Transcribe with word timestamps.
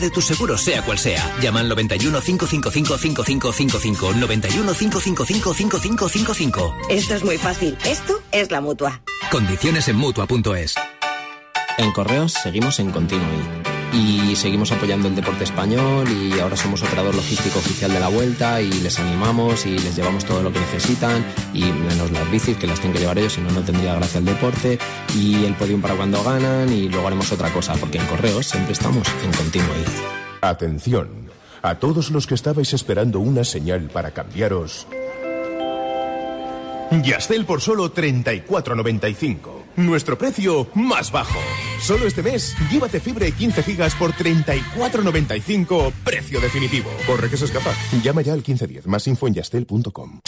de 0.00 0.10
tu 0.10 0.20
seguro, 0.20 0.58
sea 0.58 0.82
cual 0.84 0.98
sea. 0.98 1.22
Llama 1.40 1.60
al 1.60 1.68
91 1.68 2.20
555 2.20 2.98
5555 2.98 4.14
91 4.14 4.74
555 4.74 5.54
5555. 5.54 6.76
Esto 6.88 7.14
es 7.14 7.24
muy 7.24 7.38
fácil. 7.38 7.76
Esto 7.84 8.20
es 8.32 8.50
la 8.50 8.60
mutua. 8.60 9.00
Condiciones 9.30 9.88
en 9.88 9.96
mutua.es. 9.96 10.74
En 11.78 11.92
Correos 11.92 12.32
seguimos 12.32 12.78
en 12.78 12.90
continuo 12.90 13.26
y 13.94 14.34
seguimos 14.34 14.72
apoyando 14.72 15.08
el 15.08 15.14
deporte 15.14 15.44
español 15.44 16.08
y 16.10 16.38
ahora 16.40 16.56
somos 16.56 16.82
operador 16.82 17.14
logístico 17.14 17.60
oficial 17.60 17.92
de 17.92 18.00
la 18.00 18.08
vuelta 18.08 18.60
y 18.60 18.70
les 18.70 18.98
animamos 18.98 19.66
y 19.66 19.78
les 19.78 19.94
llevamos 19.94 20.24
todo 20.24 20.42
lo 20.42 20.52
que 20.52 20.58
necesitan 20.58 21.24
y 21.52 21.62
menos 21.62 22.10
las 22.10 22.28
bicis 22.30 22.56
que 22.56 22.66
las 22.66 22.80
tienen 22.80 22.94
que 22.94 23.00
llevar 23.00 23.18
ellos, 23.18 23.34
si 23.34 23.40
no, 23.40 23.50
no 23.50 23.62
tendría 23.62 23.94
gracia 23.94 24.18
el 24.18 24.24
deporte 24.24 24.78
y 25.16 25.44
el 25.44 25.54
podium 25.54 25.80
para 25.80 25.94
cuando 25.94 26.22
ganan 26.24 26.72
y 26.72 26.88
luego 26.88 27.06
haremos 27.06 27.30
otra 27.30 27.52
cosa 27.52 27.74
porque 27.74 27.98
en 27.98 28.06
correos 28.06 28.46
siempre 28.46 28.72
estamos 28.72 29.06
en 29.24 29.32
continuo. 29.32 29.74
Atención, 30.40 31.30
a 31.62 31.76
todos 31.76 32.10
los 32.10 32.26
que 32.26 32.34
estabais 32.34 32.72
esperando 32.72 33.20
una 33.20 33.44
señal 33.44 33.88
para 33.90 34.10
cambiaros. 34.10 34.86
Yastel 37.02 37.44
por 37.44 37.60
solo 37.60 37.92
34.95. 37.92 39.36
Nuestro 39.76 40.16
precio 40.18 40.68
más 40.74 41.10
bajo. 41.10 41.40
Solo 41.84 42.06
este 42.06 42.22
mes, 42.22 42.56
llévate 42.70 42.98
fibra 42.98 43.28
y 43.28 43.32
15 43.32 43.62
gigas 43.62 43.94
por 43.96 44.14
34.95, 44.14 45.92
precio 46.02 46.40
definitivo. 46.40 46.90
Corre 47.06 47.28
que 47.28 47.36
se 47.36 47.44
escapa. 47.44 47.74
Llama 48.02 48.22
ya 48.22 48.32
al 48.32 48.38
1510. 48.38 48.86
Más 48.86 49.06
info 49.06 49.26
en 49.26 49.34
yastel.com. 49.34 50.20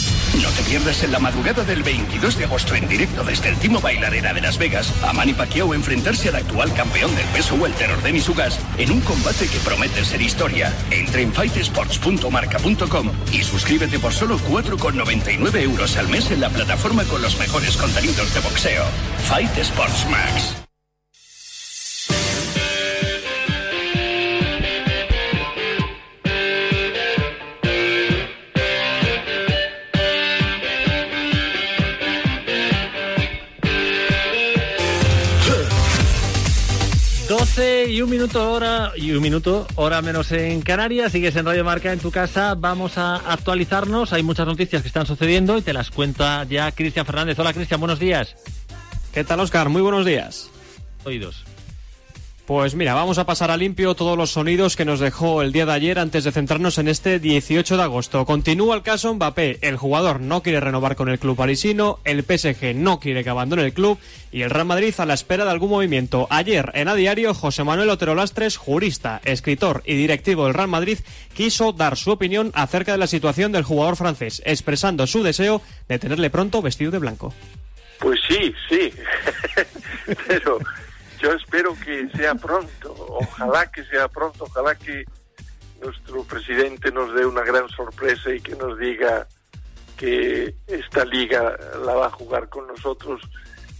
No 0.42 0.51
te 0.51 0.62
pierdas 0.69 1.02
en 1.02 1.12
la 1.12 1.19
madrugada 1.19 1.65
del 1.65 1.82
22 1.82 2.37
de 2.37 2.45
agosto 2.45 2.74
en 2.74 2.87
directo 2.87 3.24
desde 3.24 3.48
el 3.48 3.56
Timo 3.56 3.80
Bailarera 3.80 4.34
de 4.34 4.42
Las 4.42 4.59
Vegas 4.59 4.92
a 5.02 5.15
Manny 5.15 5.32
Pacquiao 5.32 5.73
enfrentarse 5.73 6.29
al 6.29 6.34
actual 6.37 6.74
campeón 6.74 7.16
del 7.16 7.24
peso 7.29 7.55
welter 7.55 7.91
Denis 8.02 8.29
Ugas 8.29 8.60
en 8.77 8.91
un 8.91 9.01
combate 9.01 9.48
que 9.48 9.59
promete 9.60 10.04
ser 10.04 10.20
historia. 10.20 10.74
Entra 10.91 11.23
en 11.23 11.32
fightsports.marca.com 11.32 13.12
y 13.32 13.43
suscríbete 13.43 13.99
por 13.99 14.12
solo 14.12 14.38
4,99 14.40 15.62
euros 15.62 15.96
al 15.96 16.09
mes 16.09 16.30
en 16.30 16.43
la 16.43 16.51
plataforma 16.51 17.04
con 17.04 17.23
los 17.23 17.38
mejores 17.38 17.79
contenidos 17.79 18.34
de 18.34 18.40
boxeo. 18.40 18.84
Fight 19.27 19.57
Sports 19.57 20.07
Max. 20.10 20.65
12 37.87 37.92
y 37.92 38.02
un 38.02 38.10
minuto 38.10 38.52
hora 38.52 38.92
y 38.96 39.12
un 39.12 39.23
minuto 39.23 39.66
hora 39.76 40.02
menos 40.02 40.32
en 40.32 40.60
Canarias. 40.60 41.12
Sigues 41.12 41.37
en 41.37 41.46
Radio 41.46 41.65
Marca 41.65 41.93
en 41.93 41.98
tu 41.98 42.10
casa. 42.10 42.54
Vamos 42.54 42.98
a 42.98 43.16
actualizarnos. 43.16 44.12
Hay 44.12 44.23
muchas 44.23 44.46
noticias 44.46 44.82
que 44.82 44.88
están 44.88 45.06
sucediendo 45.06 45.56
y 45.56 45.62
te 45.62 45.73
las 45.73 45.90
cuenta 45.90 46.45
ya 46.45 46.73
Cristian 46.73 47.06
Fernández. 47.06 47.38
Hola 47.38 47.52
Cristian, 47.52 47.80
buenos 47.80 47.98
días. 47.98 48.37
¿Qué 49.12 49.24
tal 49.24 49.40
Oscar? 49.40 49.68
Muy 49.68 49.82
buenos 49.82 50.04
días. 50.04 50.51
Oídos. 51.04 51.45
Pues 52.47 52.77
mira, 52.77 52.95
vamos 52.95 53.19
a 53.19 53.27
pasar 53.27 53.51
a 53.51 53.57
limpio 53.57 53.97
todos 53.97 54.16
los 54.16 54.30
sonidos 54.30 54.77
que 54.77 54.85
nos 54.85 55.01
dejó 55.01 55.43
el 55.43 55.51
día 55.51 55.66
de 55.66 55.73
ayer 55.73 55.99
antes 55.99 56.23
de 56.23 56.30
centrarnos 56.30 56.79
en 56.79 56.87
este 56.87 57.19
18 57.19 57.77
de 57.77 57.83
agosto. 57.83 58.25
Continúa 58.25 58.77
el 58.77 58.83
caso 58.83 59.13
Mbappé. 59.13 59.59
El 59.63 59.77
jugador 59.77 60.21
no 60.21 60.45
quiere 60.45 60.61
renovar 60.61 60.95
con 60.95 61.09
el 61.09 61.19
club 61.19 61.37
parisino, 61.37 61.99
el 62.05 62.23
PSG 62.23 62.77
no 62.77 63.01
quiere 63.01 63.24
que 63.24 63.30
abandone 63.30 63.65
el 63.65 63.73
club 63.73 63.99
y 64.31 64.43
el 64.43 64.50
Real 64.50 64.65
Madrid 64.65 64.94
a 64.99 65.06
la 65.06 65.15
espera 65.15 65.44
de 65.44 65.50
algún 65.50 65.71
movimiento. 65.71 66.28
Ayer 66.31 66.71
en 66.75 66.87
A 66.87 66.94
Diario, 66.94 67.34
José 67.34 67.65
Manuel 67.65 67.91
Otero 67.91 68.15
Lastres, 68.15 68.56
jurista, 68.56 69.21
escritor 69.25 69.83
y 69.84 69.97
directivo 69.97 70.44
del 70.44 70.55
Real 70.55 70.69
Madrid, 70.69 71.00
quiso 71.34 71.72
dar 71.72 71.97
su 71.97 72.12
opinión 72.12 72.53
acerca 72.55 72.93
de 72.93 72.99
la 72.99 73.09
situación 73.09 73.50
del 73.50 73.65
jugador 73.65 73.97
francés, 73.97 74.41
expresando 74.47 75.09
su 75.09 75.25
deseo 75.25 75.62
de 75.89 75.99
tenerle 75.99 76.31
pronto 76.31 76.62
vestido 76.62 76.93
de 76.93 77.00
blanco. 77.00 77.34
Pues 77.99 78.21
sí, 78.29 78.55
sí. 78.69 78.93
Pero 80.29 80.61
yo 81.26 81.32
espero 81.32 81.76
que 81.84 82.09
sea 82.10 82.37
pronto, 82.37 82.94
ojalá 83.09 83.69
que 83.72 83.82
sea 83.87 84.06
pronto, 84.06 84.44
ojalá 84.44 84.76
que 84.76 85.04
nuestro 85.82 86.22
presidente 86.22 86.92
nos 86.92 87.12
dé 87.14 87.26
una 87.26 87.42
gran 87.42 87.69
sorpresa 87.69 88.32
y 88.32 88.41
que 88.41 88.54
nos 88.54 88.78
diga 88.78 89.26
que 89.97 90.54
esta 90.69 91.04
liga 91.04 91.56
la 91.84 91.94
va 91.94 92.06
a 92.06 92.10
jugar 92.10 92.48
con 92.48 92.69
nosotros, 92.69 93.20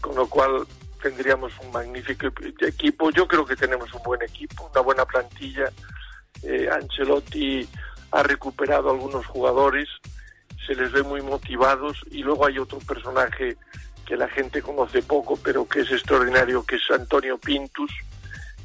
con 0.01 0.17
lo 0.17 0.27
cual 0.29 0.67
tendríamos 1.01 1.53
un 1.63 1.71
magnífico 1.71 2.27
equipo. 2.67 3.11
Yo 3.11 3.29
creo 3.29 3.47
que 3.47 3.55
tenemos 3.55 3.95
un 3.95 4.03
buen 4.03 4.23
equipo, 4.23 4.69
una 4.73 4.81
buena 4.81 5.05
plantilla. 5.05 5.71
Eh, 6.43 6.69
Ancelotti 6.69 7.69
ha 8.11 8.25
recuperado 8.25 8.91
algunos 8.91 9.25
jugadores, 9.25 9.89
se 10.67 10.75
les 10.75 10.91
ve 10.91 11.05
muy 11.05 11.23
motivados 11.23 11.97
y 12.11 12.25
luego 12.25 12.45
hay 12.45 12.59
otro 12.59 12.81
personaje 12.81 13.57
que 14.07 14.17
la 14.17 14.29
gente 14.29 14.63
conoce 14.63 15.03
poco, 15.03 15.37
pero 15.37 15.69
que 15.69 15.81
es 15.81 15.91
extraordinario, 15.91 16.65
que 16.65 16.77
es 16.77 16.91
Antonio 16.91 17.39
Pintus, 17.39 17.93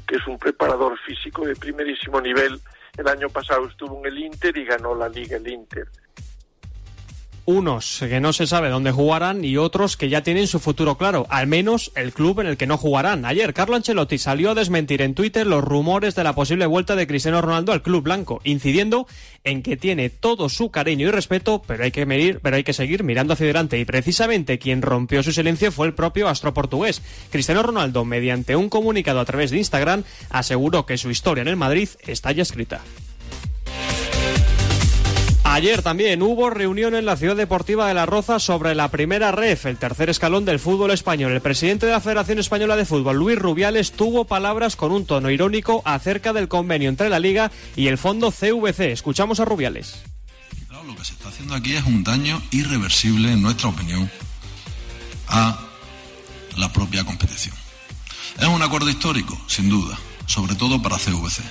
que 0.06 0.16
es 0.16 0.26
un 0.26 0.38
preparador 0.38 0.98
físico 1.00 1.44
de 1.44 1.56
primerísimo 1.56 2.20
nivel. 2.20 2.60
El 2.96 3.08
año 3.08 3.28
pasado 3.28 3.66
estuvo 3.66 3.98
en 3.98 4.06
el 4.06 4.18
Inter 4.18 4.56
y 4.56 4.64
ganó 4.64 4.94
la 4.94 5.08
liga 5.08 5.36
el 5.36 5.48
Inter 5.48 5.88
unos 7.44 7.98
que 8.00 8.20
no 8.20 8.32
se 8.32 8.46
sabe 8.46 8.68
dónde 8.68 8.92
jugarán 8.92 9.44
y 9.44 9.56
otros 9.56 9.96
que 9.96 10.08
ya 10.08 10.22
tienen 10.22 10.46
su 10.46 10.60
futuro 10.60 10.96
claro, 10.96 11.26
al 11.28 11.46
menos 11.46 11.92
el 11.94 12.12
club 12.12 12.40
en 12.40 12.46
el 12.46 12.56
que 12.56 12.66
no 12.66 12.78
jugarán. 12.78 13.24
Ayer 13.24 13.52
Carlo 13.54 13.76
Ancelotti 13.76 14.18
salió 14.18 14.50
a 14.50 14.54
desmentir 14.54 15.02
en 15.02 15.14
Twitter 15.14 15.46
los 15.46 15.64
rumores 15.64 16.14
de 16.14 16.24
la 16.24 16.34
posible 16.34 16.66
vuelta 16.66 16.96
de 16.96 17.06
Cristiano 17.06 17.40
Ronaldo 17.40 17.72
al 17.72 17.82
club 17.82 18.02
blanco, 18.02 18.40
incidiendo 18.44 19.06
en 19.44 19.62
que 19.62 19.76
tiene 19.76 20.10
todo 20.10 20.48
su 20.48 20.70
cariño 20.70 21.08
y 21.08 21.10
respeto, 21.10 21.62
pero 21.66 21.84
hay 21.84 21.90
que 21.90 22.06
medir, 22.06 22.40
pero 22.40 22.56
hay 22.56 22.64
que 22.64 22.72
seguir 22.72 23.02
mirando 23.02 23.32
hacia 23.32 23.44
adelante 23.44 23.78
y 23.78 23.84
precisamente 23.84 24.58
quien 24.58 24.82
rompió 24.82 25.22
su 25.22 25.32
silencio 25.32 25.72
fue 25.72 25.86
el 25.86 25.94
propio 25.94 26.28
astro 26.28 26.54
portugués. 26.54 27.02
Cristiano 27.30 27.62
Ronaldo, 27.62 28.04
mediante 28.04 28.56
un 28.56 28.68
comunicado 28.68 29.20
a 29.20 29.24
través 29.24 29.50
de 29.50 29.58
Instagram, 29.58 30.04
aseguró 30.30 30.86
que 30.86 30.98
su 30.98 31.10
historia 31.10 31.42
en 31.42 31.48
el 31.48 31.56
Madrid 31.56 31.88
está 32.06 32.32
ya 32.32 32.42
escrita. 32.42 32.82
Ayer 35.52 35.82
también 35.82 36.22
hubo 36.22 36.48
reunión 36.48 36.94
en 36.94 37.04
la 37.04 37.14
Ciudad 37.14 37.36
Deportiva 37.36 37.86
de 37.86 37.92
La 37.92 38.06
Roza 38.06 38.38
sobre 38.38 38.74
la 38.74 38.88
primera 38.88 39.32
ref, 39.32 39.66
el 39.66 39.76
tercer 39.76 40.08
escalón 40.08 40.46
del 40.46 40.58
fútbol 40.58 40.92
español. 40.92 41.30
El 41.30 41.42
presidente 41.42 41.84
de 41.84 41.92
la 41.92 42.00
Federación 42.00 42.38
Española 42.38 42.74
de 42.74 42.86
Fútbol, 42.86 43.18
Luis 43.18 43.38
Rubiales, 43.38 43.92
tuvo 43.92 44.24
palabras 44.24 44.76
con 44.76 44.92
un 44.92 45.04
tono 45.04 45.28
irónico 45.28 45.82
acerca 45.84 46.32
del 46.32 46.48
convenio 46.48 46.88
entre 46.88 47.10
la 47.10 47.18
Liga 47.18 47.52
y 47.76 47.88
el 47.88 47.98
fondo 47.98 48.32
CVC. 48.32 48.92
Escuchamos 48.92 49.40
a 49.40 49.44
Rubiales. 49.44 50.00
lo 50.86 50.96
que 50.96 51.04
se 51.04 51.12
está 51.12 51.28
haciendo 51.28 51.54
aquí 51.54 51.74
es 51.74 51.84
un 51.84 52.02
daño 52.02 52.40
irreversible, 52.50 53.30
en 53.32 53.42
nuestra 53.42 53.68
opinión, 53.68 54.10
a 55.28 55.68
la 56.56 56.72
propia 56.72 57.04
competición. 57.04 57.54
Es 58.40 58.48
un 58.48 58.62
acuerdo 58.62 58.88
histórico, 58.88 59.38
sin 59.48 59.68
duda, 59.68 59.98
sobre 60.24 60.54
todo 60.54 60.80
para 60.80 60.96
CVC. 60.96 61.42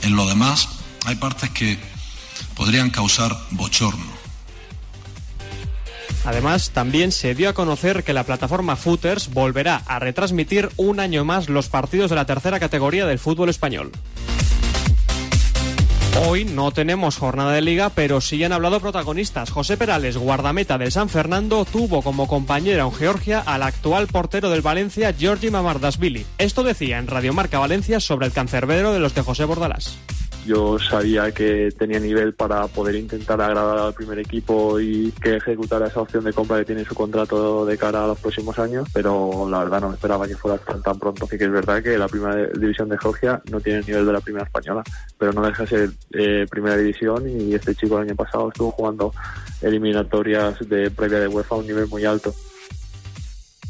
En 0.00 0.16
lo 0.16 0.26
demás, 0.26 0.66
hay 1.04 1.16
partes 1.16 1.50
que 1.50 1.78
podrían 2.54 2.90
causar 2.90 3.36
bochorno. 3.50 4.14
Además, 6.24 6.70
también 6.70 7.12
se 7.12 7.34
dio 7.34 7.50
a 7.50 7.52
conocer 7.52 8.02
que 8.02 8.14
la 8.14 8.24
plataforma 8.24 8.76
Footers 8.76 9.30
volverá 9.30 9.82
a 9.86 9.98
retransmitir 9.98 10.70
un 10.76 10.98
año 10.98 11.24
más 11.24 11.48
los 11.48 11.68
partidos 11.68 12.08
de 12.08 12.16
la 12.16 12.24
tercera 12.24 12.58
categoría 12.58 13.06
del 13.06 13.18
fútbol 13.18 13.50
español. 13.50 13.92
Hoy 16.26 16.44
no 16.44 16.70
tenemos 16.70 17.16
jornada 17.16 17.52
de 17.52 17.60
liga, 17.60 17.90
pero 17.90 18.20
sí 18.20 18.42
han 18.44 18.52
hablado 18.52 18.80
protagonistas. 18.80 19.50
José 19.50 19.76
Perales, 19.76 20.16
guardameta 20.16 20.78
del 20.78 20.92
San 20.92 21.08
Fernando, 21.08 21.64
tuvo 21.64 22.02
como 22.02 22.28
compañera 22.28 22.84
en 22.84 22.92
Georgia 22.92 23.40
al 23.40 23.64
actual 23.64 24.06
portero 24.06 24.48
del 24.48 24.62
Valencia, 24.62 25.12
Giorgi 25.12 25.50
Mamardasvili. 25.50 26.24
Esto 26.38 26.62
decía 26.62 26.98
en 26.98 27.08
Radio 27.08 27.34
Marca 27.34 27.58
Valencia 27.58 27.98
sobre 27.98 28.26
el 28.26 28.32
cancerbero 28.32 28.92
de 28.92 29.00
los 29.00 29.14
de 29.14 29.22
José 29.22 29.44
Bordalás 29.44 29.98
yo 30.44 30.78
sabía 30.78 31.32
que 31.32 31.70
tenía 31.76 31.98
nivel 31.98 32.34
para 32.34 32.66
poder 32.68 32.94
intentar 32.96 33.40
agradar 33.40 33.78
al 33.78 33.94
primer 33.94 34.18
equipo 34.18 34.78
y 34.78 35.12
que 35.12 35.36
ejecutara 35.36 35.86
esa 35.86 36.00
opción 36.00 36.24
de 36.24 36.32
compra 36.32 36.58
que 36.58 36.66
tiene 36.66 36.82
en 36.82 36.86
su 36.86 36.94
contrato 36.94 37.64
de 37.64 37.78
cara 37.78 38.04
a 38.04 38.06
los 38.08 38.18
próximos 38.18 38.58
años, 38.58 38.88
pero 38.92 39.48
la 39.48 39.60
verdad 39.60 39.80
no 39.80 39.88
me 39.88 39.94
esperaba 39.94 40.26
que 40.26 40.36
fuera 40.36 40.58
tan, 40.58 40.82
tan 40.82 40.98
pronto. 40.98 41.24
Así 41.24 41.38
que 41.38 41.44
es 41.44 41.50
verdad 41.50 41.82
que 41.82 41.96
la 41.98 42.08
primera 42.08 42.46
división 42.48 42.88
de 42.88 42.98
Georgia 42.98 43.40
no 43.50 43.60
tiene 43.60 43.80
el 43.80 43.86
nivel 43.86 44.06
de 44.06 44.12
la 44.12 44.20
primera 44.20 44.44
española, 44.44 44.82
pero 45.18 45.32
no 45.32 45.42
deja 45.42 45.62
de 45.64 45.68
ser 45.68 45.90
eh, 46.12 46.46
primera 46.50 46.76
división 46.76 47.28
y 47.28 47.54
este 47.54 47.74
chico 47.74 47.98
el 47.98 48.08
año 48.08 48.16
pasado 48.16 48.48
estuvo 48.48 48.70
jugando 48.70 49.12
eliminatorias 49.62 50.68
de 50.68 50.90
previa 50.90 51.20
de 51.20 51.28
UEFA 51.28 51.54
a 51.54 51.58
un 51.58 51.66
nivel 51.66 51.88
muy 51.88 52.04
alto. 52.04 52.34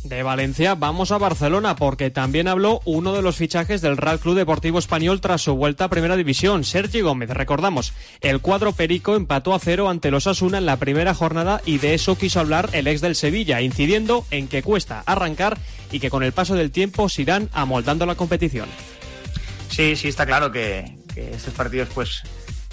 De 0.05 0.23
Valencia 0.23 0.75
vamos 0.75 1.12
a 1.12 1.19
Barcelona 1.19 1.77
porque 1.77 2.11
también 2.11 2.47
habló 2.47 2.83
uno 2.85 3.15
de 3.15 3.23
los 3.23 3.37
fichajes 3.37 3.81
del 3.81 3.97
Real 3.97 4.19
Club 4.19 4.37
Deportivo 4.37 4.79
Español 4.79 5.23
tras 5.23 5.41
su 5.41 5.55
vuelta 5.55 5.87
a 5.87 5.89
Primera 5.89 6.15
División, 6.15 6.62
Sergi 6.62 7.01
Gómez. 7.01 7.31
Recordamos, 7.31 7.95
el 8.21 8.43
cuadro 8.43 8.73
perico 8.73 9.17
empató 9.17 9.55
a 9.55 9.59
cero 9.59 9.89
ante 9.89 10.11
los 10.11 10.27
Asuna 10.27 10.59
en 10.59 10.67
la 10.67 10.77
primera 10.77 11.15
jornada 11.15 11.62
y 11.65 11.79
de 11.79 11.95
eso 11.95 12.19
quiso 12.19 12.39
hablar 12.39 12.69
el 12.73 12.87
ex 12.87 13.01
del 13.01 13.17
Sevilla, 13.17 13.62
incidiendo 13.62 14.27
en 14.31 14.47
que 14.47 14.62
cuesta 14.62 15.03
arrancar 15.06 15.56
y 15.91 16.01
que 16.01 16.11
con 16.11 16.23
el 16.23 16.33
paso 16.33 16.55
del 16.55 16.71
tiempo 16.71 17.09
se 17.09 17.23
irán 17.23 17.49
amoldando 17.55 18.05
la 18.05 18.15
competición. 18.15 18.69
Sí, 19.71 19.97
sí, 19.97 20.09
está 20.09 20.27
claro 20.27 20.53
que, 20.53 20.85
estos 21.17 21.55
partidos 21.55 21.89
pues 21.95 22.25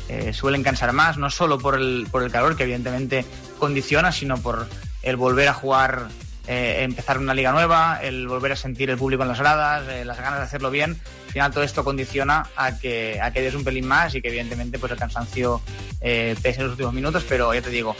eh, 0.09 0.33
suelen 0.33 0.63
cansar 0.63 0.91
más, 0.91 1.17
no 1.17 1.29
solo 1.29 1.59
por 1.59 1.75
el, 1.75 2.07
por 2.11 2.23
el 2.23 2.31
calor 2.31 2.57
que 2.57 2.63
evidentemente 2.63 3.23
condiciona, 3.57 4.11
sino 4.11 4.37
por 4.37 4.67
el 5.01 5.15
volver 5.15 5.47
a 5.47 5.53
jugar, 5.53 6.09
eh, 6.47 6.83
empezar 6.83 7.17
una 7.17 7.33
liga 7.33 7.51
nueva, 7.51 7.99
el 8.01 8.27
volver 8.27 8.53
a 8.53 8.55
sentir 8.55 8.89
el 8.89 8.97
público 8.97 9.23
en 9.23 9.29
las 9.29 9.39
gradas, 9.39 9.87
eh, 9.89 10.05
las 10.05 10.17
ganas 10.17 10.39
de 10.39 10.45
hacerlo 10.45 10.71
bien. 10.71 10.99
Al 11.27 11.31
final 11.31 11.51
todo 11.51 11.63
esto 11.63 11.83
condiciona 11.83 12.47
a 12.55 12.77
que, 12.77 13.19
a 13.21 13.31
que 13.31 13.41
des 13.41 13.55
un 13.55 13.63
pelín 13.63 13.87
más 13.87 14.15
y 14.15 14.21
que 14.21 14.27
evidentemente 14.29 14.79
pues 14.79 14.91
el 14.91 14.97
cansancio 14.97 15.61
pese 15.99 16.55
en 16.57 16.63
los 16.63 16.71
últimos 16.71 16.93
minutos, 16.93 17.23
pero 17.27 17.53
ya 17.53 17.61
te 17.61 17.69
digo, 17.69 17.95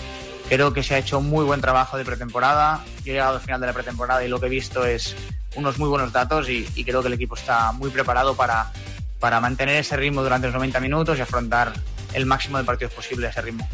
creo 0.50 0.74
que 0.74 0.84
se 0.84 0.96
ha 0.96 0.98
hecho 0.98 1.22
muy 1.22 1.46
buen 1.46 1.62
trabajo 1.62 1.98
de 1.98 2.04
pretemporada. 2.04 2.84
Yo 3.06 3.12
he 3.12 3.16
llegado 3.16 3.36
al 3.36 3.42
final 3.42 3.62
de 3.62 3.68
la 3.68 3.74
pretemporada 3.74 4.26
y 4.26 4.28
lo 4.28 4.38
que 4.40 4.48
he 4.48 4.50
visto 4.50 4.86
es 4.86 5.16
unos 5.56 5.78
muy 5.80 5.88
buenos 5.88 6.12
datos 6.12 6.50
y, 6.50 6.66
creo 6.84 7.02
que 7.02 7.08
el 7.08 7.14
equipo 7.14 7.36
está 7.36 7.72
muy 7.72 7.90
preparado 7.90 8.36
para, 8.36 8.72
para 9.20 9.40
mantener 9.40 9.78
ese 9.78 9.96
ritmo 9.96 10.24
durante 10.24 10.48
los 10.48 10.56
90 10.56 10.80
minutos 10.82 11.18
y 11.18 11.22
afrontar 11.22 11.74
el 12.14 12.26
máximo 12.26 12.58
de 12.58 12.64
partidos 12.64 12.94
posible 12.94 13.28
a 13.28 13.30
ese 13.30 13.42
ritmo. 13.42 13.68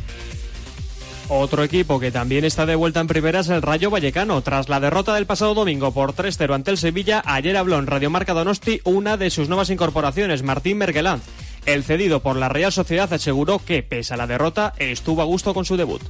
Otro 1.29 1.63
equipo 1.63 1.99
que 1.99 2.09
también 2.09 2.45
está 2.45 2.65
de 2.65 2.75
vuelta 2.75 3.01
en 3.01 3.07
primera 3.07 3.41
es 3.41 3.49
el 3.49 3.61
Rayo 3.61 3.89
Vallecano. 3.89 4.41
Tras 4.41 4.69
la 4.69 4.79
derrota 4.79 5.13
del 5.13 5.25
pasado 5.25 5.53
domingo 5.53 5.91
por 5.91 6.13
3-0 6.13 6.55
ante 6.55 6.71
el 6.71 6.77
Sevilla, 6.77 7.21
ayer 7.25 7.57
habló 7.57 7.77
en 7.77 7.85
Radio 7.85 8.09
Marca 8.09 8.33
Donosti 8.33 8.79
una 8.85 9.17
de 9.17 9.29
sus 9.29 9.49
nuevas 9.49 9.69
incorporaciones, 9.69 10.41
Martín 10.41 10.77
Mergelanz. 10.77 11.23
El 11.65 11.83
cedido 11.83 12.21
por 12.21 12.37
la 12.37 12.47
Real 12.47 12.71
Sociedad 12.71 13.11
aseguró 13.11 13.59
que, 13.59 13.83
pese 13.83 14.13
a 14.13 14.17
la 14.17 14.25
derrota, 14.25 14.73
estuvo 14.77 15.21
a 15.21 15.25
gusto 15.25 15.53
con 15.53 15.65
su 15.65 15.75
debut. 15.75 16.01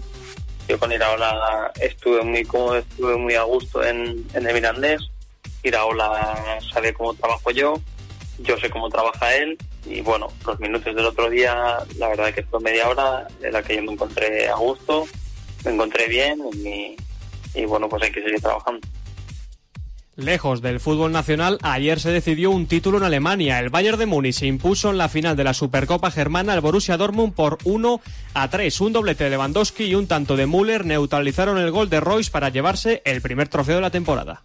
Yo 0.69 0.77
con 0.77 0.91
Iraola 0.91 1.71
estuve 1.81 2.21
muy 2.21 2.43
cómodo, 2.43 2.77
estuve 2.77 3.17
muy 3.17 3.33
a 3.33 3.41
gusto 3.41 3.83
en, 3.83 4.23
en 4.35 4.47
el 4.47 4.53
Mirandés. 4.53 5.01
Iraola 5.63 6.59
sabe 6.71 6.93
cómo 6.93 7.15
trabajo 7.15 7.49
yo, 7.49 7.73
yo 8.39 8.57
sé 8.57 8.69
cómo 8.69 8.89
trabaja 8.89 9.35
él 9.35 9.57
y 9.85 10.01
bueno, 10.01 10.27
los 10.45 10.59
minutos 10.59 10.95
del 10.95 11.05
otro 11.05 11.29
día, 11.29 11.77
la 11.97 12.09
verdad 12.09 12.33
que 12.33 12.43
fue 12.43 12.59
media 12.59 12.89
hora 12.89 13.27
en 13.41 13.53
la 13.53 13.63
que 13.63 13.75
yo 13.75 13.83
me 13.83 13.93
encontré 13.93 14.47
a 14.49 14.55
gusto, 14.55 15.07
me 15.65 15.71
encontré 15.71 16.07
bien 16.07 16.39
y, 17.55 17.65
bueno, 17.65 17.89
pues 17.89 18.03
hay 18.03 18.11
que 18.11 18.21
seguir 18.21 18.41
trabajando. 18.41 18.85
Lejos 20.15 20.63
del 20.63 20.79
fútbol 20.79 21.11
nacional, 21.11 21.59
ayer 21.61 21.99
se 21.99 22.09
decidió 22.09 22.49
un 22.49 22.65
título 22.65 22.97
en 22.97 23.03
Alemania. 23.03 23.59
El 23.59 23.69
Bayern 23.69 23.99
de 23.99 24.07
Múnich 24.07 24.33
se 24.33 24.47
impuso 24.47 24.89
en 24.89 24.97
la 24.97 25.09
final 25.09 25.35
de 25.35 25.43
la 25.43 25.53
Supercopa 25.53 26.09
Germana 26.09 26.53
al 26.53 26.61
Borussia 26.61 26.97
Dortmund 26.97 27.35
por 27.35 27.59
1 27.65 28.01
a 28.33 28.49
3. 28.49 28.81
Un 28.81 28.93
doblete 28.93 29.25
de 29.25 29.29
Lewandowski 29.29 29.85
y 29.85 29.95
un 29.95 30.07
tanto 30.07 30.35
de 30.35 30.47
Müller 30.47 30.85
neutralizaron 30.85 31.59
el 31.59 31.69
gol 31.69 31.89
de 31.89 31.99
Royce 31.99 32.31
para 32.31 32.49
llevarse 32.49 33.03
el 33.05 33.21
primer 33.21 33.47
trofeo 33.47 33.75
de 33.75 33.81
la 33.81 33.91
temporada. 33.91 34.43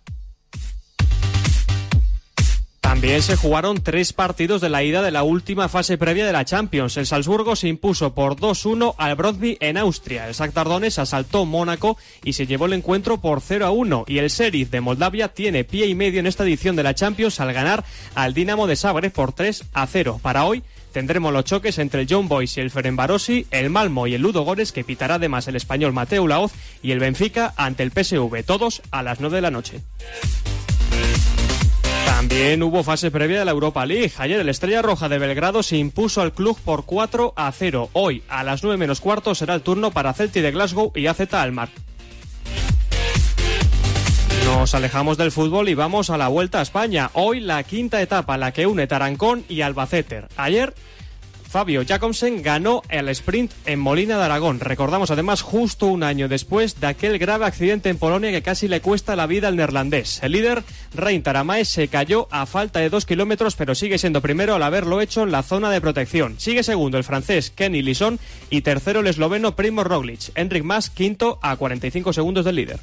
También 2.92 3.22
se 3.22 3.36
jugaron 3.36 3.82
tres 3.82 4.12
partidos 4.12 4.60
de 4.60 4.68
la 4.68 4.82
ida 4.82 5.00
de 5.00 5.10
la 5.10 5.22
última 5.22 5.70
fase 5.70 5.96
previa 5.96 6.26
de 6.26 6.32
la 6.34 6.44
Champions. 6.44 6.98
El 6.98 7.06
Salzburgo 7.06 7.56
se 7.56 7.66
impuso 7.68 8.12
por 8.12 8.36
2-1 8.36 8.96
al 8.98 9.16
Brøndby 9.16 9.56
en 9.60 9.78
Austria. 9.78 10.28
El 10.28 10.34
Shakhtar 10.34 10.68
asaltó 10.98 11.46
Mónaco 11.46 11.96
y 12.22 12.34
se 12.34 12.46
llevó 12.46 12.66
el 12.66 12.74
encuentro 12.74 13.18
por 13.18 13.40
0-1. 13.40 14.04
Y 14.08 14.18
el 14.18 14.28
Sheriff 14.28 14.68
de 14.68 14.82
Moldavia 14.82 15.28
tiene 15.28 15.64
pie 15.64 15.86
y 15.86 15.94
medio 15.94 16.20
en 16.20 16.26
esta 16.26 16.44
edición 16.44 16.76
de 16.76 16.82
la 16.82 16.94
Champions 16.94 17.40
al 17.40 17.54
ganar 17.54 17.82
al 18.14 18.34
Dinamo 18.34 18.66
de 18.66 18.76
Zagreb 18.76 19.10
por 19.10 19.34
3-0. 19.34 20.20
Para 20.20 20.44
hoy 20.44 20.62
tendremos 20.92 21.32
los 21.32 21.46
choques 21.46 21.78
entre 21.78 22.02
el 22.02 22.06
John 22.10 22.28
Boyce 22.28 22.60
y 22.60 22.64
el 22.64 22.70
Ferenbarosi, 22.70 23.46
el 23.52 23.70
Malmo 23.70 24.06
y 24.06 24.12
el 24.12 24.20
Ludo 24.20 24.42
Gores, 24.42 24.70
que 24.70 24.84
pitará 24.84 25.14
además 25.14 25.48
el 25.48 25.56
español 25.56 25.94
Mateo 25.94 26.26
Laoz, 26.26 26.52
y 26.82 26.90
el 26.90 26.98
Benfica 26.98 27.54
ante 27.56 27.84
el 27.84 27.90
PSV, 27.90 28.44
todos 28.44 28.82
a 28.90 29.02
las 29.02 29.18
9 29.18 29.36
de 29.36 29.42
la 29.42 29.50
noche. 29.50 29.80
También 32.22 32.62
hubo 32.62 32.84
fase 32.84 33.10
previa 33.10 33.40
de 33.40 33.44
la 33.44 33.50
Europa 33.50 33.84
League. 33.84 34.12
Ayer 34.16 34.38
el 34.38 34.48
Estrella 34.48 34.80
Roja 34.80 35.08
de 35.08 35.18
Belgrado 35.18 35.64
se 35.64 35.76
impuso 35.76 36.20
al 36.20 36.32
club 36.32 36.56
por 36.64 36.84
4 36.84 37.32
a 37.34 37.50
0. 37.50 37.90
Hoy, 37.94 38.22
a 38.28 38.44
las 38.44 38.62
9 38.62 38.76
menos 38.76 39.00
cuarto, 39.00 39.34
será 39.34 39.54
el 39.54 39.62
turno 39.62 39.90
para 39.90 40.12
Celti 40.12 40.40
de 40.40 40.52
Glasgow 40.52 40.92
y 40.94 41.08
AZ 41.08 41.34
Almar. 41.34 41.70
Nos 44.44 44.72
alejamos 44.76 45.18
del 45.18 45.32
fútbol 45.32 45.68
y 45.68 45.74
vamos 45.74 46.10
a 46.10 46.16
la 46.16 46.28
Vuelta 46.28 46.60
a 46.60 46.62
España. 46.62 47.10
Hoy 47.14 47.40
la 47.40 47.64
quinta 47.64 48.00
etapa, 48.00 48.38
la 48.38 48.52
que 48.52 48.68
une 48.68 48.86
Tarancón 48.86 49.44
y 49.48 49.62
Albacete. 49.62 50.22
Ayer 50.36 50.74
Fabio 51.52 51.84
Jacobsen 51.86 52.42
ganó 52.42 52.80
el 52.88 53.10
sprint 53.10 53.52
en 53.66 53.78
Molina 53.78 54.16
de 54.16 54.24
Aragón. 54.24 54.58
Recordamos 54.58 55.10
además 55.10 55.42
justo 55.42 55.84
un 55.84 56.02
año 56.02 56.26
después 56.26 56.80
de 56.80 56.86
aquel 56.86 57.18
grave 57.18 57.44
accidente 57.44 57.90
en 57.90 57.98
Polonia 57.98 58.30
que 58.30 58.40
casi 58.40 58.68
le 58.68 58.80
cuesta 58.80 59.16
la 59.16 59.26
vida 59.26 59.48
al 59.48 59.56
neerlandés. 59.56 60.22
El 60.22 60.32
líder, 60.32 60.62
Rein 60.94 61.22
Taramae, 61.22 61.66
se 61.66 61.88
cayó 61.88 62.26
a 62.30 62.46
falta 62.46 62.80
de 62.80 62.88
dos 62.88 63.04
kilómetros, 63.04 63.54
pero 63.54 63.74
sigue 63.74 63.98
siendo 63.98 64.22
primero 64.22 64.54
al 64.54 64.62
haberlo 64.62 65.02
hecho 65.02 65.24
en 65.24 65.30
la 65.30 65.42
zona 65.42 65.70
de 65.70 65.82
protección. 65.82 66.36
Sigue 66.38 66.62
segundo 66.62 66.96
el 66.96 67.04
francés 67.04 67.50
Kenny 67.50 67.82
Lison 67.82 68.18
y 68.48 68.62
tercero 68.62 69.00
el 69.00 69.08
esloveno 69.08 69.54
Primo 69.54 69.84
Roglic. 69.84 70.30
Enric 70.34 70.64
Mas, 70.64 70.88
quinto 70.88 71.38
a 71.42 71.56
45 71.56 72.14
segundos 72.14 72.46
del 72.46 72.56
líder. 72.56 72.80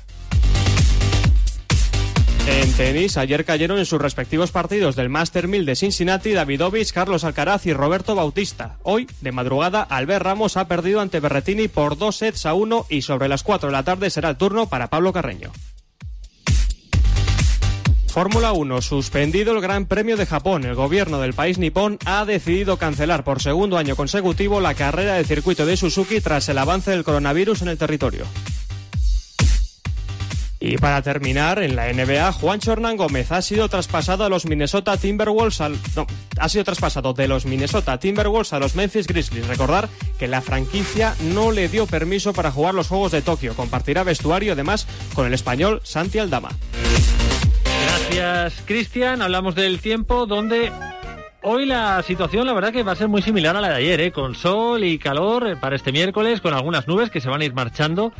En 2.51 2.73
tenis, 2.73 3.15
ayer 3.17 3.45
cayeron 3.45 3.77
en 3.77 3.85
sus 3.85 4.01
respectivos 4.01 4.51
partidos 4.51 4.95
del 4.95 5.07
Master 5.07 5.47
1000 5.47 5.67
de 5.67 5.75
Cincinnati 5.75 6.31
Davidovich, 6.31 6.91
Carlos 6.91 7.23
Alcaraz 7.23 7.67
y 7.67 7.73
Roberto 7.73 8.15
Bautista. 8.15 8.79
Hoy, 8.81 9.07
de 9.21 9.31
madrugada, 9.31 9.83
Albert 9.83 10.25
Ramos 10.25 10.57
ha 10.57 10.67
perdido 10.67 10.99
ante 10.99 11.19
Berretini 11.19 11.67
por 11.67 11.95
dos 11.95 12.17
sets 12.17 12.47
a 12.47 12.55
uno 12.55 12.87
y 12.89 13.03
sobre 13.03 13.27
las 13.27 13.43
4 13.43 13.69
de 13.69 13.73
la 13.73 13.83
tarde 13.83 14.09
será 14.09 14.29
el 14.29 14.37
turno 14.37 14.67
para 14.67 14.87
Pablo 14.87 15.13
Carreño. 15.13 15.51
Fórmula 18.07 18.51
1. 18.53 18.81
Suspendido 18.81 19.53
el 19.53 19.61
Gran 19.61 19.85
Premio 19.85 20.17
de 20.17 20.25
Japón. 20.25 20.65
El 20.65 20.73
gobierno 20.73 21.19
del 21.19 21.35
país 21.35 21.59
nipón 21.59 21.99
ha 22.05 22.25
decidido 22.25 22.77
cancelar 22.77 23.23
por 23.23 23.43
segundo 23.43 23.77
año 23.77 23.95
consecutivo 23.95 24.59
la 24.59 24.73
carrera 24.73 25.13
de 25.13 25.23
circuito 25.23 25.67
de 25.67 25.77
Suzuki 25.77 26.19
tras 26.19 26.49
el 26.49 26.57
avance 26.57 26.89
del 26.89 27.03
coronavirus 27.03 27.61
en 27.61 27.67
el 27.67 27.77
territorio. 27.77 28.25
Y 30.61 30.77
para 30.77 31.01
terminar, 31.01 31.63
en 31.63 31.77
la 31.77 31.91
NBA, 31.93 32.33
Juan 32.33 32.59
Hernán 32.65 32.97
Gómez 32.97 33.31
ha 33.31 33.41
sido 33.41 33.69
traspasado 33.69 34.25
a 34.25 34.29
los 34.29 34.45
Minnesota 34.45 34.97
Timberwolves 34.97 35.61
al, 35.61 35.77
no, 35.95 36.05
ha 36.37 36.49
sido 36.49 36.65
traspasado 36.65 37.13
de 37.13 37.29
los 37.29 37.45
Minnesota 37.45 37.97
Timberwolves 37.97 38.51
a 38.51 38.59
los 38.59 38.75
Memphis 38.75 39.07
Grizzlies. 39.07 39.47
Recordar 39.47 39.87
que 40.17 40.27
la 40.27 40.41
franquicia 40.41 41.15
no 41.33 41.53
le 41.53 41.69
dio 41.69 41.87
permiso 41.87 42.33
para 42.33 42.51
jugar 42.51 42.73
los 42.73 42.89
Juegos 42.89 43.13
de 43.13 43.21
Tokio. 43.21 43.55
Compartirá 43.55 44.03
vestuario 44.03 44.51
además 44.51 44.85
con 45.13 45.25
el 45.25 45.33
español 45.33 45.79
Santi 45.83 46.19
Aldama. 46.19 46.49
Gracias, 47.85 48.61
Cristian. 48.65 49.21
Hablamos 49.21 49.55
del 49.55 49.79
tiempo 49.79 50.25
donde 50.25 50.73
Hoy 51.41 51.65
la 51.65 52.03
situación, 52.03 52.45
la 52.45 52.51
verdad, 52.51 52.73
que 52.73 52.83
va 52.83 52.91
a 52.91 52.95
ser 52.97 53.07
muy 53.07 53.21
similar 53.21 53.55
a 53.55 53.61
la 53.61 53.69
de 53.69 53.75
ayer, 53.75 54.01
¿eh? 54.01 54.11
con 54.11 54.35
sol 54.35 54.83
y 54.83 54.99
calor 54.99 55.47
eh, 55.47 55.55
para 55.55 55.77
este 55.77 55.93
miércoles, 55.93 56.41
con 56.41 56.53
algunas 56.53 56.85
nubes 56.85 57.09
que 57.09 57.21
se 57.21 57.29
van 57.29 57.39
a 57.39 57.45
ir 57.45 57.53
marchando 57.53 58.11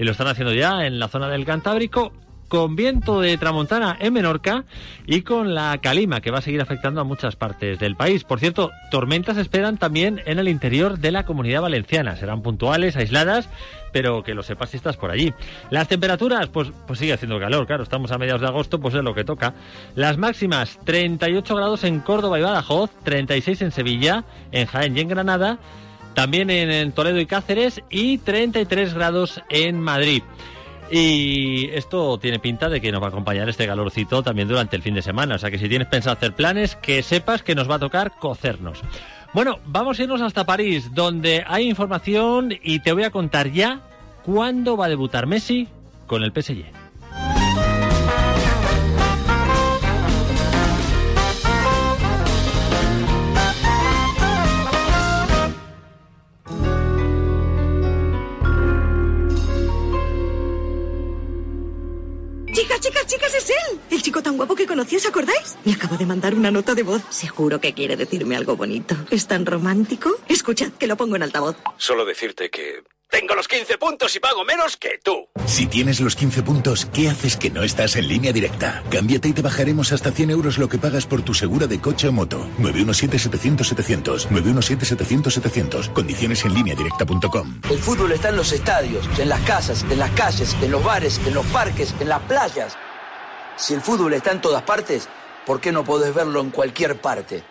y 0.00 0.04
lo 0.04 0.12
están 0.12 0.28
haciendo 0.28 0.54
ya 0.54 0.86
en 0.86 0.98
la 0.98 1.08
zona 1.08 1.28
del 1.28 1.44
Cantábrico 1.44 2.12
con 2.48 2.74
viento 2.74 3.20
de 3.20 3.38
tramontana 3.38 3.96
en 4.00 4.12
Menorca 4.12 4.64
y 5.06 5.22
con 5.22 5.54
la 5.54 5.78
calima 5.78 6.20
que 6.20 6.32
va 6.32 6.38
a 6.38 6.42
seguir 6.42 6.60
afectando 6.60 7.00
a 7.00 7.04
muchas 7.04 7.36
partes 7.36 7.78
del 7.78 7.94
país. 7.94 8.24
Por 8.24 8.40
cierto, 8.40 8.72
tormentas 8.90 9.36
esperan 9.36 9.76
también 9.76 10.20
en 10.24 10.40
el 10.40 10.48
interior 10.48 10.98
de 10.98 11.12
la 11.12 11.24
comunidad 11.24 11.62
valenciana. 11.62 12.16
Serán 12.16 12.42
puntuales, 12.42 12.96
aisladas, 12.96 13.48
pero 13.92 14.24
que 14.24 14.34
lo 14.34 14.42
sepas 14.42 14.70
si 14.70 14.78
estás 14.78 14.96
por 14.96 15.12
allí. 15.12 15.32
Las 15.70 15.86
temperaturas, 15.86 16.48
pues, 16.48 16.72
pues 16.88 16.98
sigue 16.98 17.12
haciendo 17.12 17.38
calor, 17.38 17.68
claro, 17.68 17.84
estamos 17.84 18.10
a 18.10 18.18
mediados 18.18 18.40
de 18.40 18.48
agosto, 18.48 18.80
pues 18.80 18.94
es 18.94 19.04
lo 19.04 19.14
que 19.14 19.22
toca. 19.22 19.54
Las 19.94 20.16
máximas, 20.16 20.76
38 20.84 21.54
grados 21.54 21.84
en 21.84 22.00
Córdoba 22.00 22.38
y 22.38 22.42
Badajoz, 22.42 22.90
36 23.04 23.62
en 23.62 23.70
Sevilla, 23.70 24.24
en 24.50 24.66
Jaén 24.66 24.96
y 24.96 25.00
en 25.00 25.08
Granada 25.08 25.58
también 26.14 26.50
en, 26.50 26.92
Toledo 26.92 27.20
y 27.20 27.26
Cáceres 27.26 27.82
y 27.90 28.18
33 28.18 28.94
grados 28.94 29.42
en 29.48 29.80
Madrid. 29.80 30.22
Y 30.90 31.70
esto 31.70 32.18
tiene 32.18 32.40
pinta 32.40 32.68
de 32.68 32.80
que 32.80 32.90
nos 32.90 33.00
va 33.00 33.06
a 33.06 33.10
acompañar 33.10 33.48
este 33.48 33.66
calorcito 33.66 34.22
también 34.22 34.48
durante 34.48 34.74
el 34.74 34.82
fin 34.82 34.94
de 34.94 35.02
semana. 35.02 35.36
O 35.36 35.38
sea 35.38 35.50
que 35.50 35.58
si 35.58 35.68
tienes 35.68 35.86
pensado 35.86 36.16
hacer 36.16 36.34
planes, 36.34 36.74
que 36.76 37.02
sepas 37.02 37.42
que 37.42 37.54
nos 37.54 37.70
va 37.70 37.76
a 37.76 37.78
tocar 37.78 38.12
cocernos. 38.18 38.80
Bueno, 39.32 39.60
vamos 39.66 39.98
a 39.98 40.02
irnos 40.02 40.20
hasta 40.20 40.44
París, 40.44 40.92
donde 40.92 41.44
hay 41.46 41.68
información 41.68 42.52
y 42.62 42.80
te 42.80 42.92
voy 42.92 43.04
a 43.04 43.10
contar 43.10 43.52
ya 43.52 43.80
cuándo 44.24 44.76
va 44.76 44.86
a 44.86 44.88
debutar 44.88 45.26
Messi 45.26 45.68
con 46.08 46.24
el 46.24 46.32
PSG. 46.32 46.79
Acordáis? 65.10 65.56
Me 65.64 65.72
acabo 65.72 65.96
de 65.96 66.06
mandar 66.06 66.34
una 66.34 66.50
nota 66.50 66.74
de 66.74 66.82
voz. 66.82 67.02
Seguro 67.10 67.60
que 67.60 67.74
quiere 67.74 67.96
decirme 67.96 68.36
algo 68.36 68.56
bonito. 68.56 68.96
¿Es 69.10 69.26
tan 69.26 69.44
romántico? 69.46 70.10
Escuchad, 70.28 70.72
que 70.72 70.86
lo 70.86 70.96
pongo 70.96 71.16
en 71.16 71.22
altavoz. 71.22 71.56
Solo 71.76 72.04
decirte 72.04 72.50
que 72.50 72.82
Tengo 73.10 73.34
los 73.34 73.48
15 73.48 73.76
puntos 73.76 74.14
y 74.14 74.20
pago 74.20 74.44
menos 74.44 74.76
que 74.76 75.00
tú. 75.02 75.26
Si 75.44 75.66
tienes 75.66 75.98
los 76.00 76.14
15 76.14 76.44
puntos, 76.44 76.86
¿qué 76.86 77.08
haces 77.08 77.36
que 77.36 77.50
no 77.50 77.64
estás 77.64 77.96
en 77.96 78.06
línea 78.06 78.32
directa? 78.32 78.84
Cámbiate 78.88 79.28
y 79.28 79.32
te 79.32 79.42
bajaremos 79.42 79.90
hasta 79.90 80.12
100 80.12 80.30
euros 80.30 80.58
lo 80.58 80.68
que 80.68 80.78
pagas 80.78 81.06
por 81.06 81.22
tu 81.22 81.34
segura 81.34 81.66
de 81.66 81.80
coche 81.80 82.06
o 82.06 82.12
moto. 82.12 82.46
917-700-700. 82.60 84.28
917-700-700. 84.28 85.92
Condiciones 85.92 86.44
en 86.44 86.54
línea 86.54 86.76
directa.com. 86.76 87.60
El 87.68 87.78
fútbol 87.78 88.12
está 88.12 88.28
en 88.28 88.36
los 88.36 88.52
estadios, 88.52 89.04
en 89.18 89.28
las 89.28 89.40
casas, 89.40 89.84
en 89.90 89.98
las 89.98 90.10
calles, 90.12 90.56
en 90.62 90.70
los 90.70 90.84
bares, 90.84 91.20
en 91.26 91.34
los 91.34 91.46
parques, 91.46 91.92
en 91.98 92.08
las 92.08 92.22
playas. 92.22 92.76
Si 93.60 93.74
el 93.74 93.82
fútbol 93.82 94.14
está 94.14 94.32
en 94.32 94.40
todas 94.40 94.62
partes, 94.62 95.06
¿por 95.44 95.60
qué 95.60 95.70
no 95.70 95.84
podés 95.84 96.14
verlo 96.14 96.40
en 96.40 96.50
cualquier 96.50 96.98
parte? 96.98 97.44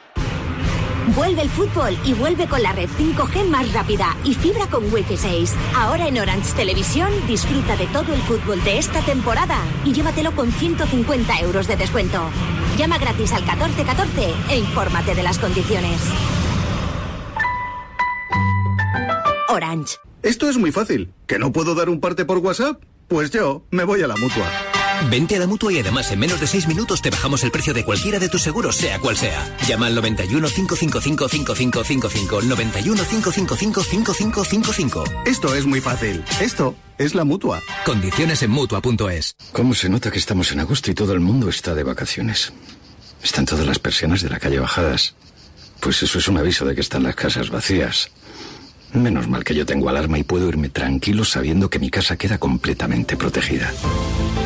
Vuelve 1.16 1.44
el 1.44 1.50
fútbol 1.50 1.96
y 2.04 2.14
vuelve 2.14 2.48
con 2.48 2.64
la 2.64 2.72
red 2.72 2.90
5G 2.90 3.48
más 3.48 3.72
rápida 3.74 4.18
y 4.24 4.34
fibra 4.34 4.66
con 4.68 4.92
Wi-Fi 4.92 5.18
6. 5.18 5.54
Ahora 5.76 6.08
en 6.08 6.18
Orange 6.20 6.54
Televisión 6.54 7.12
disfruta 7.28 7.76
de 7.78 7.86
todo 7.88 8.12
el 8.14 8.22
fútbol 8.24 8.64
de 8.64 8.80
esta 8.80 9.02
temporada 9.02 9.58
y 9.86 9.94
llévatelo 9.94 10.32
con 10.36 10.52
150 10.52 11.40
euros 11.42 11.68
de 11.68 11.78
descuento. 11.78 12.20
Llama 12.76 12.98
gratis 12.98 13.32
al 13.34 13.44
1414 13.44 14.34
e 14.50 14.58
infórmate 14.58 15.14
de 15.14 15.24
las 15.24 15.38
condiciones. 15.38 16.02
Orange. 19.48 19.98
Esto 20.24 20.50
es 20.50 20.58
muy 20.58 20.72
fácil. 20.72 21.14
¿Que 21.28 21.38
no 21.38 21.52
puedo 21.52 21.76
dar 21.76 21.88
un 21.88 22.00
parte 22.00 22.26
por 22.26 22.40
WhatsApp? 22.40 22.82
Pues 23.08 23.30
yo 23.30 23.64
me 23.70 23.84
voy 23.84 24.02
a 24.02 24.08
la 24.08 24.16
mutua. 24.16 24.46
Vente 25.10 25.36
a 25.36 25.40
la 25.40 25.48
mutua 25.48 25.72
y 25.72 25.80
además 25.80 26.12
en 26.12 26.20
menos 26.20 26.40
de 26.40 26.48
6 26.48 26.68
minutos 26.68 27.02
te 27.02 27.10
bajamos 27.10 27.44
el 27.44 27.52
precio 27.52 27.74
de 27.74 27.86
cualquiera 27.86 28.20
de 28.20 28.30
tus 28.30 28.42
seguros, 28.42 28.76
sea 28.76 29.00
cual 29.00 29.16
sea. 29.16 29.56
Llama 29.68 29.88
al 29.88 29.96
91 29.96 30.48
555 30.48 31.30
5555. 31.30 32.42
91 32.42 33.04
555 33.04 33.84
5555. 33.84 35.04
Esto 35.26 35.56
es 35.56 35.66
muy 35.66 35.82
fácil. 35.82 36.24
Esto 36.42 36.76
es 36.98 37.16
la 37.16 37.24
mutua. 37.24 37.62
Condiciones 37.86 38.44
en 38.44 38.52
mutua.es. 38.52 39.36
¿Cómo 39.52 39.74
se 39.74 39.90
nota 39.90 40.12
que 40.12 40.20
estamos 40.20 40.52
en 40.52 40.60
agosto 40.60 40.92
y 40.92 40.94
todo 40.94 41.14
el 41.14 41.20
mundo 41.20 41.50
está 41.50 41.74
de 41.74 41.84
vacaciones? 41.84 42.52
Están 43.24 43.46
todas 43.46 43.66
las 43.66 43.80
persianas 43.80 44.22
de 44.22 44.30
la 44.30 44.40
calle 44.40 44.60
bajadas. 44.60 45.16
Pues 45.80 46.04
eso 46.04 46.20
es 46.20 46.28
un 46.28 46.38
aviso 46.38 46.66
de 46.66 46.76
que 46.76 46.82
están 46.82 47.04
las 47.04 47.16
casas 47.16 47.50
vacías. 47.50 48.12
Menos 48.94 49.28
mal 49.28 49.44
que 49.44 49.54
yo 49.54 49.66
tengo 49.66 49.90
alarma 49.90 50.18
y 50.18 50.24
puedo 50.24 50.50
irme 50.50 50.70
tranquilo 50.70 51.24
sabiendo 51.24 51.70
que 51.70 51.80
mi 51.80 51.90
casa 51.90 52.18
queda 52.18 52.38
completamente 52.38 53.16
protegida. 53.18 53.72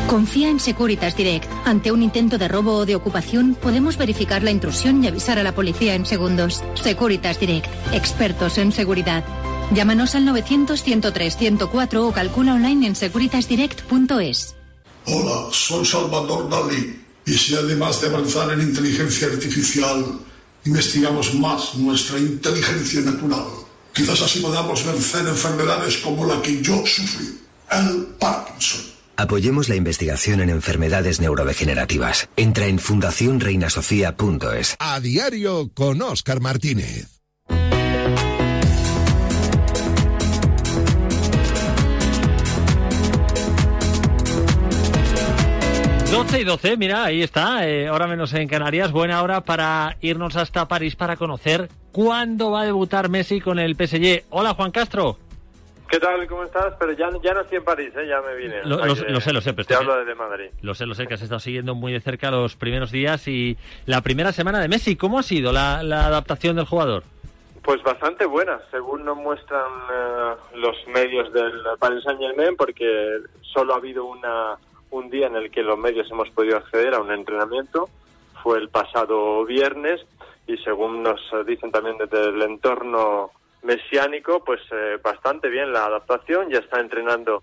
Confía 0.06 0.50
en 0.50 0.60
Securitas 0.60 1.16
Direct. 1.16 1.50
Ante 1.64 1.90
un 1.90 2.02
intento 2.02 2.36
de 2.36 2.46
robo 2.48 2.76
o 2.76 2.86
de 2.86 2.94
ocupación, 2.94 3.56
podemos 3.60 3.96
verificar 3.96 4.42
la 4.42 4.50
intrusión 4.50 5.02
y 5.02 5.08
avisar 5.08 5.38
a 5.38 5.42
la 5.42 5.54
policía 5.54 5.94
en 5.94 6.04
segundos. 6.04 6.62
Securitas 6.74 7.40
Direct. 7.40 7.68
Expertos 7.92 8.58
en 8.58 8.70
seguridad. 8.72 9.24
Llámanos 9.72 10.14
al 10.14 10.26
900-103-104 10.28 11.96
o 11.96 12.12
calcula 12.12 12.54
online 12.54 12.88
en 12.88 12.96
securitasdirect.es. 12.96 14.54
Hola, 15.06 15.48
soy 15.50 15.84
Salvador 15.84 16.48
Dalí. 16.50 17.00
Y 17.26 17.32
si 17.32 17.54
además 17.54 18.00
de 18.02 18.08
avanzar 18.08 18.52
en 18.52 18.60
inteligencia 18.60 19.28
artificial, 19.28 20.04
investigamos 20.66 21.34
más 21.34 21.74
nuestra 21.76 22.18
inteligencia 22.18 23.00
natural, 23.00 23.44
quizás 23.94 24.20
así 24.20 24.40
podamos 24.40 24.84
vencer 24.84 25.26
enfermedades 25.26 25.98
como 25.98 26.26
la 26.26 26.42
que 26.42 26.60
yo 26.60 26.84
sufrí, 26.84 27.40
el 27.70 28.06
Parkinson. 28.18 28.94
Apoyemos 29.16 29.68
la 29.68 29.76
investigación 29.76 30.40
en 30.40 30.50
enfermedades 30.50 31.20
neurodegenerativas. 31.20 32.28
Entra 32.36 32.66
en 32.66 32.80
fundacionreinasofía.es. 32.80 34.76
A 34.78 34.98
diario 35.00 35.70
con 35.72 36.02
Oscar 36.02 36.40
Martínez. 36.40 37.13
Doce 46.14 46.42
y 46.42 46.44
12, 46.44 46.76
mira, 46.76 47.02
ahí 47.02 47.24
está, 47.24 47.68
eh, 47.68 47.90
hora 47.90 48.06
menos 48.06 48.32
en 48.34 48.46
Canarias, 48.46 48.92
buena 48.92 49.20
hora 49.20 49.40
para 49.40 49.96
irnos 50.00 50.36
hasta 50.36 50.68
París 50.68 50.94
para 50.94 51.16
conocer 51.16 51.68
cuándo 51.90 52.52
va 52.52 52.60
a 52.60 52.64
debutar 52.64 53.08
Messi 53.08 53.40
con 53.40 53.58
el 53.58 53.74
PSG. 53.74 54.22
Hola 54.30 54.54
Juan 54.54 54.70
Castro. 54.70 55.16
¿Qué 55.88 55.98
tal? 55.98 56.24
¿Cómo 56.28 56.44
estás? 56.44 56.72
Pero 56.78 56.92
ya, 56.92 57.10
ya 57.20 57.34
no 57.34 57.40
estoy 57.40 57.58
en 57.58 57.64
París, 57.64 57.92
¿eh? 57.96 58.06
ya 58.06 58.20
me 58.20 58.36
vine. 58.36 58.62
Lo, 58.62 58.94
sé, 58.94 59.32
lo 59.32 59.40
sé, 59.40 59.54
pero 59.54 59.66
Te 59.66 59.74
hablo 59.74 59.96
desde 59.96 60.14
Madrid. 60.14 60.50
Lo 60.62 60.74
sé, 60.74 60.86
lo 60.86 60.94
sé, 60.94 61.08
que 61.08 61.14
has 61.14 61.22
estado 61.22 61.40
siguiendo 61.40 61.74
muy 61.74 61.92
de 61.92 61.98
cerca 61.98 62.30
los 62.30 62.54
primeros 62.54 62.92
días 62.92 63.26
y 63.26 63.58
la 63.84 64.00
primera 64.00 64.30
semana 64.30 64.60
de 64.60 64.68
Messi. 64.68 64.94
¿Cómo 64.94 65.18
ha 65.18 65.24
sido 65.24 65.50
la, 65.50 65.82
la 65.82 66.06
adaptación 66.06 66.54
del 66.54 66.66
jugador? 66.66 67.02
Pues 67.64 67.82
bastante 67.82 68.24
buena, 68.24 68.60
según 68.70 69.04
nos 69.04 69.16
muestran 69.16 69.66
eh, 69.92 70.34
los 70.54 70.76
medios 70.94 71.32
del 71.32 71.60
Paris 71.80 72.04
Saint 72.04 72.20
Germain, 72.20 72.54
porque 72.56 73.18
solo 73.40 73.74
ha 73.74 73.78
habido 73.78 74.04
una, 74.04 74.56
un 74.94 75.10
día 75.10 75.26
en 75.26 75.36
el 75.36 75.50
que 75.50 75.62
los 75.62 75.76
medios 75.76 76.10
hemos 76.10 76.30
podido 76.30 76.56
acceder 76.56 76.94
a 76.94 77.00
un 77.00 77.10
entrenamiento, 77.10 77.88
fue 78.42 78.58
el 78.58 78.68
pasado 78.68 79.44
viernes, 79.44 80.06
y 80.46 80.56
según 80.58 81.02
nos 81.02 81.20
dicen 81.46 81.72
también 81.72 81.98
desde 81.98 82.28
el 82.28 82.40
entorno 82.42 83.30
mesiánico, 83.62 84.44
pues 84.44 84.60
eh, 84.70 84.98
bastante 85.02 85.48
bien 85.48 85.72
la 85.72 85.86
adaptación, 85.86 86.48
ya 86.50 86.58
está 86.58 86.80
entrenando 86.80 87.42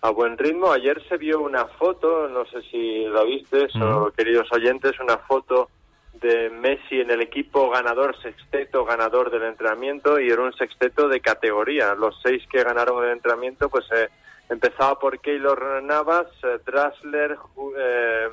a 0.00 0.10
buen 0.10 0.36
ritmo. 0.36 0.72
Ayer 0.72 1.00
se 1.08 1.18
vio 1.18 1.40
una 1.40 1.66
foto, 1.66 2.28
no 2.28 2.44
sé 2.46 2.62
si 2.62 3.04
la 3.04 3.22
viste, 3.22 3.68
o 3.80 4.10
queridos 4.10 4.50
oyentes, 4.52 4.98
una 4.98 5.18
foto 5.18 5.68
de 6.14 6.50
Messi 6.50 7.00
en 7.00 7.10
el 7.10 7.20
equipo 7.20 7.70
ganador, 7.70 8.20
sexteto 8.20 8.84
ganador 8.84 9.30
del 9.30 9.44
entrenamiento 9.44 10.18
y 10.18 10.30
era 10.30 10.42
un 10.42 10.52
sexteto 10.52 11.08
de 11.08 11.20
categoría. 11.20 11.94
Los 11.94 12.18
seis 12.22 12.42
que 12.50 12.64
ganaron 12.64 13.04
el 13.04 13.12
entrenamiento, 13.12 13.68
pues 13.68 13.84
eh, 13.92 14.08
empezaba 14.48 14.98
por 14.98 15.18
Keylor 15.20 15.82
Navas, 15.82 16.26
eh, 16.42 16.58
Drasler, 16.64 17.36
eh, 17.78 18.28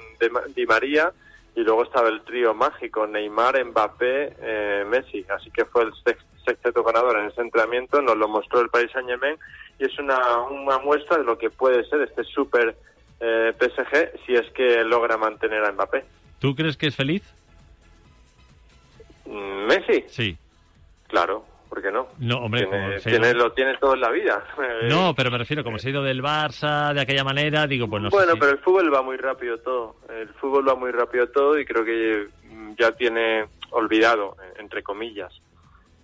Di 0.56 0.66
María 0.66 1.12
y 1.56 1.62
luego 1.62 1.84
estaba 1.84 2.10
el 2.10 2.22
trío 2.24 2.54
mágico, 2.54 3.08
Neymar, 3.08 3.64
Mbappé, 3.66 4.36
eh, 4.42 4.86
Messi. 4.88 5.26
Así 5.30 5.50
que 5.52 5.66
fue 5.66 5.84
el 5.84 5.94
sex- 6.04 6.24
sexteto 6.46 6.84
ganador 6.84 7.18
en 7.20 7.28
ese 7.28 7.42
entrenamiento, 7.42 8.02
nos 8.02 8.18
lo 8.18 8.28
mostró 8.28 8.62
el 8.62 8.70
Paris 8.70 8.92
Saint 8.92 9.08
Germain 9.10 9.38
y 9.80 9.86
es 9.86 9.98
una, 10.00 10.42
una 10.44 10.78
muestra 10.80 11.18
de 11.18 11.24
lo 11.24 11.38
que 11.38 11.50
puede 11.50 11.84
ser 11.90 12.02
este 12.02 12.24
super 12.24 12.76
eh, 13.20 13.54
PSG 13.58 14.26
si 14.26 14.34
es 14.36 14.50
que 14.52 14.84
logra 14.84 15.18
mantener 15.18 15.64
a 15.64 15.72
Mbappé. 15.72 16.04
¿Tú 16.40 16.54
crees 16.56 16.76
que 16.78 16.88
es 16.88 16.96
feliz? 16.96 17.24
Mm, 19.26 19.66
¿Messi? 19.68 20.04
Sí. 20.08 20.38
Claro, 21.08 21.46
¿por 21.76 21.84
qué 21.84 21.92
no? 21.92 22.08
No, 22.20 22.38
hombre, 22.38 22.62
Tiene- 22.66 22.72
como 22.88 23.00
se 23.00 23.10
ha 23.10 23.12
ido- 23.12 23.22
tiene- 23.22 23.34
lo 23.38 23.52
tiene 23.52 23.78
todo 23.78 23.94
en 23.96 24.00
la 24.02 24.10
vida. 24.12 24.44
No, 24.90 25.14
pero 25.14 25.30
me 25.30 25.38
refiero, 25.38 25.62
como 25.64 25.78
se 25.78 25.90
ha 25.90 25.92
ido 25.92 26.04
del 26.04 26.24
Barça 26.24 26.94
de 26.94 27.02
aquella 27.02 27.26
manera, 27.26 27.68
digo, 27.68 27.90
pues 27.90 28.02
no 28.02 28.10
bueno, 28.10 28.28
sé. 28.28 28.34
si- 28.34 28.40
pero 28.40 28.52
el 28.54 28.60
fútbol 28.60 28.94
va 28.94 29.02
muy 29.02 29.18
rápido 29.18 29.58
todo. 29.60 29.96
El 30.10 30.30
fútbol 30.30 30.68
va 30.68 30.76
muy 30.76 30.92
rápido 30.92 31.28
todo 31.28 31.60
y 31.60 31.66
creo 31.66 31.84
que 31.84 32.28
ya 32.80 32.92
tiene 32.94 33.46
olvidado, 33.72 34.38
entre 34.58 34.84
comillas, 34.84 35.34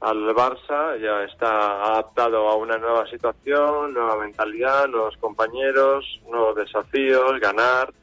al 0.01 0.17
Barça. 0.35 0.99
Ya 0.99 1.23
está 1.23 1.83
adaptado 1.85 2.49
a 2.49 2.55
una 2.57 2.77
nueva 2.77 3.07
situación, 3.07 3.93
nueva 3.93 4.17
mentalidad, 4.17 4.87
nuevos 4.89 5.15
compañeros, 5.17 6.19
nuevos 6.29 6.55
desafíos, 6.57 7.39
ganar. 7.39 7.93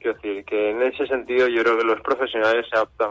Quiero 0.00 0.16
decir 0.18 0.44
que 0.44 0.70
en 0.70 0.82
ese 0.82 1.06
sentido 1.06 1.46
yo 1.46 1.62
creo 1.62 1.78
que 1.78 1.84
los 1.84 2.00
profesionales 2.00 2.66
se 2.68 2.74
adaptan 2.76 3.10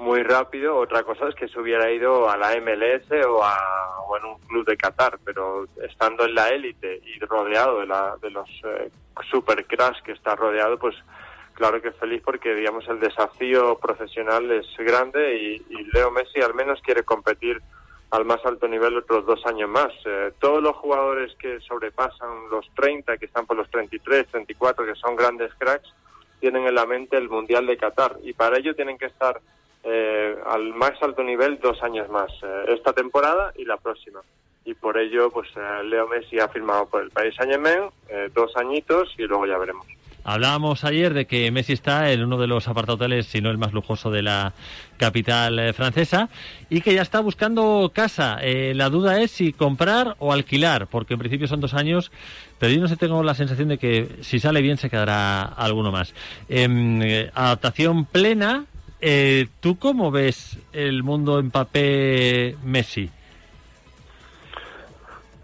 muy 0.00 0.22
rápido. 0.22 0.76
Otra 0.76 1.02
cosa 1.02 1.28
es 1.28 1.34
que 1.34 1.48
se 1.48 1.60
hubiera 1.60 1.90
ido 1.90 2.28
a 2.28 2.36
la 2.36 2.56
MLS 2.60 3.10
o, 3.26 3.44
a, 3.44 4.00
o 4.06 4.16
en 4.16 4.24
un 4.24 4.38
club 4.40 4.66
de 4.66 4.76
Qatar, 4.76 5.18
pero 5.24 5.66
estando 5.82 6.24
en 6.24 6.34
la 6.34 6.48
élite 6.48 7.00
y 7.04 7.18
rodeado 7.20 7.80
de, 7.80 7.86
la, 7.86 8.16
de 8.20 8.30
los 8.30 8.48
eh, 8.64 8.90
super 9.30 9.64
cracks 9.66 10.02
que 10.02 10.12
está 10.12 10.34
rodeado, 10.34 10.78
pues 10.78 10.96
claro 11.54 11.80
que 11.82 11.92
feliz 11.92 12.22
porque 12.24 12.54
digamos 12.54 12.88
el 12.88 13.00
desafío 13.00 13.78
profesional 13.78 14.50
es 14.50 14.66
grande 14.78 15.36
y, 15.36 15.54
y 15.68 15.84
Leo 15.92 16.10
Messi 16.10 16.40
al 16.40 16.54
menos 16.54 16.80
quiere 16.82 17.02
competir 17.02 17.60
al 18.10 18.24
más 18.24 18.44
alto 18.44 18.66
nivel 18.66 18.96
otros 18.96 19.24
dos 19.24 19.44
años 19.46 19.68
más. 19.68 19.92
Eh, 20.04 20.32
todos 20.40 20.62
los 20.62 20.76
jugadores 20.76 21.34
que 21.36 21.60
sobrepasan 21.60 22.50
los 22.50 22.68
30, 22.74 23.16
que 23.18 23.26
están 23.26 23.46
por 23.46 23.56
los 23.56 23.70
33, 23.70 24.26
34, 24.28 24.84
que 24.84 24.94
son 24.96 25.14
grandes 25.14 25.52
cracks, 25.54 25.92
tienen 26.40 26.66
en 26.66 26.74
la 26.74 26.86
mente 26.86 27.16
el 27.16 27.28
Mundial 27.28 27.66
de 27.66 27.76
Qatar 27.76 28.16
y 28.22 28.32
para 28.32 28.58
ello 28.58 28.74
tienen 28.74 28.98
que 28.98 29.06
estar 29.06 29.40
eh, 29.84 30.36
al 30.46 30.74
más 30.74 30.92
alto 31.02 31.22
nivel 31.22 31.58
dos 31.60 31.82
años 31.82 32.08
más, 32.10 32.30
eh, 32.42 32.64
esta 32.68 32.92
temporada 32.92 33.52
y 33.56 33.64
la 33.64 33.76
próxima. 33.76 34.20
Y 34.64 34.74
por 34.74 34.98
ello, 34.98 35.30
pues 35.30 35.48
eh, 35.56 35.84
Leo 35.84 36.06
Messi 36.06 36.38
ha 36.38 36.48
firmado 36.48 36.86
por 36.86 37.02
el 37.02 37.10
Paris 37.10 37.34
Saint 37.34 37.52
eh, 38.08 38.30
dos 38.34 38.54
añitos 38.56 39.14
y 39.16 39.22
luego 39.22 39.46
ya 39.46 39.58
veremos. 39.58 39.86
Hablábamos 40.22 40.84
ayer 40.84 41.14
de 41.14 41.26
que 41.26 41.50
Messi 41.50 41.72
está 41.72 42.12
en 42.12 42.22
uno 42.22 42.36
de 42.36 42.46
los 42.46 42.68
apartahoteles, 42.68 43.26
si 43.26 43.40
no 43.40 43.50
el 43.50 43.58
más 43.58 43.72
lujoso 43.72 44.10
de 44.10 44.22
la 44.22 44.52
capital 44.98 45.58
eh, 45.58 45.72
francesa, 45.72 46.28
y 46.68 46.82
que 46.82 46.94
ya 46.94 47.02
está 47.02 47.20
buscando 47.20 47.90
casa. 47.94 48.38
Eh, 48.42 48.74
la 48.74 48.90
duda 48.90 49.20
es 49.20 49.30
si 49.30 49.52
comprar 49.52 50.16
o 50.18 50.32
alquilar, 50.32 50.88
porque 50.88 51.14
en 51.14 51.20
principio 51.20 51.48
son 51.48 51.60
dos 51.60 51.72
años, 51.72 52.12
pero 52.58 52.72
yo 52.72 52.80
no 52.80 52.88
sé, 52.88 52.96
tengo 52.96 53.22
la 53.22 53.34
sensación 53.34 53.68
de 53.68 53.78
que 53.78 54.08
si 54.20 54.38
sale 54.40 54.60
bien 54.60 54.76
se 54.76 54.90
quedará 54.90 55.42
alguno 55.42 55.90
más. 55.90 56.14
Em, 56.48 57.00
eh, 57.02 57.30
adaptación 57.34 58.04
plena. 58.04 58.66
Eh, 59.00 59.48
¿Tú 59.60 59.78
cómo 59.78 60.10
ves 60.10 60.58
el 60.72 61.02
mundo 61.02 61.42
Mbappé-Messi? 61.42 63.10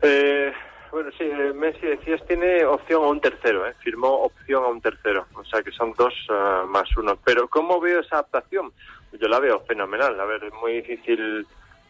Eh, 0.03 0.53
bueno, 0.93 1.11
sí, 1.19 1.25
eh, 1.25 1.53
Messi 1.55 1.87
decías 1.87 2.25
tiene 2.27 2.65
opción 2.65 3.05
a 3.05 3.09
un 3.09 3.21
tercero, 3.21 3.67
¿eh? 3.67 3.75
firmó 3.83 4.09
opción 4.25 4.65
a 4.65 4.69
un 4.69 4.81
tercero, 4.81 5.27
o 5.35 5.45
sea 5.45 5.63
que 5.63 5.71
son 5.73 5.93
dos 5.97 6.15
eh, 6.31 6.67
más 6.69 6.89
uno. 6.97 7.19
Pero 7.25 7.49
¿cómo 7.49 7.81
veo 7.81 8.01
esa 8.01 8.17
adaptación? 8.17 8.73
Yo 9.19 9.29
la 9.29 9.39
veo 9.39 9.61
fenomenal, 9.61 10.21
a 10.21 10.25
ver, 10.25 10.45
es 10.45 10.53
muy 10.55 10.75
difícil 10.83 11.47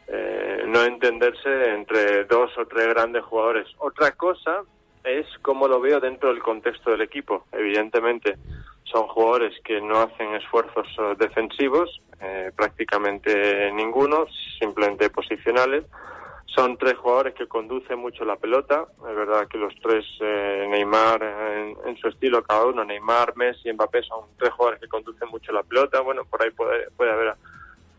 eh, 0.08 0.64
no 0.66 0.85
entenderse 0.85 1.70
entre 1.70 2.25
dos 2.25 2.50
o 2.58 2.66
tres 2.66 2.88
grandes 2.88 3.25
jugadores. 3.25 3.66
Otra 3.78 4.12
cosa 4.12 4.62
es 5.02 5.26
cómo 5.42 5.68
lo 5.68 5.80
veo 5.80 6.00
dentro 6.00 6.30
del 6.30 6.42
contexto 6.42 6.90
del 6.90 7.02
equipo, 7.02 7.46
evidentemente. 7.52 8.37
Son 8.92 9.06
jugadores 9.08 9.54
que 9.64 9.80
no 9.80 9.98
hacen 9.98 10.34
esfuerzos 10.34 10.86
eh, 10.98 11.14
defensivos, 11.18 12.00
eh, 12.20 12.50
prácticamente 12.56 13.70
ninguno, 13.72 14.26
simplemente 14.58 15.10
posicionales 15.10 15.84
son 16.56 16.78
tres 16.78 16.96
jugadores 16.96 17.34
que 17.34 17.46
conducen 17.46 17.98
mucho 17.98 18.24
la 18.24 18.36
pelota. 18.36 18.86
Es 18.98 19.14
verdad 19.14 19.46
que 19.46 19.58
los 19.58 19.74
tres, 19.82 20.04
eh, 20.20 20.66
Neymar 20.70 21.22
en, 21.84 21.96
su 21.98 22.08
estilo 22.08 22.42
cada 22.42 22.64
uno, 22.64 22.82
Neymar, 22.82 23.36
Messi, 23.36 23.70
Mbappé, 23.72 24.02
son 24.02 24.24
tres 24.38 24.52
jugadores 24.52 24.80
que 24.80 24.88
conducen 24.88 25.28
mucho 25.28 25.52
la 25.52 25.62
pelota. 25.62 26.00
Bueno, 26.00 26.24
por 26.24 26.42
ahí 26.42 26.50
puede, 26.50 26.90
puede 26.92 27.12
haber 27.12 27.34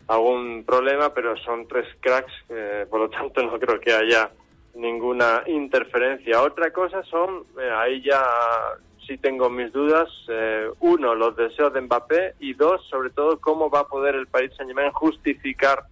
algún 0.08 0.63
problema, 0.65 1.13
pero 1.13 1.38
son 1.38 1.67
tres 1.67 1.86
cracks, 2.00 2.34
eh, 2.50 2.88
por 2.89 3.01
lo 3.01 3.10
tanto 3.10 3.44
no 3.46 3.60
creo 3.60 3.79
que 3.79 3.94
haya 3.94 4.32
ninguna 4.74 5.44
interferencia. 5.46 6.41
Otra 6.41 6.72
cosa 6.72 7.03
son, 7.03 7.44
eh, 7.60 7.70
ahí 7.70 8.01
ya 8.01 8.24
sí 9.08 9.18
tengo 9.18 9.50
mis 9.50 9.72
dudas, 9.72 10.10
uno, 10.80 11.16
los 11.16 11.36
deseos 11.36 11.74
de 11.74 11.82
Mbappé. 11.82 12.36
Y 12.40 12.54
dos, 12.54 12.86
sobre 12.90 13.10
todo, 13.10 13.40
cómo 13.40 13.70
va 13.70 13.82
a 13.82 13.88
poder 13.88 14.16
el 14.16 14.28
país 14.28 14.52
Saint-Germain 14.58 14.92
justificar 14.92 15.86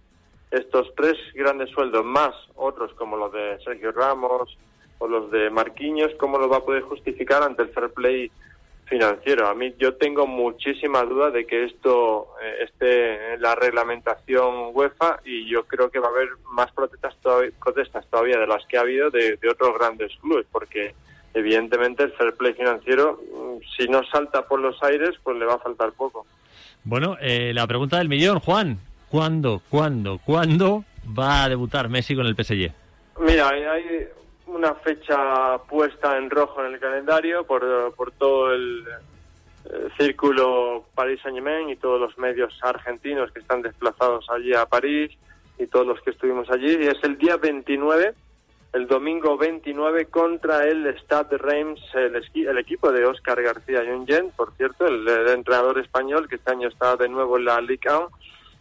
estos 0.50 0.92
tres 0.94 1.16
grandes 1.34 1.70
sueldos, 1.70 2.04
más 2.04 2.34
otros 2.54 2.92
como 2.94 3.16
los 3.16 3.32
de 3.32 3.58
Sergio 3.64 3.92
Ramos 3.92 4.56
o 4.98 5.08
los 5.08 5.30
de 5.30 5.50
Marquinhos, 5.50 6.12
¿cómo 6.18 6.38
lo 6.38 6.48
va 6.48 6.58
a 6.58 6.64
poder 6.64 6.82
justificar 6.82 7.42
ante 7.42 7.62
el 7.62 7.68
fair 7.68 7.90
play 7.90 8.30
financiero? 8.86 9.48
A 9.48 9.54
mí 9.54 9.74
yo 9.78 9.96
tengo 9.96 10.26
muchísima 10.26 11.02
duda 11.02 11.30
de 11.30 11.46
que 11.46 11.64
esto 11.64 12.28
eh, 12.42 12.64
esté 12.64 13.34
en 13.34 13.42
la 13.42 13.54
reglamentación 13.54 14.70
UEFA 14.72 15.20
y 15.24 15.48
yo 15.48 15.64
creo 15.64 15.90
que 15.90 15.98
va 15.98 16.08
a 16.08 16.10
haber 16.10 16.28
más 16.52 16.72
protestas 16.72 17.14
todavía, 17.20 17.50
protestas 17.62 18.06
todavía 18.08 18.38
de 18.38 18.46
las 18.46 18.64
que 18.66 18.78
ha 18.78 18.82
habido 18.82 19.10
de, 19.10 19.38
otros 19.50 19.76
grandes 19.78 20.16
clubes, 20.20 20.46
porque 20.50 20.94
evidentemente 21.36 22.04
el 22.04 22.12
fair 22.12 22.34
play 22.34 22.54
financiero, 22.54 23.20
mm, 23.20 23.58
si 23.76 23.88
no 23.88 24.02
salta 24.04 24.46
por 24.46 24.58
los 24.58 24.82
aires, 24.82 25.10
pues 25.22 25.36
le 25.36 25.44
va 25.44 25.54
a 25.54 25.58
faltar 25.58 25.92
poco. 25.92 26.26
Bueno, 26.82 27.16
eh, 27.20 27.52
la 27.54 27.66
pregunta 27.66 27.98
del 27.98 28.08
millón, 28.08 28.40
Juan. 28.40 28.78
¿Cuándo, 29.10 29.62
cuándo, 29.68 30.18
cuándo 30.24 30.84
va 31.06 31.44
a 31.44 31.48
debutar 31.48 31.88
Messi 31.88 32.16
con 32.16 32.26
el 32.26 32.34
PSG? 32.34 32.72
Mira, 33.20 33.48
hay 33.48 34.08
una 34.46 34.74
fecha 34.74 35.58
puesta 35.68 36.16
en 36.16 36.30
rojo 36.30 36.64
en 36.64 36.74
el 36.74 36.80
calendario 36.80 37.44
por, 37.44 37.94
por 37.94 38.12
todo 38.12 38.52
el, 38.52 38.84
círculo 39.98 40.84
París 40.94 41.18
Saint-Germain 41.22 41.68
y 41.70 41.76
todos 41.76 42.00
los 42.00 42.16
medios 42.18 42.56
argentinos 42.62 43.32
que 43.32 43.40
están 43.40 43.62
desplazados 43.62 44.24
allí 44.30 44.54
a 44.54 44.64
París 44.66 45.10
y 45.58 45.66
todos 45.66 45.86
los 45.86 46.00
que 46.02 46.10
estuvimos 46.10 46.48
allí. 46.50 46.76
Y 46.80 46.86
es 46.86 47.02
el 47.02 47.18
día 47.18 47.36
29, 47.36 48.14
el 48.72 48.86
domingo 48.86 49.36
29, 49.36 50.06
contra 50.06 50.64
el 50.64 50.86
Stade 51.00 51.38
Reims, 51.38 51.80
el, 51.94 52.22
el 52.34 52.58
equipo 52.58 52.92
de 52.92 53.06
Oscar 53.06 53.40
García 53.42 53.82
Jungen, 53.86 54.30
por 54.36 54.52
cierto, 54.56 54.86
el, 54.86 55.08
entrenador 55.28 55.78
español 55.78 56.28
que 56.28 56.36
este 56.36 56.50
año 56.50 56.68
está 56.68 56.96
de 56.96 57.08
nuevo 57.08 57.38
en 57.38 57.46
la 57.46 57.60
Ligue 57.60 57.88
1 57.88 58.10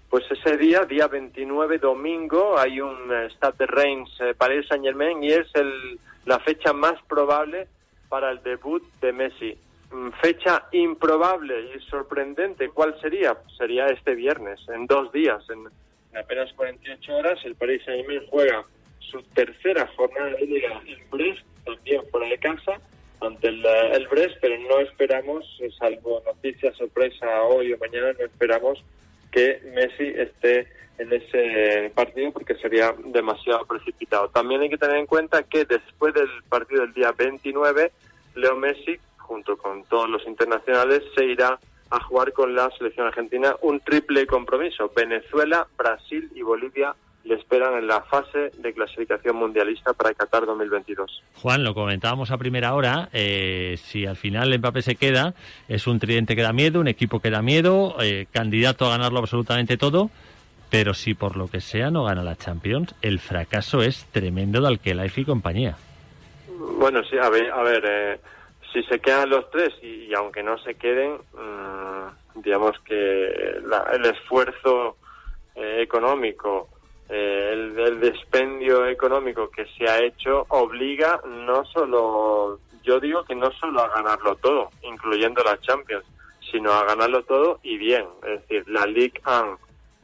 pues 0.10 0.24
ese 0.32 0.56
día, 0.56 0.86
día 0.86 1.08
29, 1.08 1.78
domingo, 1.80 2.58
hay 2.58 2.80
un 2.80 3.12
eh, 3.12 3.28
Stade 3.32 3.58
de 3.60 3.66
Reims 3.66 4.10
eh, 4.22 4.34
para 4.34 4.54
el 4.54 4.66
Saint 4.66 4.86
Germain 4.86 5.22
y 5.22 5.30
es 5.32 5.48
el, 5.56 6.00
la 6.26 6.40
fecha 6.40 6.72
más 6.72 7.02
probable 7.04 7.68
para 8.08 8.32
el 8.32 8.42
debut 8.42 8.84
de 9.02 9.12
Messi. 9.12 9.58
Mm, 9.92 10.12
fecha 10.22 10.68
improbable 10.72 11.76
y 11.76 11.80
sorprendente, 11.90 12.70
¿cuál 12.70 12.98
sería? 13.02 13.36
Sería 13.58 13.88
este 13.88 14.16
viernes, 14.16 14.60
en 14.70 14.86
dos 14.86 15.12
días, 15.12 15.44
en, 15.50 15.68
apenas 16.18 16.54
48 16.54 17.14
horas, 17.14 17.40
el 17.44 17.56
Paris 17.56 17.84
Saint-Germain 17.84 18.30
juega 18.30 18.64
su 19.12 19.22
tercera 19.34 19.88
jornada 19.96 20.32
de 20.32 20.46
liga 20.46 20.82
en 20.86 21.10
Brest, 21.10 21.46
también 21.66 22.02
fuera 22.12 22.28
de 22.28 22.38
casa, 22.38 22.80
ante 23.22 23.48
el, 23.48 23.66
eh, 23.66 23.92
el 23.94 24.08
Brest, 24.08 24.38
pero 24.42 24.58
no 24.60 24.80
esperamos, 24.80 25.46
salvo 25.80 26.22
noticias 26.26 26.76
sorpresa 26.78 27.44
hoy 27.44 27.74
o 27.74 27.78
mañana, 27.78 28.14
no 28.14 28.26
esperamos 28.26 28.84
que 29.32 29.62
Messi 29.74 30.08
esté 30.16 30.68
en 30.98 31.12
ese 31.12 31.92
partido 31.94 32.32
porque 32.32 32.56
sería 32.56 32.96
demasiado 33.06 33.66
precipitado. 33.66 34.30
También 34.30 34.62
hay 34.62 34.70
que 34.70 34.78
tener 34.78 34.98
en 34.98 35.06
cuenta 35.06 35.44
que 35.44 35.66
después 35.66 36.14
del 36.14 36.30
partido 36.48 36.82
del 36.82 36.94
día 36.94 37.12
29, 37.12 37.92
Leo 38.36 38.56
Messi, 38.56 38.98
junto 39.18 39.58
con 39.58 39.84
todos 39.86 40.10
los 40.10 40.26
internacionales, 40.26 41.04
se 41.16 41.26
irá 41.26 41.60
a 41.90 42.00
jugar 42.00 42.34
con 42.34 42.56
la 42.56 42.70
selección 42.78 43.08
argentina 43.08 43.56
un 43.62 43.80
triple 43.80 44.26
compromiso. 44.26 44.92
Venezuela, 44.96 45.68
Brasil 45.78 46.30
y 46.34 46.42
Bolivia 46.42 46.96
le 47.26 47.36
esperan 47.36 47.74
en 47.74 47.88
la 47.88 48.02
fase 48.02 48.52
de 48.56 48.74
clasificación 48.74 49.36
mundialista 49.36 49.94
para 49.94 50.14
Qatar 50.14 50.46
2022. 50.46 51.24
Juan, 51.42 51.64
lo 51.64 51.74
comentábamos 51.74 52.30
a 52.30 52.38
primera 52.38 52.76
hora, 52.76 53.10
eh, 53.14 53.78
si 53.78 54.06
al 54.06 54.16
final 54.16 54.54
el 54.54 54.60
Mbappé 54.60 54.84
se 54.84 54.96
queda, 54.96 55.34
es 55.68 55.88
un 55.88 56.00
tridente 56.00 56.36
que 56.36 56.44
da 56.44 56.54
miedo, 56.54 56.80
un 56.80 56.88
equipo 56.88 57.20
que 57.20 57.32
da 57.32 57.42
miedo, 57.42 57.96
eh, 58.00 58.28
candidato 58.32 58.86
a 58.86 58.92
ganarlo 58.92 59.20
absolutamente 59.20 59.76
todo, 59.76 60.12
pero 60.70 60.94
si 60.94 61.16
por 61.16 61.36
lo 61.36 61.48
que 61.48 61.62
sea 61.62 61.90
no 61.90 62.04
gana 62.04 62.22
la 62.22 62.36
Champions, 62.36 62.94
el 63.02 63.18
fracaso 63.20 63.82
es 63.82 64.06
tremendo 64.12 64.62
de 64.62 64.68
Alquelife 64.68 65.22
y 65.22 65.26
compañía. 65.26 65.78
Bueno, 66.78 67.04
sí, 67.10 67.18
a 67.18 67.30
ver, 67.30 67.52
a 67.52 67.64
ver 67.64 67.84
eh, 67.88 68.20
si 68.72 68.84
se 68.84 69.00
quedan 69.00 69.32
los 69.32 69.50
tres 69.50 69.74
y, 69.82 70.14
aunque 70.14 70.44
no 70.44 70.60
se 70.60 70.76
queden, 70.76 71.14
mm, 71.14 72.42
digamos 72.44 72.80
que 72.82 73.26
el 73.94 74.06
esfuerzo 74.06 74.98
económico 75.58 76.75
eh, 77.10 77.50
el, 77.54 78.00
despendio 78.00 78.88
económico 78.88 79.50
que 79.50 79.66
se 79.78 79.88
ha 79.88 80.04
hecho 80.04 80.46
obliga 80.50 81.22
no 81.28 81.64
solo, 81.66 82.60
yo 82.84 83.00
digo 83.00 83.24
que 83.24 83.36
no 83.36 83.52
solo 83.52 83.82
a 83.82 83.90
ganarlo 83.90 84.36
todo, 84.38 84.70
incluyendo 84.82 85.44
la 85.44 85.60
Champions, 85.62 86.06
sino 86.52 86.72
a 86.72 86.84
ganarlo 86.86 87.24
todo 87.24 87.60
y 87.64 87.78
bien. 87.78 88.06
Es 88.24 88.42
decir, 88.42 88.68
la 88.68 88.86
Ligue 88.86 89.22
1, 89.26 89.60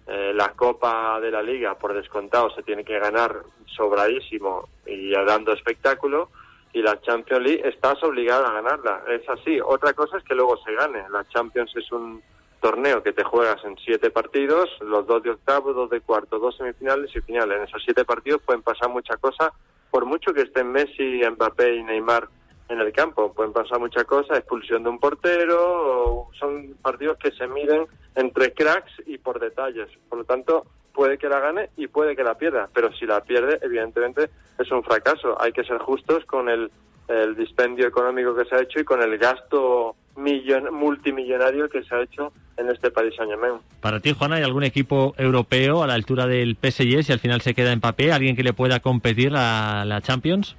eh, 0.07 0.31
la 0.35 0.49
Copa 0.49 1.19
de 1.19 1.31
la 1.31 1.41
Liga, 1.41 1.75
por 1.75 1.93
descontado, 1.93 2.49
se 2.51 2.63
tiene 2.63 2.83
que 2.83 2.99
ganar 2.99 3.43
sobradísimo 3.65 4.69
y 4.85 5.11
dando 5.11 5.53
espectáculo. 5.53 6.29
Y 6.73 6.81
la 6.81 7.01
Champions 7.01 7.43
League 7.43 7.67
estás 7.67 8.01
obligada 8.01 8.47
a 8.47 8.53
ganarla. 8.53 9.03
Es 9.09 9.27
así. 9.27 9.59
Otra 9.59 9.93
cosa 9.93 10.17
es 10.17 10.23
que 10.23 10.35
luego 10.35 10.55
se 10.63 10.73
gane. 10.73 11.03
La 11.09 11.27
Champions 11.27 11.75
es 11.75 11.91
un 11.91 12.23
torneo 12.61 13.03
que 13.03 13.11
te 13.11 13.23
juegas 13.23 13.63
en 13.65 13.75
siete 13.77 14.11
partidos, 14.11 14.69
los 14.79 15.05
dos 15.07 15.21
de 15.23 15.31
octavo, 15.31 15.73
dos 15.73 15.89
de 15.89 15.99
cuarto, 15.99 16.39
dos 16.39 16.55
semifinales 16.55 17.13
y 17.15 17.19
finales. 17.21 17.57
En 17.57 17.63
esos 17.63 17.83
siete 17.83 18.05
partidos 18.05 18.41
pueden 18.43 18.61
pasar 18.61 18.89
muchas 18.89 19.17
cosas, 19.17 19.49
por 19.89 20.05
mucho 20.05 20.33
que 20.33 20.43
estén 20.43 20.71
Messi, 20.71 21.21
Mbappé 21.29 21.75
y 21.75 21.83
Neymar 21.83 22.29
en 22.69 22.79
el 22.79 22.93
campo. 22.93 23.33
Pueden 23.33 23.51
pasar 23.51 23.79
muchas 23.79 24.05
cosas, 24.05 24.37
expulsión 24.37 24.83
de 24.83 24.89
un 24.89 24.99
portero, 24.99 26.27
son 26.39 26.75
partidos 26.81 27.17
que 27.17 27.31
se 27.31 27.47
miden 27.47 27.87
entre 28.15 28.53
cracks 28.53 28.93
y 29.05 29.17
por 29.17 29.39
detalles. 29.39 29.89
Por 30.07 30.19
lo 30.19 30.23
tanto, 30.23 30.65
puede 30.93 31.17
que 31.17 31.29
la 31.29 31.39
gane 31.39 31.71
y 31.77 31.87
puede 31.87 32.15
que 32.15 32.23
la 32.23 32.37
pierda, 32.37 32.69
pero 32.73 32.93
si 32.93 33.05
la 33.05 33.21
pierde, 33.21 33.59
evidentemente 33.63 34.29
es 34.59 34.71
un 34.71 34.83
fracaso. 34.83 35.35
Hay 35.41 35.51
que 35.51 35.63
ser 35.63 35.79
justos 35.79 36.23
con 36.25 36.47
el, 36.47 36.71
el 37.07 37.35
dispendio 37.35 37.87
económico 37.87 38.35
que 38.35 38.45
se 38.45 38.55
ha 38.55 38.61
hecho 38.61 38.79
y 38.79 38.85
con 38.85 39.01
el 39.01 39.17
gasto 39.17 39.95
millon, 40.15 40.73
multimillonario 40.73 41.69
que 41.69 41.83
se 41.83 41.95
ha 41.95 42.01
hecho 42.01 42.31
en 42.57 42.69
este 42.69 42.91
país 42.91 43.13
Saint-Germain. 43.15 43.59
Para 43.79 43.99
ti, 43.99 44.13
Juana, 44.13 44.35
¿hay 44.35 44.43
algún 44.43 44.63
equipo 44.63 45.13
europeo 45.17 45.83
a 45.83 45.87
la 45.87 45.93
altura 45.93 46.27
del 46.27 46.55
PSG 46.55 47.03
si 47.03 47.11
al 47.11 47.19
final 47.19 47.41
se 47.41 47.53
queda 47.53 47.71
en 47.71 47.81
papel? 47.81 48.11
¿Alguien 48.11 48.35
que 48.35 48.43
le 48.43 48.53
pueda 48.53 48.79
competir 48.79 49.33
a 49.35 49.83
la 49.85 50.01
Champions? 50.01 50.55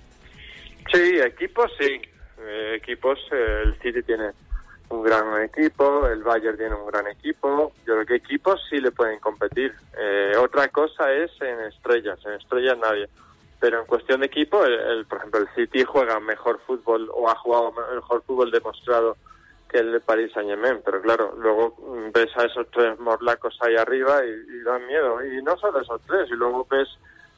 Sí, 0.92 1.18
equipos 1.24 1.70
sí. 1.78 2.00
Eh, 2.44 2.74
equipos, 2.76 3.18
eh, 3.30 3.62
el 3.64 3.78
City 3.80 4.02
tiene 4.02 4.32
un 4.88 5.02
gran 5.02 5.42
equipo, 5.42 6.06
el 6.06 6.22
Bayern 6.22 6.56
tiene 6.56 6.74
un 6.74 6.86
gran 6.86 7.06
equipo. 7.06 7.72
Yo 7.86 7.94
creo 7.94 8.06
que 8.06 8.16
equipos 8.16 8.60
sí 8.68 8.78
le 8.80 8.90
pueden 8.90 9.18
competir. 9.20 9.72
Eh, 9.98 10.32
otra 10.38 10.68
cosa 10.68 11.12
es 11.12 11.30
en 11.40 11.60
estrellas. 11.60 12.18
En 12.26 12.32
estrellas 12.32 12.78
nadie. 12.78 13.08
Pero 13.60 13.80
en 13.80 13.86
cuestión 13.86 14.20
de 14.20 14.26
equipo, 14.26 14.64
el, 14.64 15.06
por 15.06 15.18
ejemplo, 15.18 15.40
el 15.40 15.48
City 15.54 15.84
juega 15.84 16.18
mejor 16.18 16.60
fútbol 16.66 17.08
o 17.14 17.30
ha 17.30 17.36
jugado 17.36 17.72
mejor 17.94 18.22
fútbol 18.24 18.50
demostrado 18.50 19.16
que 19.72 19.78
el 19.78 19.92
de 19.92 20.00
Paris 20.00 20.30
Saint 20.32 20.50
Germain, 20.50 20.80
pero 20.85 21.00
claro, 21.00 21.35
luego 21.37 21.74
ves 22.12 22.30
a 22.37 22.44
esos 22.44 22.66
tres 22.70 22.98
morlacos 23.00 23.56
ahí 23.62 23.74
arriba 23.74 24.20
y, 24.24 24.62
dan 24.62 24.87
miedo. 24.87 25.24
Y 25.24 25.42
no 25.42 25.56
solo 25.56 25.80
esos 25.80 26.00
tres, 26.02 26.28
y 26.30 26.35
luego 26.35 26.66
ves 26.70 26.88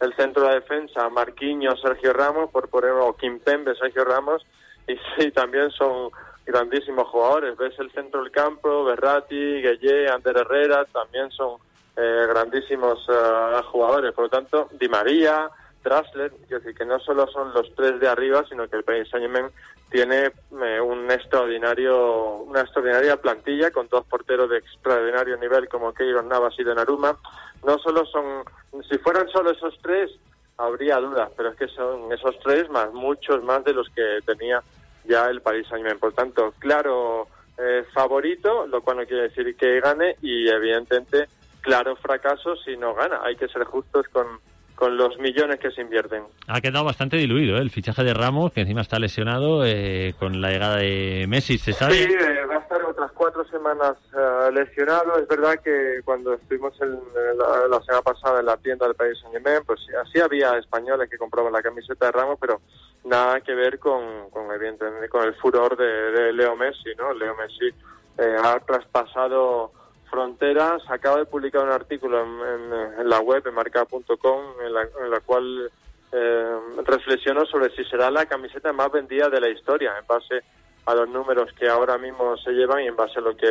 el 0.01 0.15
centro 0.17 0.49
de 0.49 0.57
defensa, 0.57 1.09
Marquinhos, 1.09 1.81
Sergio 1.81 2.13
Ramos, 2.13 2.51
por 2.51 2.69
poner, 2.69 2.91
o 2.91 3.17
Kimpembe, 3.17 3.75
Sergio 3.77 4.05
Ramos, 4.05 4.45
y 4.89 4.97
sí, 5.17 5.31
también 5.31 5.71
son 5.71 6.11
grandísimos 6.45 7.09
jugadores. 7.09 7.57
Ves 7.57 7.79
el 7.79 7.91
centro 7.93 8.23
del 8.23 8.33
campo, 8.33 8.85
Berratti, 8.85 9.63
Gueye, 9.63 10.09
Ander 10.09 10.37
Herrera, 10.39 10.85
también 10.87 11.31
son 11.31 11.59
eh, 11.97 12.27
grandísimos 12.29 13.07
eh, 13.09 13.63
jugadores. 13.71 14.13
Por 14.13 14.25
lo 14.25 14.31
tanto, 14.31 14.69
Di 14.73 14.89
María, 14.89 15.49
Drasler, 15.85 16.33
es 16.43 16.49
decir, 16.49 16.75
que 16.75 16.85
no 16.85 16.99
solo 16.99 17.29
son 17.29 17.53
los 17.55 17.73
tres 17.77 18.01
de 18.01 18.09
arriba, 18.09 18.45
sino 18.49 18.67
que 18.69 18.77
el 18.77 18.85
Paris 18.85 19.09
Saint-Germain 19.11 19.53
tiene 19.91 20.33
un 20.81 21.11
extraordinario, 21.11 22.39
una 22.39 22.63
extraordinaria 22.63 23.17
plantilla 23.17 23.71
con 23.71 23.87
dos 23.89 24.05
porteros 24.07 24.51
de 24.51 24.59
extraordinario 24.59 25.37
nivel 25.37 25.69
como 25.69 25.95
Keylor 25.95 26.25
Navas 26.25 26.55
y 26.59 26.65
Donnarumma. 26.65 27.17
No 27.65 27.79
solo 27.79 28.05
son, 28.07 28.45
si 28.89 28.99
fueran 28.99 29.29
solo 29.29 29.53
esos 29.53 29.79
tres, 29.83 30.11
habría 30.57 30.99
dudas, 30.99 31.31
pero 31.37 31.51
es 31.51 31.57
que 31.57 31.69
son 31.69 32.13
esos 32.13 32.37
tres 32.41 32.69
más 32.71 32.93
muchos 32.93 33.43
más 33.45 33.63
de 33.65 33.75
los 33.75 33.89
que 33.91 34.19
tenía 34.27 34.63
ya 35.05 35.29
el 35.29 35.43
Paris 35.43 35.69
Saint-Germain. 35.69 36.01
Por 36.01 36.13
tanto, 36.15 36.55
claro 36.59 37.29
eh, 37.59 37.85
favorito, 37.93 38.67
lo 38.67 38.83
cual 38.83 38.97
no 38.97 39.07
quiere 39.07 39.25
decir 39.25 39.55
que 39.57 39.81
gane 39.81 40.17
y 40.23 40.49
evidentemente 40.49 41.29
claro 41.61 41.97
fracaso 41.97 42.57
si 42.57 42.77
no 42.77 42.95
gana. 42.95 43.21
Hay 43.23 43.37
que 43.37 43.49
ser 43.49 43.65
justos 43.65 44.09
con, 44.09 44.27
con 44.75 44.97
los 44.97 45.19
millones 45.19 45.59
que 45.61 45.71
se 45.71 45.83
invierten. 45.83 46.25
Ha 46.49 46.61
quedado 46.61 46.85
bastante 46.85 47.17
diluido 47.17 47.57
¿eh? 47.57 47.61
el 47.61 47.71
fichaje 47.71 48.03
de 48.03 48.13
Ramos, 48.13 48.53
que 48.53 48.63
encima 48.63 48.81
está 48.81 48.99
lesionado 48.99 49.65
eh, 49.65 50.15
con 50.19 50.41
la 50.41 50.51
llegada 50.51 50.77
de 50.77 51.27
Messi, 51.29 51.59
¿se 51.59 51.73
sabe? 51.73 51.95
Sí, 51.95 52.13
eh, 52.13 52.45
va 52.47 52.57
a 52.57 52.59
estar 52.59 52.83
otras 52.85 53.13
cuatro 53.13 53.45
semanas 53.49 53.97
eh, 54.17 54.51
lesionado. 54.53 55.17
Es 55.19 55.29
verdad 55.29 55.61
que 55.63 56.01
cuando 56.05 56.35
estuvimos 56.35 56.75
en, 56.81 56.99
la, 57.39 57.69
la, 57.69 57.81
semana 57.83 58.03
pasada 58.03 58.41
en 58.41 58.47
la 58.47 58.57
tienda 58.57 58.87
del 58.87 58.97
País 58.97 59.17
Saint-Germain, 59.21 59.63
pues 59.65 59.81
así 60.03 60.21
había 60.21 60.59
españoles 60.59 61.09
que 61.09 61.19
compraban 61.19 61.53
la 61.53 61.63
camiseta 61.63 62.07
de 62.07 62.13
Ramos, 62.13 62.39
pero 62.41 62.61
nada 63.05 63.41
que 63.41 63.55
ver 63.55 63.79
con, 63.79 64.31
con 64.31 64.51
evidentemente, 64.51 65.09
con 65.09 65.25
el 65.25 65.35
furor 65.35 65.77
de, 65.77 65.85
de 65.85 66.33
Leo 66.33 66.57
Messi, 66.57 66.91
¿no? 66.99 67.15
Leo 67.15 67.35
Messi 67.37 67.71
ha 68.17 68.61
traspasado 68.61 69.73
fronteras. 70.11 70.83
Acaba 70.89 71.19
de 71.19 71.27
publicar 71.27 71.63
un 71.65 71.71
artículo 71.71 72.23
en, 72.23 73.01
en 73.01 73.09
la 73.09 73.21
web, 73.21 73.47
en 73.47 73.55
marca.com, 73.55 74.41
en 74.65 74.73
la, 74.73 74.83
en 74.83 75.11
la 75.11 75.21
cual 75.21 75.71
eh, 76.13 76.59
reflexionó 76.85 77.45
sobre 77.45 77.75
si 77.75 77.85
será 77.85 78.11
la 78.11 78.27
camiseta 78.27 78.73
más 78.73 78.93
vendida 78.93 79.29
de 79.29 79.41
la 79.41 79.49
historia, 79.49 79.99
en 79.99 80.07
base 80.07 80.43
a 80.87 80.95
los 80.95 81.09
números 81.09 81.53
que 81.59 81.69
ahora 81.69 81.99
mismo 81.99 82.37
se 82.37 82.53
llevan 82.53 82.83
y 82.83 82.87
en 82.87 82.95
base 82.95 83.19
a 83.19 83.23
lo 83.23 83.37
que 83.37 83.49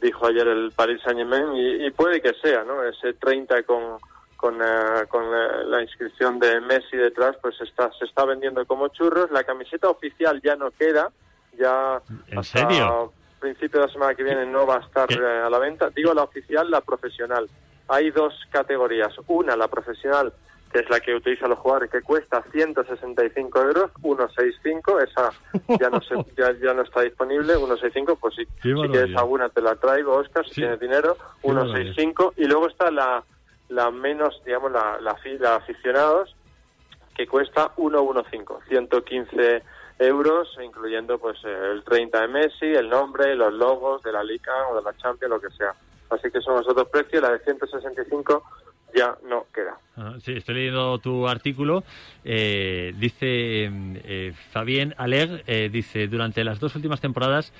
dijo 0.00 0.26
ayer 0.26 0.46
el 0.46 0.72
Paris 0.72 1.00
Saint-Germain. 1.02 1.54
Y, 1.54 1.86
y, 1.86 1.90
puede 1.90 2.20
que 2.20 2.34
sea, 2.34 2.64
¿no? 2.64 2.84
Ese 2.84 3.14
30 3.14 3.62
con, 3.62 3.98
con, 4.36 4.60
uh, 4.60 5.06
con 5.08 5.24
uh, 5.24 5.68
la 5.68 5.80
inscripción 5.80 6.38
de 6.38 6.60
Messi 6.60 6.98
detrás, 6.98 7.36
pues 7.40 7.58
está, 7.62 7.90
se 7.98 8.04
está 8.04 8.26
vendiendo 8.26 8.66
como 8.66 8.88
churros. 8.88 9.30
La 9.30 9.44
camiseta 9.44 9.88
oficial 9.88 10.42
ya 10.42 10.56
no 10.56 10.70
queda. 10.72 11.10
Ya 11.58 12.02
¿En 12.28 12.38
hasta 12.38 12.60
serio? 12.60 13.12
Principio 13.42 13.80
de 13.80 13.86
la 13.86 13.92
semana 13.92 14.14
que 14.14 14.22
viene 14.24 14.46
no 14.46 14.66
va 14.66 14.76
a 14.76 14.80
estar 14.80 15.10
eh, 15.12 15.42
a 15.44 15.50
la 15.50 15.58
venta. 15.58 15.90
Digo 15.90 16.14
la 16.14 16.22
oficial, 16.22 16.70
la 16.70 16.80
profesional. 16.80 17.48
Hay 17.88 18.10
dos 18.10 18.32
categorías. 18.50 19.12
Una, 19.26 19.56
la 19.56 19.68
profesional, 19.68 20.32
que 20.72 20.78
es 20.78 20.88
la 20.88 21.00
que 21.00 21.14
utilizan 21.14 21.50
los 21.50 21.58
jugadores, 21.58 21.90
que 21.90 22.00
cuesta 22.00 22.42
165 22.52 23.60
euros, 23.60 23.90
165, 24.00 25.00
esa 25.00 25.30
ya 25.80 25.90
no 25.90 26.00
se, 26.00 26.14
ya, 26.38 26.52
ya 26.62 26.72
no 26.72 26.82
está 26.82 27.02
disponible, 27.02 27.54
165, 27.56 28.16
pues 28.16 28.34
si, 28.36 28.44
si 28.62 28.72
quieres 28.88 29.14
alguna 29.16 29.48
te 29.50 29.60
la 29.60 29.74
traigo, 29.76 30.14
Oscar, 30.16 30.44
si 30.46 30.54
Sí. 30.54 30.60
tienes 30.62 30.80
dinero, 30.80 31.16
Qué 31.42 31.48
165, 31.48 32.34
y 32.38 32.44
luego 32.46 32.68
está 32.68 32.90
la, 32.90 33.22
la 33.68 33.90
menos, 33.90 34.40
digamos, 34.46 34.72
la, 34.72 34.98
la, 35.00 35.16
la 35.40 35.56
aficionados, 35.56 36.34
que 37.16 37.26
cuesta 37.26 37.72
115, 37.76 38.46
115 38.68 39.62
euros, 39.98 40.48
incluyendo 40.64 41.18
pues 41.18 41.38
el 41.44 41.82
30 41.84 42.20
de 42.22 42.28
Messi, 42.28 42.66
el 42.66 42.88
nombre, 42.88 43.34
los 43.36 43.52
logos 43.52 44.02
de 44.02 44.12
la 44.12 44.22
Liga 44.24 44.52
o 44.70 44.76
de 44.76 44.82
la 44.82 44.96
Champions, 44.96 45.30
lo 45.30 45.40
que 45.40 45.50
sea. 45.56 45.74
Así 46.10 46.30
que 46.30 46.40
son 46.40 46.56
los 46.56 46.68
otros 46.68 46.88
precios, 46.88 47.22
la 47.22 47.30
de 47.30 47.38
165 47.40 48.42
ya 48.94 49.16
no 49.26 49.46
queda. 49.54 49.78
Ah, 49.96 50.14
sí, 50.22 50.32
estoy 50.32 50.54
leyendo 50.56 50.98
tu 50.98 51.26
artículo. 51.26 51.82
Eh, 52.24 52.92
dice 52.98 53.70
eh, 53.70 54.34
Fabien 54.50 54.94
Aleg, 54.98 55.42
eh, 55.46 55.70
dice, 55.72 56.08
durante 56.08 56.44
las 56.44 56.60
dos 56.60 56.74
últimas 56.76 57.00
temporadas 57.00 57.54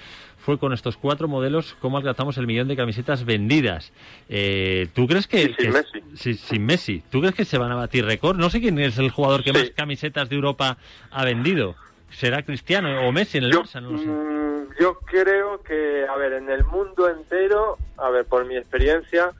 fue 0.44 0.58
con 0.58 0.74
estos 0.74 0.98
cuatro 0.98 1.28
modelos 1.28 1.74
como 1.80 1.96
alcanzamos 1.96 2.36
el 2.36 2.46
millón 2.46 2.68
de 2.68 2.76
camisetas 2.76 3.24
vendidas. 3.24 3.92
Eh, 4.28 4.88
¿Tú 4.94 5.06
crees 5.06 5.26
que... 5.26 5.38
Sí, 5.38 5.46
sin 5.46 5.56
que- 5.56 5.70
Messi. 5.70 6.00
sí, 6.16 6.34
sin 6.34 6.66
Messi. 6.66 7.02
¿Tú 7.10 7.20
crees 7.20 7.34
que 7.34 7.44
se 7.46 7.56
van 7.56 7.72
a 7.72 7.76
batir 7.76 8.04
récord? 8.04 8.36
No 8.36 8.50
sé 8.50 8.60
quién 8.60 8.78
es 8.78 8.98
el 8.98 9.10
jugador 9.10 9.42
que 9.42 9.54
más 9.54 9.70
camisetas 9.70 10.28
de 10.28 10.36
Europa 10.36 10.76
ha 11.10 11.24
vendido. 11.24 11.76
¿Será 12.12 12.42
Cristiano 12.42 13.08
o 13.08 13.12
Messi 13.12 13.38
en 13.38 13.44
el 13.44 13.52
Barça? 13.52 13.80
No 13.80 13.90
lo 13.92 13.98
sé. 13.98 14.06
Mm, 14.06 14.68
yo 14.78 14.98
creo 15.00 15.62
que, 15.62 16.06
a 16.08 16.16
ver, 16.16 16.34
en 16.34 16.50
el 16.50 16.64
mundo 16.64 17.08
entero, 17.08 17.78
a 17.96 18.10
ver, 18.10 18.24
por 18.26 18.44
mi 18.44 18.56
experiencia, 18.56 19.32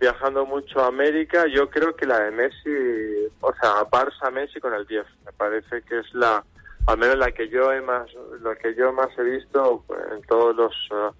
viajando 0.00 0.44
mucho 0.44 0.80
a 0.80 0.88
América, 0.88 1.46
yo 1.46 1.70
creo 1.70 1.94
que 1.94 2.06
la 2.06 2.20
de 2.20 2.30
Messi, 2.30 3.30
o 3.40 3.52
sea, 3.60 3.84
Barça 3.90 4.30
Messi 4.30 4.60
con 4.60 4.74
el 4.74 4.86
10, 4.86 5.04
me 5.24 5.32
parece 5.32 5.82
que 5.82 6.00
es 6.00 6.14
la, 6.14 6.44
al 6.86 6.98
menos 6.98 7.16
la 7.16 7.32
que 7.32 7.48
yo 7.48 7.72
he 7.72 7.80
más, 7.80 8.08
lo 8.40 8.54
que 8.56 8.74
yo 8.74 8.92
más 8.92 9.08
he 9.18 9.22
visto 9.22 9.82
pues, 9.86 10.00
en 10.12 10.22
todos 10.22 10.54
los 10.54 10.72
eh, 10.90 11.10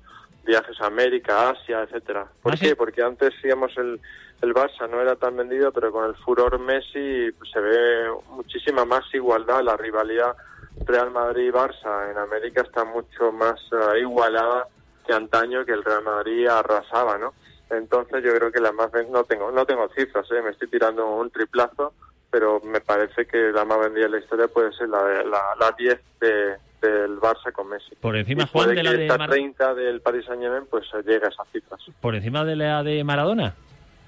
viajes 0.45 0.81
a 0.81 0.87
América, 0.87 1.51
Asia, 1.51 1.83
etcétera. 1.83 2.27
¿Por 2.43 2.53
¿Ah, 2.53 2.57
qué? 2.61 2.69
sí? 2.69 2.75
Porque 2.75 3.03
antes, 3.03 3.33
digamos, 3.43 3.77
el, 3.79 4.01
el 4.43 4.55
Barça 4.55 4.89
no 4.91 5.01
era 5.01 5.17
tan 5.17 5.37
vendido, 5.37 5.73
pero 5.73 5.91
con 5.91 6.05
el 6.05 6.15
furor 6.17 6.59
Messi 6.59 7.31
pues, 7.39 7.51
se 7.51 7.61
ve 7.61 8.11
muchísima 8.31 8.85
más 8.85 9.05
igualdad, 9.15 9.63
la 9.63 9.77
rivalidad 9.77 10.37
Real 10.87 11.11
Madrid 11.11 11.49
y 11.49 11.51
Barça 11.53 12.11
en 12.11 12.19
América 12.19 12.63
está 12.63 12.85
mucho 12.85 13.33
más 13.33 13.61
eh, 13.73 14.01
igualada 14.01 14.69
que 15.07 15.13
antaño 15.13 15.65
que 15.65 15.73
el 15.73 15.85
Real 15.85 16.03
Madrid 16.05 16.47
arrasaba, 16.47 17.19
¿no? 17.19 17.33
Entonces 17.71 18.23
yo 18.25 18.35
creo 18.35 18.53
que 18.53 18.61
la 18.61 18.73
más 18.73 18.91
no 19.11 19.25
tengo 19.25 19.51
no 19.51 19.65
tengo 19.67 19.89
cifras, 19.89 20.31
¿eh? 20.31 20.41
me 20.43 20.51
estoy 20.51 20.69
tirando 20.69 21.07
un 21.07 21.31
triplazo, 21.31 21.93
pero 22.31 22.61
me 22.61 22.81
parece 22.81 23.27
que 23.27 23.51
la 23.53 23.65
más 23.65 23.81
vendida 23.81 24.05
de 24.05 24.11
la 24.11 24.19
historia 24.19 24.47
puede 24.49 24.73
ser 24.73 24.89
la 24.89 25.03
de, 25.05 25.25
la, 25.25 25.41
la 25.59 25.73
10 25.77 26.01
de, 26.21 26.57
del 26.81 27.19
Barça 27.19 27.51
con 27.53 27.69
Messi. 27.69 27.95
Por 27.97 28.17
encima, 28.17 28.45
Y 28.45 28.47
Juan, 28.49 28.75
de 28.75 28.83
la 28.83 28.93
de 28.93 29.09
Mar- 29.19 29.31
30 29.31 29.75
del 29.75 30.01
Paris 30.01 30.25
Saint-Germain 30.27 30.67
pues 30.71 30.85
eh, 30.95 31.03
llegue 31.05 31.25
a 31.27 31.29
esas 31.29 31.49
cifras. 31.53 31.81
¿Por 32.01 32.15
encima 32.15 32.45
de 32.45 32.55
la 32.57 32.83
de 32.85 33.03
Maradona? 33.03 33.55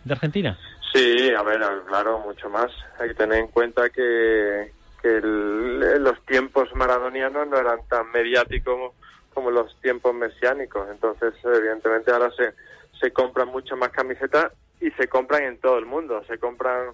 ¿De 0.05 0.13
Argentina? 0.15 0.57
Sí, 0.93 1.31
a 1.37 1.43
ver, 1.43 1.61
claro, 1.87 2.21
mucho 2.21 2.49
más. 2.49 2.71
Hay 2.99 3.09
que 3.09 3.15
tener 3.15 3.39
en 3.41 3.49
cuenta 3.49 3.91
que, 3.91 4.73
que 5.03 5.17
el- 5.17 6.03
los 6.03 6.21
tiempos 6.27 6.69
maradonianos 6.75 7.47
no 7.49 7.57
eran 7.57 7.81
tan 7.89 8.11
mediáticos 8.11 8.93
como 9.33 9.51
los 9.51 9.81
tiempos 9.81 10.15
mesiánicos. 10.15 10.89
Entonces, 10.91 11.35
evidentemente, 11.45 12.11
ahora 12.11 12.31
se, 12.33 12.55
se 13.01 13.13
compran 13.13 13.49
mucho 13.49 13.77
más 13.77 13.91
camisetas 13.91 14.53
y 14.81 14.91
se 14.93 15.09
compran 15.09 15.45
en 15.45 15.59
todo 15.61 15.79
el 15.79 15.87
mundo. 15.87 16.23
Se 16.27 16.39
compran 16.39 16.89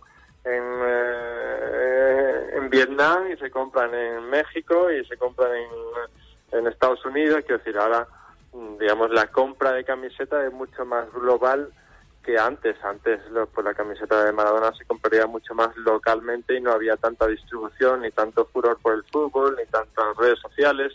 en, 0.45 0.63
eh, 0.63 2.51
en 2.55 2.71
Vietnam 2.71 3.31
y 3.33 3.37
se 3.39 3.51
compran 3.51 3.95
en 3.95 4.29
México 4.29 4.91
y 4.91 5.05
se 5.07 5.17
compran 5.17 5.53
en, 5.55 6.59
en 6.59 6.67
Estados 6.67 7.05
Unidos. 7.07 7.41
Quiero 7.47 7.59
decir, 7.59 7.79
ahora, 7.79 8.07
digamos, 8.79 9.11
la 9.11 9.27
compra 9.29 9.73
de 9.73 9.85
camisetas 9.85 10.45
es 10.47 10.53
mucho 10.53 10.85
más 10.85 11.11
global 11.13 11.73
que 12.25 12.39
antes. 12.39 12.77
Antes 12.83 13.21
pues 13.55 13.65
la 13.65 13.75
camiseta 13.75 14.25
de 14.25 14.33
Maradona 14.33 14.73
se 14.77 14.85
compraría 14.85 15.27
mucho 15.27 15.55
más 15.55 15.77
localmente 15.77 16.57
y 16.57 16.61
no 16.61 16.73
había 16.73 16.97
tanta 16.97 17.27
distribución, 17.27 18.03
ni 18.03 18.11
tanto 18.11 18.47
furor 18.47 18.79
por 18.83 18.95
el 18.95 19.05
fútbol, 19.05 19.57
ni 19.59 19.67
tantas 19.71 20.17
redes 20.17 20.39
sociales. 20.41 20.93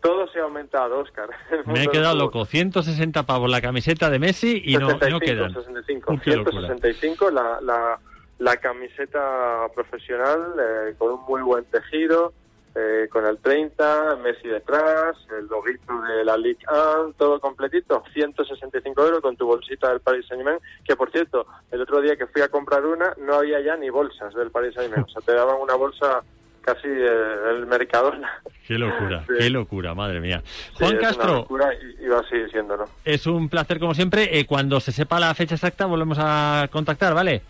Todo 0.00 0.26
se 0.28 0.40
ha 0.40 0.44
aumentado, 0.44 1.00
Oscar. 1.00 1.28
Me 1.66 1.84
he 1.84 1.88
quedado 1.88 2.16
loco. 2.16 2.44
160 2.44 3.24
pavos 3.24 3.50
la 3.50 3.60
camiseta 3.60 4.08
de 4.08 4.18
Messi 4.18 4.62
y 4.64 4.74
no, 4.74 4.80
y 4.80 4.82
no 4.82 4.98
65, 4.98 5.20
quedan. 5.20 5.54
65, 5.54 6.12
Uh, 6.12 6.18
qué 6.18 6.36
locura. 6.36 6.66
165 6.68 7.30
la, 7.30 7.60
la, 7.60 7.98
la 8.38 8.56
camiseta 8.56 9.66
profesional 9.74 10.54
eh, 10.58 10.94
con 10.96 11.12
un 11.12 11.24
muy 11.26 11.42
buen 11.42 11.64
tejido, 11.66 12.32
eh, 12.74 13.08
con 13.10 13.26
el 13.26 13.38
30, 13.38 14.16
Messi 14.22 14.48
detrás, 14.48 15.16
el 15.38 15.46
loguito 15.46 16.00
de 16.02 16.24
la 16.24 16.36
Ligue 16.36 16.64
1, 16.70 17.14
todo 17.18 17.40
completito, 17.40 18.02
165 18.12 19.02
euros 19.04 19.20
con 19.20 19.36
tu 19.36 19.46
bolsita 19.46 19.88
del 19.90 20.00
Paris 20.00 20.26
Saint-Germain, 20.28 20.60
que 20.84 20.94
por 20.96 21.10
cierto, 21.10 21.46
el 21.70 21.80
otro 21.82 22.00
día 22.00 22.16
que 22.16 22.26
fui 22.26 22.42
a 22.42 22.48
comprar 22.48 22.84
una, 22.86 23.12
no 23.18 23.34
había 23.34 23.60
ya 23.60 23.76
ni 23.76 23.90
bolsas 23.90 24.32
del 24.34 24.50
Paris 24.50 24.74
Saint-Germain, 24.74 25.04
o 25.08 25.12
sea, 25.12 25.22
te 25.22 25.34
daban 25.34 25.56
una 25.60 25.74
bolsa 25.74 26.22
casi 26.62 26.86
eh, 26.88 27.34
el 27.50 27.66
Mercadona. 27.66 28.40
Qué 28.66 28.74
locura, 28.74 29.24
Sí. 29.28 29.34
qué 29.38 29.50
locura, 29.50 29.94
madre 29.94 30.20
mía. 30.20 30.42
Sí, 30.44 30.72
Juan 30.78 30.92
una 30.92 31.00
Castro, 31.00 31.34
locura 31.36 31.70
y, 31.74 32.04
y 32.04 32.08
va 32.08 32.20
a 32.20 32.28
seguir 32.28 32.50
siéndolo. 32.50 32.84
es 33.04 33.26
un 33.26 33.48
placer 33.48 33.80
como 33.80 33.94
siempre. 33.94 34.38
Eh, 34.38 34.46
cuando 34.46 34.78
se 34.78 34.92
sepa 34.92 35.18
la 35.18 35.34
fecha 35.34 35.54
exacta 35.56 35.86
volvemos 35.86 36.18
a 36.20 36.68
contactar, 36.70 37.14
¿vale? 37.14 37.42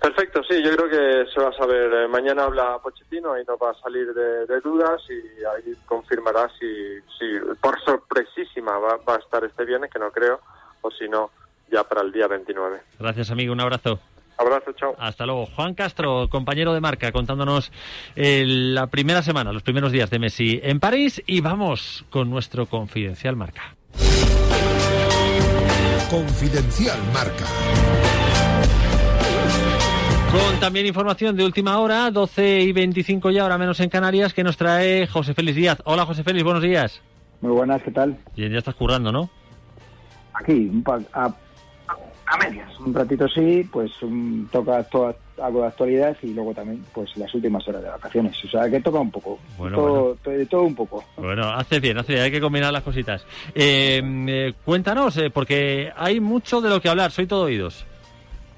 Perfecto, 0.00 0.42
sí, 0.48 0.62
yo 0.64 0.74
creo 0.76 0.88
que 0.88 1.30
se 1.30 1.40
va 1.40 1.50
a 1.50 1.52
saber. 1.52 1.92
eh, 1.92 2.08
mañana 2.08 2.44
habla 2.44 2.78
Pochettino 2.82 3.38
y 3.38 3.44
nos 3.44 3.58
va 3.58 3.70
a 3.70 3.74
salir 3.82 4.12
de, 4.14 4.46
de 4.46 4.60
dudas 4.60 5.00
y 5.10 5.44
ahí 5.44 5.74
confirmará 5.84 6.48
si, 6.58 6.66
si 7.18 7.26
por 7.60 7.78
sorpresísima 7.84 8.78
va, 8.78 8.96
va 9.06 9.16
a 9.16 9.18
estar 9.18 9.44
este 9.44 9.64
viernes, 9.66 9.90
que 9.92 9.98
no 9.98 10.10
creo, 10.10 10.40
o 10.80 10.90
si 10.90 11.06
no, 11.08 11.30
ya 11.70 11.84
para 11.84 12.00
el 12.00 12.12
día 12.12 12.26
29. 12.28 12.80
Gracias, 12.98 13.30
amigo. 13.30 13.52
Un 13.52 13.60
abrazo. 13.60 14.00
Abrazo, 14.38 14.72
chao. 14.72 14.94
Hasta 14.98 15.26
luego. 15.26 15.44
Juan 15.54 15.74
Castro, 15.74 16.28
compañero 16.30 16.72
de 16.72 16.80
marca, 16.80 17.12
contándonos 17.12 17.70
eh, 18.16 18.44
la 18.46 18.86
primera 18.86 19.20
semana, 19.20 19.52
los 19.52 19.62
primeros 19.62 19.92
días 19.92 20.08
de 20.08 20.18
Messi 20.18 20.60
en 20.62 20.80
París. 20.80 21.22
Y 21.26 21.42
vamos 21.42 22.06
con 22.08 22.30
nuestro 22.30 22.64
confidencial 22.64 23.36
marca. 23.36 23.74
Confidencial 26.10 26.98
Marca. 27.12 27.44
Con 30.32 30.60
también 30.60 30.86
información 30.86 31.36
de 31.36 31.44
última 31.44 31.78
hora, 31.80 32.10
12 32.10 32.60
y 32.60 32.72
25 32.72 33.30
ya, 33.30 33.42
ahora 33.42 33.58
menos 33.58 33.80
en 33.80 33.88
Canarias, 33.88 34.32
que 34.32 34.44
nos 34.44 34.56
trae 34.56 35.06
José 35.08 35.34
Félix 35.34 35.56
Díaz. 35.56 35.82
Hola 35.84 36.06
José 36.06 36.22
Félix, 36.22 36.44
buenos 36.44 36.62
días. 36.62 37.00
Muy 37.40 37.50
buenas, 37.52 37.82
¿qué 37.82 37.90
tal? 37.90 38.16
Bien, 38.36 38.52
ya 38.52 38.58
estás 38.58 38.74
currando, 38.76 39.10
¿no? 39.10 39.28
Aquí, 40.34 40.70
a, 41.12 41.34
a 42.26 42.36
medias. 42.38 42.78
Un 42.78 42.94
ratito 42.94 43.26
sí, 43.28 43.68
pues 43.72 43.90
un, 44.02 44.48
toca 44.52 44.84
toda, 44.84 45.16
algo 45.42 45.62
de 45.62 45.66
actualidad 45.68 46.16
y 46.22 46.28
luego 46.28 46.54
también 46.54 46.84
pues 46.94 47.16
las 47.16 47.34
últimas 47.34 47.66
horas 47.66 47.82
de 47.82 47.88
vacaciones. 47.88 48.36
O 48.44 48.48
sea, 48.48 48.70
que 48.70 48.80
toca 48.80 49.00
un 49.00 49.10
poco. 49.10 49.38
Bueno, 49.58 49.76
todo, 49.76 50.14
to- 50.22 50.30
de 50.30 50.46
todo 50.46 50.62
un 50.62 50.74
poco. 50.76 51.02
Bueno, 51.16 51.48
haces 51.50 51.80
bien, 51.80 51.98
haces 51.98 52.10
bien, 52.14 52.22
hay 52.22 52.30
que 52.30 52.40
combinar 52.40 52.72
las 52.72 52.84
cositas. 52.84 53.26
Eh, 53.54 54.00
eh, 54.28 54.52
cuéntanos, 54.64 55.16
eh, 55.16 55.30
porque 55.30 55.90
hay 55.96 56.20
mucho 56.20 56.60
de 56.60 56.68
lo 56.70 56.80
que 56.80 56.88
hablar, 56.88 57.10
soy 57.10 57.26
todo 57.26 57.44
oídos. 57.44 57.84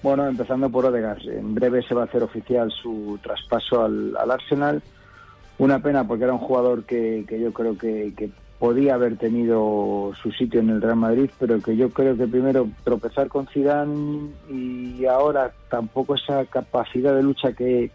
Bueno, 0.02 0.26
empezando 0.26 0.68
por 0.68 0.86
Odegaard. 0.86 1.28
En 1.28 1.54
breve 1.54 1.82
se 1.82 1.94
va 1.94 2.02
a 2.02 2.04
hacer 2.06 2.22
oficial 2.22 2.70
su 2.70 3.18
traspaso 3.22 3.84
al, 3.84 4.16
al 4.16 4.30
Arsenal. 4.30 4.82
Una 5.58 5.78
pena 5.80 6.06
porque 6.06 6.24
era 6.24 6.32
un 6.32 6.40
jugador 6.40 6.84
que, 6.84 7.24
que 7.28 7.38
yo 7.38 7.52
creo 7.52 7.78
que, 7.78 8.12
que 8.16 8.30
podía 8.58 8.94
haber 8.94 9.16
tenido 9.16 10.12
su 10.22 10.30
sitio 10.30 10.60
en 10.60 10.70
el 10.70 10.80
Real 10.80 10.94
Madrid, 10.94 11.30
pero 11.38 11.60
que 11.60 11.76
yo 11.76 11.90
creo 11.90 12.16
que 12.16 12.28
primero 12.28 12.68
tropezar 12.84 13.26
con 13.26 13.48
Zidane 13.48 14.30
y 14.48 15.04
ahora 15.04 15.52
tampoco 15.68 16.14
esa 16.14 16.44
capacidad 16.46 17.14
de 17.14 17.24
lucha 17.24 17.52
que, 17.54 17.90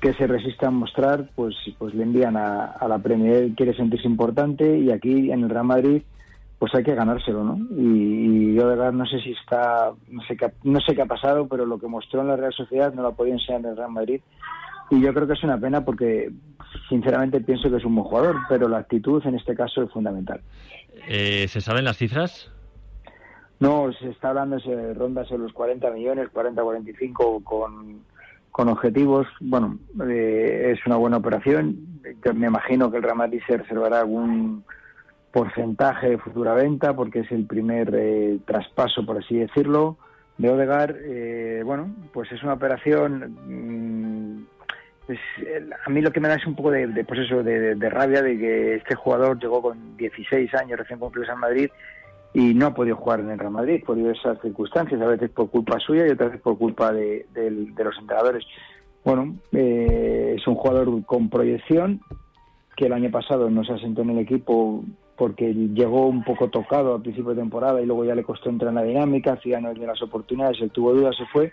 que 0.00 0.14
se 0.14 0.28
resiste 0.28 0.64
a 0.64 0.70
mostrar, 0.70 1.28
pues, 1.34 1.56
pues 1.78 1.92
le 1.94 2.04
envían 2.04 2.36
a, 2.36 2.76
la 2.88 2.98
Premier. 2.98 3.36
Él 3.36 3.54
quiere 3.56 3.74
sentirse 3.74 4.06
importante 4.06 4.78
y 4.78 4.92
aquí 4.92 5.32
en 5.32 5.42
el 5.42 5.50
Real 5.50 5.64
Madrid 5.64 6.02
pues 6.58 6.74
hay 6.74 6.82
que 6.84 6.94
ganárselo, 6.94 7.44
¿no? 7.44 7.58
Y, 7.70 8.54
y 8.54 8.58
Odegaard 8.58 8.94
no 8.94 9.04
sé 9.06 9.20
si 9.20 9.32
está, 9.32 9.92
no 10.08 10.22
sé, 10.22 10.36
qué, 10.36 10.46
ha- 10.46 10.52
no 10.64 10.80
sé 10.80 10.94
qué 10.94 11.02
ha 11.02 11.06
pasado, 11.06 11.46
pero 11.48 11.66
lo 11.66 11.78
que 11.78 11.86
mostró 11.86 12.22
en 12.22 12.28
la 12.28 12.36
Real 12.36 12.52
Sociedad 12.52 12.92
no 12.94 13.02
lo 13.02 13.08
ha 13.08 13.14
podido 13.14 13.36
enseñar 13.36 13.60
en 13.60 13.66
el 13.70 13.76
Real 13.76 13.90
Madrid. 13.92 14.20
Y 14.90 15.00
yo 15.00 15.12
creo 15.12 15.26
que 15.26 15.32
es 15.34 15.42
una 15.44 15.58
pena 15.58 15.84
porque, 15.84 16.30
sinceramente, 16.88 17.40
pienso 17.40 17.68
que 17.68 17.76
es 17.76 17.84
un 17.84 17.94
buen 17.96 18.06
jugador, 18.08 18.36
pero 18.48 18.68
la 18.68 18.78
actitud 18.78 19.20
en 19.26 19.34
este 19.34 19.54
caso 19.54 19.82
es 19.82 19.90
fundamental. 19.90 20.40
Eh, 21.08 21.46
¿Se 21.48 21.60
saben 21.60 21.84
las 21.84 21.96
cifras? 21.98 22.50
No, 23.58 23.90
se 23.98 24.10
está 24.10 24.28
hablando 24.30 24.56
de 24.58 24.94
rondas 24.94 25.30
en 25.30 25.42
los 25.42 25.52
40 25.52 25.90
millones, 25.90 26.28
40, 26.32 26.62
45 26.62 27.42
con, 27.42 28.02
con 28.50 28.68
objetivos. 28.68 29.26
Bueno, 29.40 29.78
eh, 30.08 30.72
es 30.74 30.86
una 30.86 30.96
buena 30.96 31.16
operación. 31.16 32.00
Yo 32.24 32.34
Me 32.34 32.46
imagino 32.46 32.90
que 32.90 32.98
el 32.98 33.02
Real 33.02 33.16
Madrid 33.16 33.40
se 33.46 33.56
reservará 33.56 34.00
algún 34.00 34.62
porcentaje 35.40 36.08
de 36.08 36.16
futura 36.18 36.54
venta 36.54 36.96
porque 36.96 37.18
es 37.20 37.30
el 37.30 37.44
primer 37.44 37.90
eh, 37.94 38.38
traspaso, 38.46 39.04
por 39.04 39.18
así 39.18 39.36
decirlo, 39.36 39.98
de 40.38 40.48
Odegaard. 40.48 40.96
Eh, 41.04 41.62
bueno, 41.62 41.94
pues 42.14 42.32
es 42.32 42.42
una 42.42 42.54
operación. 42.54 43.36
mm, 43.44 44.46
pues, 45.06 45.18
el- 45.46 45.74
a 45.74 45.90
mí 45.90 46.00
lo 46.00 46.10
que 46.10 46.20
me 46.20 46.28
da 46.28 46.36
es 46.36 46.46
un 46.46 46.54
poco 46.56 46.70
de, 46.70 46.86
de, 46.86 47.04
pues 47.04 47.20
eso, 47.20 47.42
de, 47.42 47.74
rabia 47.90 48.22
de 48.22 48.38
que 48.38 48.74
este 48.76 48.94
jugador 48.94 49.38
llegó 49.38 49.60
con 49.60 49.94
16 49.98 50.54
años 50.54 50.78
recién 50.78 50.98
cumplidos 50.98 51.28
en 51.28 51.38
Madrid 51.38 51.68
y 52.32 52.54
no 52.54 52.68
ha 52.68 52.74
podido 52.74 52.96
jugar 52.96 53.20
en 53.20 53.28
el 53.30 53.38
Real 53.38 53.52
Madrid 53.52 53.84
por 53.84 53.94
diversas 53.96 54.40
circunstancias, 54.40 54.98
a 55.02 55.06
veces 55.06 55.28
por 55.30 55.50
culpa 55.50 55.78
suya 55.80 56.06
y 56.06 56.10
otras 56.12 56.30
veces 56.30 56.42
por 56.42 56.56
culpa 56.56 56.92
de 56.94 57.26
los 57.76 57.98
entrenadores. 57.98 58.42
Bueno, 59.04 59.36
eh, 59.52 60.34
es 60.38 60.46
un 60.48 60.54
jugador 60.54 61.04
con 61.04 61.28
proyección 61.28 62.00
que 62.74 62.86
el 62.86 62.94
año 62.94 63.10
pasado 63.10 63.50
no 63.50 63.64
se 63.64 63.74
asentó 63.74 64.00
en 64.02 64.10
el 64.10 64.18
equipo 64.18 64.82
porque 65.16 65.52
llegó 65.52 66.06
un 66.06 66.22
poco 66.22 66.48
tocado 66.48 66.94
al 66.94 67.02
principio 67.02 67.30
de 67.30 67.40
temporada 67.40 67.80
y 67.80 67.86
luego 67.86 68.04
ya 68.04 68.14
le 68.14 68.22
costó 68.22 68.50
entrar 68.50 68.68
en 68.68 68.76
la 68.76 68.82
dinámica, 68.82 69.32
hacía 69.32 69.60
no 69.60 69.72
de 69.72 69.86
las 69.86 70.02
oportunidades, 70.02 70.60
él 70.60 70.70
tuvo 70.70 70.92
dudas, 70.92 71.16
se 71.16 71.26
fue. 71.26 71.52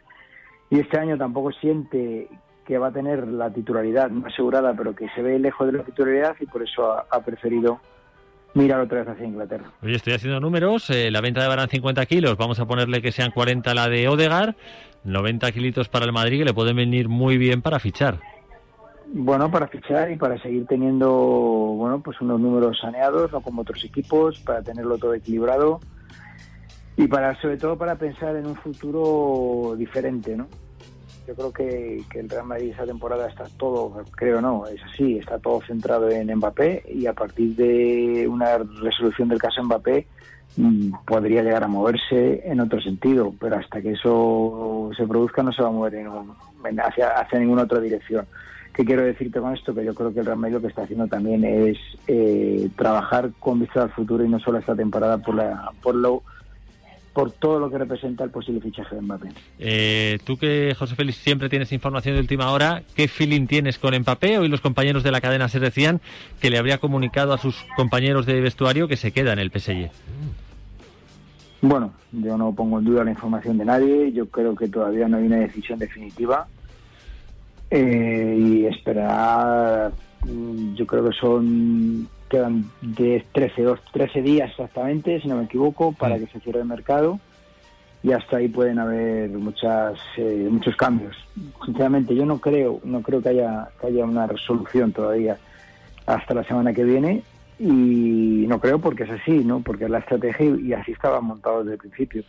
Y 0.70 0.80
este 0.80 1.00
año 1.00 1.18
tampoco 1.18 1.52
siente 1.52 2.28
que 2.66 2.78
va 2.78 2.88
a 2.88 2.92
tener 2.92 3.28
la 3.28 3.52
titularidad 3.52 4.10
no 4.10 4.28
asegurada, 4.28 4.74
pero 4.74 4.96
que 4.96 5.08
se 5.10 5.22
ve 5.22 5.40
lejos 5.40 5.68
de 5.68 5.78
la 5.78 5.84
titularidad 5.84 6.36
y 6.40 6.46
por 6.46 6.64
eso 6.64 6.94
ha, 6.94 7.20
preferido 7.22 7.80
mirar 8.54 8.80
otra 8.82 9.00
vez 9.00 9.08
hacia 9.10 9.26
Inglaterra. 9.26 9.72
Oye, 9.82 9.96
estoy 9.96 10.14
haciendo 10.14 10.40
números, 10.40 10.90
eh, 10.90 11.12
la 11.12 11.22
venta 11.22 11.42
de 11.42 11.48
Varane 11.48 11.70
50 11.70 12.06
kilos, 12.06 12.38
vamos 12.38 12.60
a 12.60 12.66
ponerle 12.66 13.02
que 13.02 13.12
sean 13.12 13.32
40 13.32 13.74
la 13.74 13.90
de 13.90 14.08
Odegar, 14.08 14.56
90 15.04 15.52
kilitos 15.52 15.90
para 15.90 16.06
el 16.06 16.14
Madrid 16.14 16.40
que 16.40 16.46
le 16.46 16.54
pueden 16.54 16.76
venir 16.76 17.10
muy 17.10 17.38
bien 17.38 17.62
para 17.62 17.80
fichar. 17.80 18.20
Bueno, 19.16 19.52
para 19.52 19.68
fichar 19.68 20.10
y 20.12 20.16
para 20.16 20.42
seguir 20.42 20.66
teniendo, 20.66 21.08
bueno, 21.12 22.02
pues 22.02 22.20
unos 22.20 22.40
números 22.40 22.80
saneados, 22.82 23.32
no 23.32 23.42
como 23.42 23.62
otros 23.62 23.84
equipos, 23.86 24.40
para 24.40 24.64
tenerlo 24.64 24.98
todo 24.98 25.14
equilibrado 25.14 25.80
y 26.98 27.08
para, 27.08 27.40
sobre 27.40 27.58
todo, 27.58 27.78
para 27.78 27.96
pensar 27.96 28.36
en 28.36 28.48
un 28.48 28.56
futuro 28.56 29.76
diferente, 29.78 30.36
¿no? 30.36 30.48
Yo 31.28 31.36
creo 31.36 31.52
que, 31.54 32.02
que 32.10 32.20
el 32.22 32.30
Real 32.30 32.46
Madrid 32.48 32.72
esa 32.72 32.88
temporada 32.88 33.28
está 33.28 33.46
todo, 33.56 34.04
creo 34.18 34.42
no, 34.42 34.66
es 34.66 34.82
así, 34.84 35.20
está 35.20 35.38
todo 35.38 35.62
centrado 35.62 36.10
en 36.10 36.36
Mbappé 36.36 36.84
y 36.90 37.06
a 37.06 37.14
partir 37.14 37.56
de 37.56 38.28
una 38.28 38.58
resolución 38.58 39.30
del 39.30 39.38
caso 39.40 39.64
Mbappé 39.64 40.08
mm, 40.58 40.92
podría 41.06 41.44
llegar 41.44 41.64
a 41.64 41.68
moverse 41.68 42.42
en 42.46 42.60
otro 42.60 42.82
sentido, 42.82 43.32
pero 43.40 43.58
hasta 43.58 43.80
que 43.80 43.92
eso 43.92 44.90
se 44.98 45.06
produzca 45.06 45.44
no 45.44 45.54
se 45.54 45.62
va 45.62 45.68
a 45.68 45.72
mover 45.72 45.96
en- 45.96 46.80
hacia, 46.80 47.10
hacia 47.10 47.38
ninguna 47.40 47.62
otra 47.64 47.80
dirección. 47.80 48.26
¿Qué 48.74 48.84
quiero 48.86 49.04
decirte 49.04 49.40
con 49.40 49.54
esto? 49.56 49.74
Que 49.76 49.86
yo 49.86 49.94
creo 49.94 50.12
que 50.14 50.22
el 50.22 50.26
Real 50.26 50.40
Madrid 50.40 50.56
lo 50.56 50.62
que 50.62 50.68
está 50.68 50.82
haciendo 50.82 51.08
también 51.08 51.44
es 51.44 51.78
eh, 52.08 52.70
trabajar 52.76 53.30
con 53.40 53.60
vista 53.60 53.84
al 53.84 53.92
futuro 53.92 54.26
y 54.26 54.30
no 54.30 54.40
solo 54.40 54.58
esta 54.58 54.76
temporada 54.76 55.20
por, 55.20 55.36
la, 55.36 55.72
por, 55.84 55.94
lo, 55.94 56.24
por 57.14 57.32
todo 57.32 57.60
lo 57.60 57.70
que 57.70 57.78
representa 57.78 58.24
el 58.24 58.32
posible 58.32 58.62
fichaje 58.62 58.96
de 58.96 59.02
Mbappé. 59.02 59.30
Eh, 59.60 60.18
tú 60.24 60.38
que, 60.38 60.76
José 60.78 60.96
Félix, 60.96 61.18
siempre 61.18 61.50
tienes 61.50 61.72
información 61.72 62.16
de 62.16 62.22
última 62.22 62.50
hora, 62.52 62.82
¿qué 62.96 63.08
feeling 63.08 63.46
tienes 63.46 63.78
con 63.78 63.96
Mbappé? 63.96 64.40
Hoy 64.40 64.48
los 64.48 64.62
compañeros 64.62 65.04
de 65.04 65.12
la 65.12 65.22
cadena 65.22 65.50
se 65.50 65.60
decían 65.60 66.02
que 66.42 66.50
le 66.50 66.58
habría 66.58 66.80
comunicado 66.80 67.34
a 67.34 67.38
sus 67.38 67.64
compañeros 67.76 68.26
de 68.26 68.42
vestuario 68.42 68.88
que 68.88 68.98
se 68.98 69.12
queda 69.12 69.34
en 69.34 69.40
el 69.40 69.52
PSG. 69.52 69.92
Bueno, 71.62 71.94
yo 72.12 72.38
no 72.40 72.54
pongo 72.54 72.80
en 72.80 72.86
duda 72.86 73.04
la 73.04 73.12
información 73.12 73.60
de 73.60 73.66
nadie, 73.66 74.12
yo 74.12 74.26
creo 74.26 74.56
que 74.56 74.68
todavía 74.68 75.08
no 75.08 75.18
hay 75.18 75.28
una 75.28 75.38
decisión 75.38 75.78
definitiva 75.78 76.48
eh, 77.76 78.36
y 78.38 78.66
esperar, 78.68 79.92
mm, 80.24 80.76
yo 80.76 80.86
creo 80.86 81.10
que 81.10 81.16
son, 81.16 82.08
quedan 82.30 82.66
10, 82.82 83.26
13, 83.34 83.64
dos- 83.64 83.84
13 83.92 84.22
días 84.22 84.52
exactamente, 84.52 85.20
si 85.22 85.28
no 85.28 85.38
me 85.38 85.46
equivoco, 85.46 85.92
para 85.94 86.20
que 86.20 86.28
se 86.28 86.40
cierre 86.40 86.60
el 86.60 86.66
mercado 86.68 87.20
y 88.04 88.12
hasta 88.12 88.38
ahí 88.38 88.48
pueden 88.50 88.78
haber 88.80 89.30
muchas 89.32 89.98
eh, 90.18 90.48
muchos 90.52 90.76
cambios. 90.76 91.16
Sinceramente, 91.66 92.14
yo 92.14 92.26
no 92.26 92.40
creo, 92.40 92.80
no 92.84 93.02
creo 93.02 93.22
que 93.22 93.30
haya, 93.30 93.70
que 93.80 93.88
haya 93.88 94.04
una 94.04 94.28
resolución 94.28 94.92
todavía 94.92 95.40
hasta 96.06 96.34
la 96.34 96.44
semana 96.44 96.74
que 96.74 96.84
viene 96.84 97.24
y 97.58 98.46
no 98.48 98.60
creo 98.60 98.80
porque 98.80 99.04
es 99.04 99.10
así, 99.10 99.44
¿no? 99.44 99.62
Porque 99.62 99.86
es 99.86 99.90
la 99.90 100.00
estrategia 100.00 100.46
y 100.62 100.74
así 100.74 100.92
estaba 100.92 101.22
montado 101.22 101.60
desde 101.64 101.74
el 101.74 101.80
principio. 101.80 102.24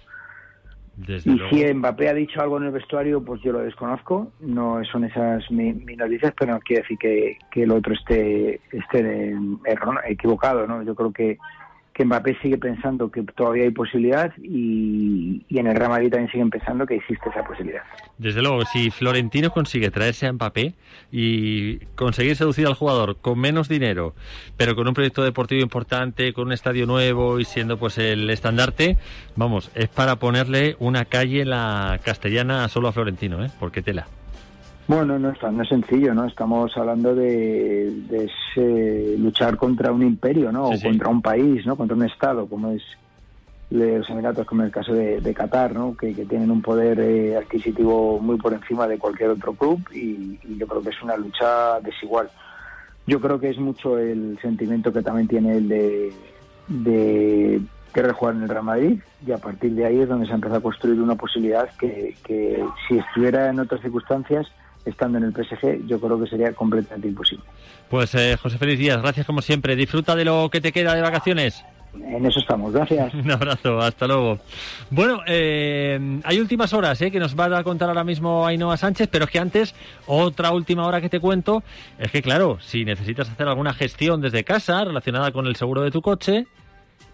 Desde 0.97 1.31
Y 1.33 1.35
luego. 1.35 1.57
si 1.57 1.75
Mbappé 1.75 2.09
ha 2.09 2.15
dicho 2.15 2.41
algo 2.41 2.59
en 2.59 2.65
el 2.65 2.71
vestuario, 2.71 3.23
pues 3.25 3.41
yo 3.43 3.53
lo 3.53 3.59
desconozco. 3.61 4.33
No 4.41 4.81
son 4.85 5.05
esas 5.05 5.51
mi- 5.51 5.73
mis 5.73 5.99
noticias, 5.99 6.33
pero 6.39 6.53
no 6.53 6.61
quiere 6.61 6.83
decir 6.83 6.99
que, 6.99 7.39
que 7.51 7.63
el 7.65 7.73
otro 7.73 7.95
esté, 7.95 8.61
esté 8.71 9.35
equivocado, 10.07 10.67
¿no? 10.67 10.83
Yo 10.83 10.95
creo 10.95 11.13
que, 11.13 11.39
que 11.95 12.05
Mbappé 12.05 12.37
sigue 12.43 12.59
pensando 12.59 13.11
que 13.11 13.23
todavía 13.23 13.65
hay 13.65 13.71
posibilidad 13.71 14.33
y, 14.43 15.47
en 15.49 15.67
el 15.69 15.77
Real 15.77 15.91
Madrid 15.91 16.11
también 16.11 16.31
siguen 16.31 16.51
pensando 16.51 16.85
que 16.87 16.97
existe 16.97 17.29
esa 17.31 17.45
posibilidad. 17.45 17.83
Desde 18.19 18.43
luego, 18.43 18.65
si 18.65 18.91
Florentino 18.91 19.51
consigue 19.51 19.93
traerse 19.93 20.27
a 20.27 20.33
Mbappé 20.33 20.75
y 21.13 21.77
conseguir 21.95 22.35
seducir 22.35 22.67
al 22.67 22.75
jugador 22.75 23.19
con 23.19 23.39
menos 23.39 23.69
dinero, 23.69 24.15
pero 24.57 24.75
con 24.75 24.89
un 24.89 24.95
proyecto 24.95 25.23
deportivo 25.23 25.63
importante, 25.63 26.33
con 26.33 26.49
un 26.49 26.53
estadio 26.53 26.85
nuevo 26.87 27.39
y 27.39 27.45
siendo 27.45 27.79
pues 27.79 27.97
el 27.99 28.29
estandarte, 28.29 28.99
vamos, 29.37 29.71
es 29.77 29.89
para 29.89 30.17
ponerle 30.17 30.75
una 30.81 31.05
calle 31.05 31.43
en 31.43 31.51
la 31.51 32.01
castellana 32.05 32.69
solo 32.69 32.89
a 32.89 32.93
Florentino, 32.93 33.45
¿eh? 33.45 33.51
Porque 33.61 33.83
tela. 33.83 34.09
Bueno, 34.87 35.18
no 35.18 35.31
es, 35.31 35.38
tan- 35.38 35.57
no 35.57 35.62
es 35.62 35.68
sencillo, 35.68 36.12
¿no? 36.14 36.27
Estamos 36.27 36.77
hablando 36.77 37.14
de, 37.14 37.90
de 38.09 38.25
ese- 38.27 39.16
luchar 39.18 39.57
contra 39.57 39.90
un 39.92 40.03
imperio, 40.03 40.53
¿no? 40.53 40.68
Sí, 40.68 40.75
o 40.75 40.77
sí. 40.79 40.85
contra 40.88 41.09
un 41.09 41.23
país, 41.23 41.64
¿no? 41.64 41.77
Contra 41.77 41.97
un 41.97 42.05
Estado, 42.05 42.47
como 42.47 42.70
es 42.73 42.83
de 43.70 43.99
los 43.99 44.11
Emiratos, 44.11 44.47
como 44.47 44.61
en 44.61 44.66
el 44.66 44.73
caso 44.73 44.92
de, 44.92 45.20
de 45.23 45.35
Qatar, 45.35 45.75
¿no? 45.75 45.97
Que, 45.97 46.14
que 46.14 46.27
tienen 46.27 46.51
un 46.51 46.61
poder 46.61 47.01
eh, 47.01 47.35
adquisitivo 47.37 48.20
muy 48.20 48.37
por 48.37 48.53
encima 48.53 48.87
de 48.87 48.99
cualquier 48.99 49.31
otro 49.31 49.55
club 49.55 49.81
y, 49.92 50.38
y 50.44 50.59
yo 50.59 50.66
creo 50.66 50.83
que 50.83 50.90
es 50.90 51.03
una 51.03 51.16
lucha 51.16 51.81
desigual. 51.81 52.29
Yo 53.07 53.20
creo 53.20 53.40
que 53.40 53.51
es 53.51 53.59
mucho 53.59 53.99
el 53.99 54.38
sentimiento 54.42 54.92
que 54.92 55.03
también 55.03 55.29
tiene 55.29 55.57
el 55.57 55.68
de, 55.68 56.12
de 56.68 57.61
querer 57.92 58.12
jugar 58.12 58.35
en 58.37 58.42
el 58.42 58.49
Real 58.51 58.64
Madrid 58.64 59.01
y 59.27 59.33
a 59.33 59.38
partir 59.38 59.73
de 59.73 59.87
ahí 59.87 60.01
es 60.01 60.09
donde 60.09 60.27
se 60.27 60.33
ha 60.33 60.37
empezado 60.37 60.59
a 60.59 60.62
construir 60.62 61.01
una 61.01 61.14
posibilidad 61.14 61.68
que, 61.79 62.16
que 62.25 62.62
si 62.87 62.99
estuviera 62.99 63.49
en 63.49 63.61
otras 63.61 63.81
circunstancias, 63.81 64.47
estando 64.85 65.18
en 65.18 65.25
el 65.25 65.33
PSG, 65.33 65.87
yo 65.87 66.01
creo 66.01 66.20
que 66.20 66.29
sería 66.29 66.53
completamente 66.53 67.09
imposible. 67.09 67.44
Pues 67.88 68.14
eh, 68.14 68.37
José 68.40 68.59
Félix 68.59 68.79
Díaz, 68.79 69.03
gracias 69.03 69.27
como 69.27 69.42
siempre. 69.42 69.77
Disfruta 69.77 70.14
de 70.16 70.25
lo 70.25 70.49
que 70.51 70.61
te 70.61 70.73
queda 70.73 70.94
de 70.94 71.03
vacaciones. 71.03 71.64
En 72.03 72.27
eso 72.27 72.40
estamos, 72.40 72.73
gracias. 72.73 73.14
Un 73.14 73.31
abrazo, 73.31 73.79
hasta 73.79 74.07
luego. 74.07 74.38
Bueno, 74.90 75.20
eh, 75.27 76.20
hay 76.25 76.38
últimas 76.40 76.73
horas 76.73 77.01
eh, 77.03 77.11
que 77.11 77.20
nos 77.20 77.38
va 77.38 77.57
a 77.57 77.62
contar 77.62 77.88
ahora 77.88 78.05
mismo 78.05 78.47
Ainhoa 78.47 78.77
Sánchez, 78.77 79.09
pero 79.11 79.27
es 79.27 79.31
que 79.31 79.38
antes, 79.38 79.75
otra 80.07 80.51
última 80.51 80.87
hora 80.87 81.01
que 81.01 81.09
te 81.09 81.20
cuento, 81.20 81.62
es 81.99 82.11
que 82.11 82.23
claro, 82.23 82.59
si 82.61 82.85
necesitas 82.85 83.31
hacer 83.31 83.47
alguna 83.47 83.75
gestión 83.75 84.20
desde 84.20 84.44
casa 84.44 84.85
relacionada 84.85 85.31
con 85.31 85.47
el 85.47 85.57
seguro 85.57 85.83
de 85.83 85.90
tu 85.90 86.03
coche, 86.03 86.47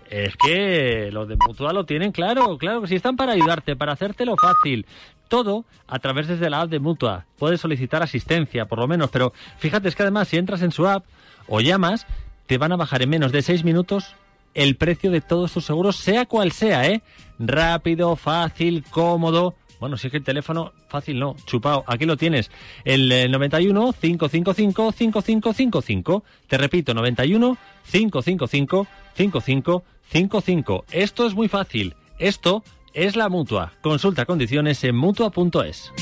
es 0.08 0.34
que 0.36 1.10
los 1.12 1.28
de 1.28 1.36
Mutua 1.36 1.72
lo 1.72 1.84
tienen 1.84 2.10
claro, 2.10 2.58
claro 2.58 2.80
que 2.80 2.88
si 2.88 2.96
están 2.96 3.16
para 3.16 3.32
ayudarte, 3.32 3.76
para 3.76 3.92
hacértelo 3.92 4.34
fácil. 4.36 4.86
Todo 5.30 5.64
a 5.86 6.00
través 6.00 6.26
desde 6.26 6.50
la 6.50 6.60
app 6.60 6.70
de 6.70 6.80
Mutua. 6.80 7.24
Puedes 7.38 7.60
solicitar 7.60 8.02
asistencia, 8.02 8.66
por 8.66 8.80
lo 8.80 8.88
menos, 8.88 9.10
pero 9.10 9.32
fíjate, 9.58 9.88
es 9.88 9.94
que 9.94 10.02
además 10.02 10.26
si 10.26 10.36
entras 10.36 10.60
en 10.60 10.72
su 10.72 10.88
app 10.88 11.06
o 11.46 11.60
llamas, 11.60 12.04
te 12.46 12.58
van 12.58 12.72
a 12.72 12.76
bajar 12.76 13.00
en 13.00 13.10
menos 13.10 13.30
de 13.30 13.40
seis 13.40 13.62
minutos 13.62 14.16
el 14.54 14.74
precio 14.74 15.12
de 15.12 15.20
todos 15.20 15.52
tus 15.52 15.64
seguros, 15.64 15.96
sea 15.96 16.26
cual 16.26 16.50
sea, 16.50 16.84
¿eh? 16.88 17.02
Rápido, 17.38 18.16
fácil, 18.16 18.82
cómodo. 18.90 19.54
Bueno, 19.78 19.96
si 19.96 20.08
es 20.08 20.10
que 20.10 20.16
el 20.16 20.24
teléfono 20.24 20.72
fácil 20.88 21.20
no, 21.20 21.36
chupado, 21.46 21.84
aquí 21.86 22.06
lo 22.06 22.16
tienes. 22.16 22.50
El, 22.84 23.10
eh, 23.12 23.28
91 23.28 23.92
555 23.92 24.92
5555. 24.92 26.24
Te 26.48 26.58
repito, 26.58 26.92
91 26.92 27.56
555 27.88 28.88
5555. 29.14 30.84
Esto 30.90 31.26
es 31.26 31.34
muy 31.34 31.46
fácil. 31.46 31.94
Esto 32.18 32.64
es 32.92 33.16
la 33.16 33.28
mutua. 33.28 33.72
Consulta 33.80 34.26
condiciones 34.26 34.82
en 34.84 34.96
mutua.es. 34.96 35.92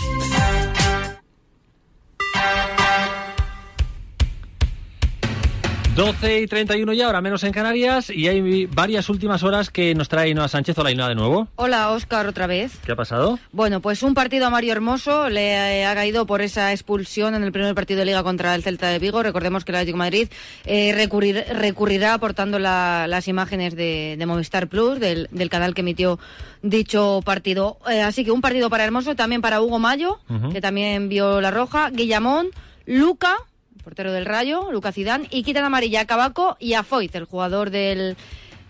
12 5.98 6.42
y 6.42 6.46
31 6.46 6.92
ya, 6.92 7.06
ahora 7.06 7.20
menos 7.20 7.42
en 7.42 7.50
Canarias, 7.52 8.08
y 8.08 8.28
hay 8.28 8.66
varias 8.66 9.08
últimas 9.08 9.42
horas 9.42 9.68
que 9.68 9.96
nos 9.96 10.08
trae 10.08 10.28
Inoa 10.28 10.46
Sánchez. 10.46 10.78
Hola, 10.78 10.92
Inoa, 10.92 11.08
de 11.08 11.16
nuevo. 11.16 11.48
Hola, 11.56 11.90
Óscar, 11.90 12.28
otra 12.28 12.46
vez. 12.46 12.78
¿Qué 12.86 12.92
ha 12.92 12.94
pasado? 12.94 13.40
Bueno, 13.50 13.80
pues 13.80 14.04
un 14.04 14.14
partido 14.14 14.46
a 14.46 14.50
Mario 14.50 14.70
Hermoso 14.70 15.28
le 15.28 15.84
ha 15.84 15.92
caído 15.96 16.24
por 16.24 16.40
esa 16.40 16.70
expulsión 16.72 17.34
en 17.34 17.42
el 17.42 17.50
primer 17.50 17.74
partido 17.74 17.98
de 17.98 18.06
Liga 18.06 18.22
contra 18.22 18.54
el 18.54 18.62
Celta 18.62 18.90
de 18.90 19.00
Vigo. 19.00 19.24
Recordemos 19.24 19.64
que 19.64 19.72
el 19.72 19.76
Atlético 19.78 19.96
de 19.96 19.98
Madrid 19.98 20.28
eh, 20.66 20.94
recurrir- 20.96 21.44
recurrirá 21.48 22.14
aportando 22.14 22.60
la- 22.60 23.06
las 23.08 23.26
imágenes 23.26 23.74
de, 23.74 24.14
de 24.16 24.24
Movistar 24.26 24.68
Plus, 24.68 25.00
del, 25.00 25.26
del 25.32 25.50
canal 25.50 25.74
que 25.74 25.80
emitió 25.80 26.20
dicho 26.62 27.22
partido. 27.24 27.78
Eh, 27.90 28.02
así 28.02 28.24
que 28.24 28.30
un 28.30 28.40
partido 28.40 28.70
para 28.70 28.84
Hermoso, 28.84 29.16
también 29.16 29.42
para 29.42 29.60
Hugo 29.60 29.80
Mayo, 29.80 30.20
que 30.52 30.60
también 30.60 31.08
vio 31.08 31.40
la 31.40 31.50
roja, 31.50 31.90
Guillamón, 31.90 32.50
Luca, 32.86 33.34
portero 33.88 34.12
del 34.12 34.26
Rayo, 34.26 34.70
Luca 34.70 34.92
Zidane, 34.92 35.26
y 35.30 35.42
quitan 35.42 35.64
amarilla 35.64 36.02
a 36.02 36.04
Cabaco 36.04 36.58
y 36.60 36.74
a 36.74 36.82
Foyt, 36.82 37.14
el 37.14 37.24
jugador 37.24 37.70
del, 37.70 38.18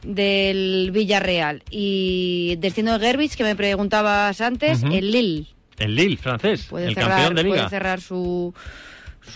del 0.04 0.90
Villarreal. 0.92 1.64
Y 1.70 2.54
destino 2.60 2.96
de 2.96 3.04
Gerbich, 3.04 3.34
que 3.34 3.42
me 3.42 3.56
preguntabas 3.56 4.40
antes, 4.40 4.84
el 4.84 5.10
Lille. 5.10 5.46
El 5.76 5.96
Lille, 5.96 6.16
francés, 6.16 6.66
Puede 6.70 6.86
el 6.86 6.94
cerrar, 6.94 7.10
campeón 7.10 7.34
de 7.34 7.42
puede 7.42 7.56
liga. 7.56 7.68
cerrar 7.68 8.00
su, 8.00 8.54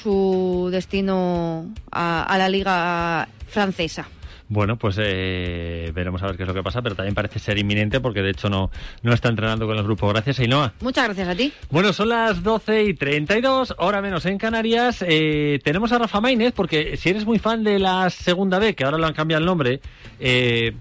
su 0.03 0.68
destino 0.71 1.66
a, 1.90 2.23
a 2.23 2.38
la 2.38 2.49
liga 2.49 3.29
francesa. 3.49 4.07
Bueno, 4.53 4.77
pues 4.77 4.97
eh, 5.01 5.91
veremos 5.95 6.23
a 6.23 6.27
ver 6.27 6.37
qué 6.37 6.43
es 6.43 6.47
lo 6.47 6.53
que 6.53 6.62
pasa, 6.62 6.83
pero 6.83 6.95
también 6.95 7.15
parece 7.15 7.38
ser 7.38 7.57
inminente 7.57 8.01
porque 8.01 8.21
de 8.21 8.33
hecho 8.33 8.51
no, 8.51 8.71
no 9.03 9.15
está 9.15 9.31
entrenando 9.31 9.67
con 9.67 9.79
el 9.79 9.83
grupo. 9.83 10.07
Gracias, 10.09 10.41
Ainhoa. 10.41 10.75
Muchas 10.83 11.05
gracias 11.05 11.27
a 11.27 11.35
ti. 11.35 11.55
Bueno, 11.71 11.95
son 11.95 12.11
las 12.11 12.43
12 12.43 12.85
y 12.85 12.93
32, 12.93 13.77
hora 13.79 14.03
menos 14.03 14.27
en 14.27 14.37
Canarias. 14.37 15.03
Eh, 15.09 15.59
tenemos 15.65 15.91
a 15.93 15.99
Rafa 16.01 16.21
Maínez, 16.21 16.53
porque 16.55 16.99
si 16.99 17.09
eres 17.09 17.25
muy 17.25 17.38
fan 17.38 17.65
de 17.65 17.79
la 17.79 18.11
segunda 18.11 18.59
B, 18.59 18.75
que 18.75 18.85
ahora 18.85 18.99
lo 18.99 19.07
han 19.07 19.15
cambiado 19.15 19.41
el 19.41 19.47
nombre, 19.47 19.81
eh, 20.21 20.75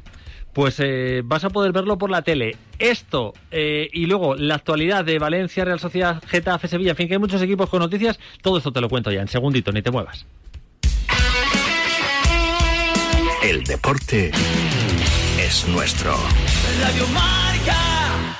pues 0.51 0.75
eh, 0.81 1.21
vas 1.23 1.45
a 1.45 1.49
poder 1.49 1.71
verlo 1.71 1.97
por 1.97 2.09
la 2.09 2.23
tele. 2.23 2.57
Esto 2.77 3.33
eh, 3.51 3.87
y 3.93 4.05
luego 4.05 4.35
la 4.35 4.55
actualidad 4.55 5.05
de 5.05 5.17
Valencia, 5.17 5.63
Real 5.63 5.79
Sociedad, 5.79 6.21
Getafe, 6.27 6.67
Sevilla, 6.67 6.91
en 6.91 6.97
fin, 6.97 7.07
que 7.07 7.13
hay 7.13 7.19
muchos 7.21 7.41
equipos 7.41 7.69
con 7.69 7.79
noticias. 7.79 8.19
Todo 8.41 8.57
esto 8.57 8.73
te 8.73 8.81
lo 8.81 8.89
cuento 8.89 9.13
ya 9.13 9.21
en 9.21 9.29
segundito, 9.29 9.71
ni 9.71 9.81
te 9.81 9.91
muevas. 9.91 10.25
El 13.43 13.63
deporte 13.63 14.29
es 15.39 15.67
nuestro. 15.67 16.13
Radio 16.79 17.07
Marca. 17.07 18.37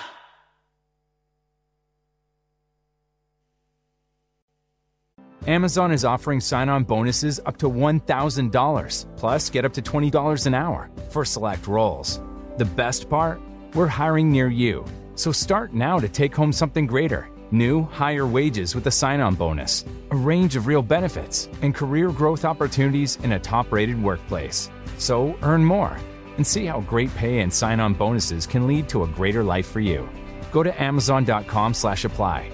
Amazon 5.47 5.91
is 5.91 6.05
offering 6.05 6.39
sign 6.39 6.69
on 6.69 6.83
bonuses 6.83 7.39
up 7.47 7.57
to 7.57 7.67
$1,000, 7.67 9.05
plus 9.17 9.49
get 9.49 9.65
up 9.65 9.73
to 9.73 9.81
$20 9.81 10.45
an 10.45 10.53
hour 10.53 10.91
for 11.09 11.25
select 11.25 11.65
roles. 11.65 12.21
The 12.57 12.65
best 12.65 13.09
part? 13.09 13.41
We're 13.73 13.87
hiring 13.87 14.31
near 14.31 14.49
you. 14.49 14.85
So 15.15 15.31
start 15.31 15.73
now 15.73 15.99
to 15.99 16.07
take 16.07 16.35
home 16.35 16.53
something 16.53 16.85
greater 16.85 17.27
new, 17.51 17.83
higher 17.83 18.25
wages 18.25 18.75
with 18.75 18.87
a 18.87 18.91
sign 18.91 19.19
on 19.19 19.35
bonus, 19.35 19.83
a 20.11 20.15
range 20.15 20.55
of 20.55 20.67
real 20.67 20.81
benefits, 20.81 21.49
and 21.61 21.75
career 21.75 22.09
growth 22.09 22.45
opportunities 22.45 23.17
in 23.23 23.33
a 23.33 23.39
top 23.39 23.71
rated 23.71 24.01
workplace. 24.01 24.69
So 25.01 25.35
earn 25.41 25.65
more 25.65 25.97
and 26.37 26.45
see 26.45 26.67
how 26.67 26.81
great 26.81 27.13
pay 27.15 27.39
and 27.39 27.51
sign 27.51 27.79
on 27.79 27.95
bonuses 27.95 28.45
can 28.45 28.67
lead 28.67 28.87
to 28.89 29.03
a 29.03 29.07
greater 29.07 29.43
life 29.43 29.67
for 29.67 29.79
you. 29.79 30.07
Go 30.51 30.61
to 30.61 30.81
amazon.com 30.81 31.73
slash 31.73 32.05
apply. 32.05 32.51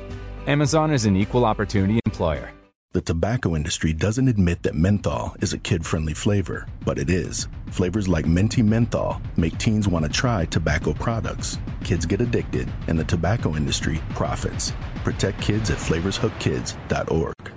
Amazon 0.48 0.92
is 0.92 1.06
an 1.06 1.18
equal 1.18 1.44
opportunity 1.44 2.00
employer. 2.06 2.52
The 2.94 3.02
tobacco 3.02 3.54
industry 3.58 3.92
doesn't 3.92 4.30
admit 4.30 4.64
that 4.64 4.76
menthol 4.76 5.36
is 5.42 5.52
a 5.52 5.58
kid 5.58 5.86
friendly 5.86 6.14
flavor, 6.14 6.66
but 6.86 6.98
it 6.98 7.10
is. 7.10 7.50
Flavors 7.68 8.08
like 8.08 8.26
minty 8.26 8.64
menthol 8.64 9.22
make 9.36 9.58
teens 9.58 9.90
want 9.90 10.06
to 10.06 10.12
try 10.12 10.46
tobacco 10.46 10.94
products. 10.94 11.60
Kids 11.84 12.06
get 12.06 12.22
addicted, 12.22 12.72
and 12.88 12.98
the 12.98 13.04
tobacco 13.04 13.58
industry 13.58 14.00
profits. 14.12 14.72
Protect 15.04 15.42
kids 15.42 15.70
at 15.70 15.78
flavorshookkids.org. 15.78 17.57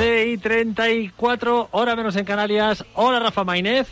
34, 0.00 1.68
hora 1.72 1.94
menos 1.94 2.16
en 2.16 2.24
Canarias. 2.24 2.84
Hola, 2.94 3.20
Rafa 3.20 3.44
Mainez. 3.44 3.86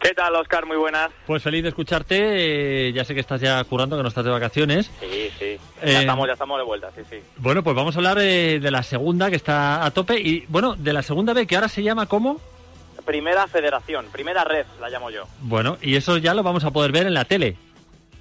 ¿Qué 0.00 0.14
tal, 0.14 0.34
Oscar? 0.36 0.64
Muy 0.64 0.76
buenas. 0.76 1.10
Pues 1.26 1.42
feliz 1.42 1.62
de 1.64 1.70
escucharte. 1.70 2.88
eh, 2.88 2.92
ya 2.92 3.04
sé 3.04 3.14
que 3.14 3.20
estás 3.20 3.40
ya 3.40 3.62
currando, 3.64 3.96
que 3.96 4.02
no 4.02 4.08
estás 4.08 4.24
de 4.24 4.30
vacaciones. 4.30 4.90
Sí, 5.00 5.28
sí. 5.38 5.44
Eh, 5.44 5.58
Ya, 5.92 6.00
estamos, 6.00 6.26
ya 6.28 6.34
estamos 6.34 6.56
de 6.58 6.64
vuelta, 6.64 6.90
sí, 6.94 7.02
sí. 7.10 7.16
Bueno, 7.36 7.62
pues 7.64 7.74
vamos 7.74 7.96
a 7.96 7.98
hablar 7.98 8.18
eh, 8.20 8.60
de 8.60 8.70
la 8.70 8.82
segunda, 8.84 9.28
que 9.28 9.36
está 9.36 9.84
a 9.84 9.90
tope. 9.90 10.18
Y 10.20 10.44
bueno, 10.48 10.76
de 10.76 10.92
la 10.92 11.02
segunda 11.02 11.32
B, 11.32 11.46
que 11.48 11.56
ahora 11.56 11.68
se 11.68 11.82
llama 11.82 12.06
¿cómo? 12.06 12.40
Primera 13.04 13.46
federación, 13.48 14.06
primera 14.12 14.44
red, 14.44 14.66
la 14.80 14.88
llamo 14.88 15.10
yo. 15.10 15.24
Bueno, 15.40 15.78
y 15.82 15.96
eso 15.96 16.16
ya 16.18 16.32
lo 16.32 16.42
vamos 16.44 16.62
a 16.64 16.70
poder 16.70 16.92
ver 16.92 17.06
en 17.08 17.14
la 17.14 17.24
tele. 17.24 17.56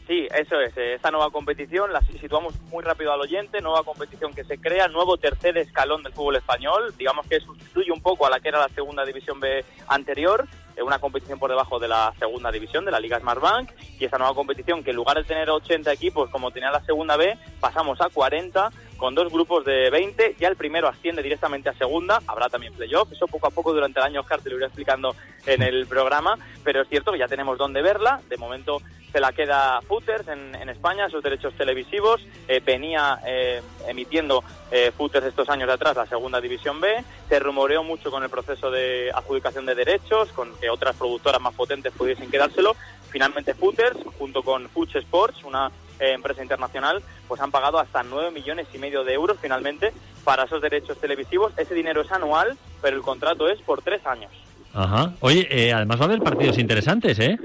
Sí, 0.10 0.28
eso 0.34 0.60
es. 0.60 0.76
eh, 0.76 0.96
Esta 0.96 1.12
nueva 1.12 1.30
competición 1.30 1.94
la 1.94 2.02
situamos 2.02 2.60
muy 2.72 2.84
rápido 2.84 3.14
al 3.14 3.22
oyente. 3.22 3.62
Nueva 3.62 3.84
competición 3.84 4.34
que 4.34 4.44
se 4.44 4.58
crea, 4.58 4.88
nuevo 4.88 5.18
tercer 5.18 5.56
escalón 5.60 6.02
del 6.02 6.14
fútbol 6.14 6.38
español. 6.38 6.96
Digamos 6.98 7.28
que 7.28 7.40
sustituye 7.40 7.92
un 7.92 8.02
poco 8.02 8.26
a 8.26 8.32
la 8.32 8.40
que 8.40 8.50
era 8.50 8.58
la 8.58 8.70
segunda 8.70 9.06
división 9.06 9.40
B 9.40 9.64
anterior. 9.88 10.48
eh, 10.76 10.82
Una 10.82 10.98
competición 10.98 11.38
por 11.38 11.52
debajo 11.52 11.78
de 11.78 11.90
la 11.90 12.12
segunda 12.18 12.52
división 12.52 12.86
de 12.86 12.92
la 12.92 13.00
Liga 13.00 13.20
Smartbank. 13.20 13.70
Y 14.00 14.06
esta 14.06 14.18
nueva 14.18 14.34
competición 14.34 14.84
que 14.84 14.90
en 14.90 14.96
lugar 14.96 15.16
de 15.16 15.26
tener 15.26 15.48
80 15.48 15.94
equipos 15.94 16.28
como 16.32 16.50
tenía 16.50 16.72
la 16.72 16.84
segunda 16.86 17.16
B, 17.16 17.38
pasamos 17.60 18.02
a 18.02 18.10
40 18.10 18.72
con 19.00 19.16
dos 19.16 19.32
grupos 19.32 19.66
de 19.66 19.90
20. 19.90 20.36
Ya 20.38 20.50
el 20.50 20.56
primero 20.56 20.88
asciende 20.88 21.24
directamente 21.24 21.70
a 21.70 21.74
segunda. 21.74 22.22
Habrá 22.28 22.50
también 22.50 22.74
playoff. 22.74 23.12
Eso 23.12 23.26
poco 23.26 23.48
a 23.48 23.50
poco 23.50 23.74
durante 23.74 24.00
el 24.00 24.06
año, 24.06 24.22
Oscar, 24.22 24.42
te 24.42 24.50
lo 24.50 24.58
iré 24.58 24.66
explicando 24.66 25.16
en 25.46 25.64
el 25.64 25.88
programa. 25.88 26.38
Pero 26.64 26.82
es 26.82 26.90
cierto 26.90 27.14
que 27.14 27.18
ya 27.18 27.28
tenemos 27.28 27.58
dónde 27.58 27.82
verla. 27.82 28.22
De 28.30 28.38
momento 28.38 28.82
se 29.12 29.20
la 29.20 29.32
queda 29.32 29.82
Footers 29.88 30.28
en, 30.28 30.70
España, 30.70 31.10
sus 31.10 31.24
derechos 31.24 31.54
televisivos. 31.56 32.22
Eh, 32.48 32.62
venía 32.64 33.20
eh, 33.26 33.62
emitiendo 33.88 34.44
eh, 34.70 34.92
Footers 34.96 35.28
estos 35.28 35.50
años 35.50 35.68
de 35.68 35.74
atrás 35.74 35.96
la 35.96 36.06
segunda 36.06 36.40
división 36.40 36.80
B. 36.80 37.04
Se 37.28 37.40
rumoreó 37.40 37.84
mucho 37.84 38.12
con 38.12 38.22
el 38.22 38.30
proceso 38.30 38.70
de 38.70 39.12
adjudicación 39.16 39.66
de 39.66 39.76
derechos, 39.76 40.32
con 40.34 40.56
que 40.60 40.70
otras 40.70 40.96
productoras 40.96 41.42
más 41.42 41.56
potentes 41.56 41.94
pudiesen 41.94 42.30
quedárselo. 42.30 42.76
Finalmente 43.10 43.56
Footers, 43.56 43.98
junto 44.20 44.44
con 44.44 44.70
Fuch 44.70 44.96
Sports, 44.96 45.44
una 45.44 45.72
empresa 46.00 46.42
internacional, 46.42 47.04
pues 47.28 47.42
han 47.42 47.52
pagado 47.52 47.80
hasta 47.80 48.04
9 48.04 48.32
millones 48.32 48.68
y 48.74 48.78
medio 48.78 49.04
de 49.04 49.14
euros 49.14 49.38
finalmente 49.42 49.94
para 50.24 50.44
esos 50.44 50.62
derechos 50.62 51.00
televisivos. 51.00 51.54
Ese 51.58 51.74
dinero 51.74 52.02
es 52.02 52.12
anual, 52.12 52.58
pero 52.82 52.96
el 52.96 53.04
contrato 53.04 53.50
es 53.50 53.62
por 53.62 53.82
tres 53.82 54.06
años. 54.06 54.32
Ajá. 54.74 55.14
Oye, 55.22 55.48
eh, 55.50 55.74
además 55.74 56.00
va 56.00 56.04
a 56.04 56.08
haber 56.08 56.20
partidos 56.20 56.58
interesantes, 56.58 57.20
¿eh? 57.20 57.38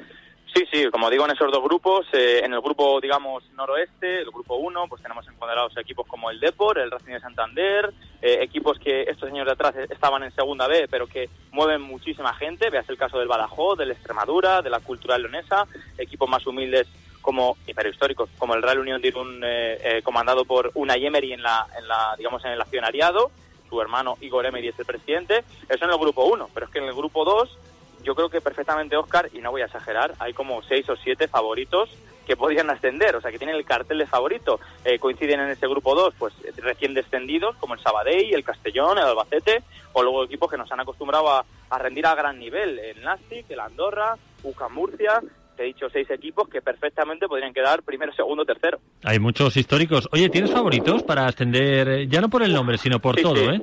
Sí, 0.55 0.63
sí, 0.73 0.85
como 0.93 1.11
digo, 1.11 1.25
en 1.25 1.33
esos 1.33 1.51
dos 1.51 1.65
grupos, 1.65 2.07
eh, 2.13 2.43
en 2.45 2.53
el 2.53 2.61
grupo, 2.61 3.01
digamos, 3.01 3.43
noroeste, 3.55 4.21
el 4.21 4.31
grupo 4.31 4.55
1, 4.55 4.87
pues 4.89 5.03
tenemos 5.03 5.27
encuadrados 5.27 5.77
equipos 5.77 6.07
como 6.07 6.31
el 6.31 6.39
Depor, 6.39 6.79
el 6.79 6.93
Racing 6.93 7.15
de 7.15 7.21
Santander, 7.21 7.93
eh, 8.23 8.39
equipos 8.41 8.79
que 8.79 9.03
estos 9.03 9.29
años 9.31 9.47
de 9.47 9.53
atrás 9.53 9.75
estaban 9.91 10.23
en 10.23 10.33
segunda 10.33 10.69
B, 10.69 10.87
pero 10.89 11.09
que 11.09 11.29
mueven 11.51 11.83
muchísima 11.83 12.33
gente, 12.35 12.71
veas 12.71 12.89
el 12.89 12.97
caso 12.97 13.19
del 13.19 13.27
Badajoz, 13.27 13.77
del 13.77 13.91
Extremadura, 13.91 14.63
de 14.63 14.71
la 14.71 14.79
Cultural 14.79 15.23
Leonesa, 15.23 15.67
equipos 15.99 16.31
más 16.31 16.47
humildes 16.47 16.87
como 17.25 17.57
pero 17.75 17.89
históricos 17.89 18.29
como 18.39 18.55
el 18.55 18.63
Real 18.63 18.79
Unión 18.79 19.01
de 19.01 19.09
Irún 19.09 19.41
eh, 19.43 19.79
eh, 19.83 20.03
comandado 20.03 20.45
por 20.45 20.71
Unai 20.75 21.07
Emery 21.07 21.33
en 21.33 21.43
la, 21.43 21.67
en 21.77 21.89
la 21.89 22.15
digamos 22.19 22.45
en 22.45 22.53
el 22.53 22.61
accionariado 22.61 23.31
su 23.69 23.81
hermano 23.81 24.19
Igor 24.21 24.45
Emery 24.45 24.69
es 24.69 24.79
el 24.79 24.85
presidente 24.85 25.43
eso 25.69 25.85
en 25.87 25.91
el 25.91 25.99
grupo 25.99 26.27
1 26.27 26.51
pero 26.53 26.67
es 26.67 26.73
que 26.73 26.79
en 26.79 26.85
el 26.85 26.95
grupo 26.95 27.25
2 27.25 27.59
yo 28.05 28.15
creo 28.15 28.29
que 28.29 28.43
perfectamente 28.43 28.97
Oscar 28.97 29.31
y 29.33 29.39
no 29.39 29.51
voy 29.51 29.63
a 29.63 29.65
exagerar 29.65 30.15
hay 30.19 30.35
como 30.35 30.63
seis 30.63 30.87
o 30.91 30.97
siete 30.97 31.27
favoritos 31.27 31.89
que 32.27 32.37
podrían 32.37 32.71
ascender, 32.71 33.15
o 33.17 33.21
sea, 33.21 33.31
que 33.31 33.37
tienen 33.37 33.57
el 33.57 33.67
cartel 33.67 33.99
de 33.99 34.07
favorito. 34.07 34.59
Eh, 34.83 34.99
coinciden 34.99 35.41
en 35.41 35.51
ese 35.51 35.69
grupo 35.69 35.95
2, 35.95 36.15
pues 36.19 36.33
recién 36.57 36.95
descendidos, 36.95 37.55
como 37.57 37.75
el 37.75 37.81
Sabadell, 37.81 38.33
el 38.33 38.43
Castellón, 38.43 38.97
el 38.97 39.05
Albacete, 39.05 39.63
o 39.93 40.03
luego 40.03 40.25
equipos 40.25 40.51
que 40.51 40.57
nos 40.57 40.73
han 40.73 40.81
acostumbrado 40.81 41.31
a, 41.31 41.45
a 41.69 41.79
rendir 41.79 42.07
a 42.07 42.15
gran 42.15 42.39
nivel, 42.39 42.79
el 42.79 43.03
Nastic, 43.03 43.51
el 43.51 43.61
Andorra, 43.61 44.17
UCAM 44.43 44.73
Murcia, 44.73 45.21
te 45.57 45.63
he 45.63 45.67
dicho 45.67 45.89
seis 45.91 46.11
equipos 46.11 46.49
que 46.49 46.61
perfectamente 46.63 47.27
podrían 47.29 47.53
quedar 47.55 47.83
primero, 47.83 48.13
segundo, 48.13 48.45
tercero. 48.45 48.79
Hay 49.05 49.19
muchos 49.19 49.57
históricos. 49.57 50.09
Oye, 50.13 50.29
¿tienes 50.29 50.51
favoritos 50.51 51.03
para 51.03 51.27
ascender, 51.27 51.89
eh, 51.89 52.07
ya 52.09 52.21
no 52.21 52.29
por 52.29 52.43
el 52.43 52.53
nombre, 52.53 52.79
sino 52.79 52.99
por 52.99 53.17
Sí, 53.17 53.23
todo, 53.23 53.37
sí. 53.37 53.47
eh? 53.47 53.61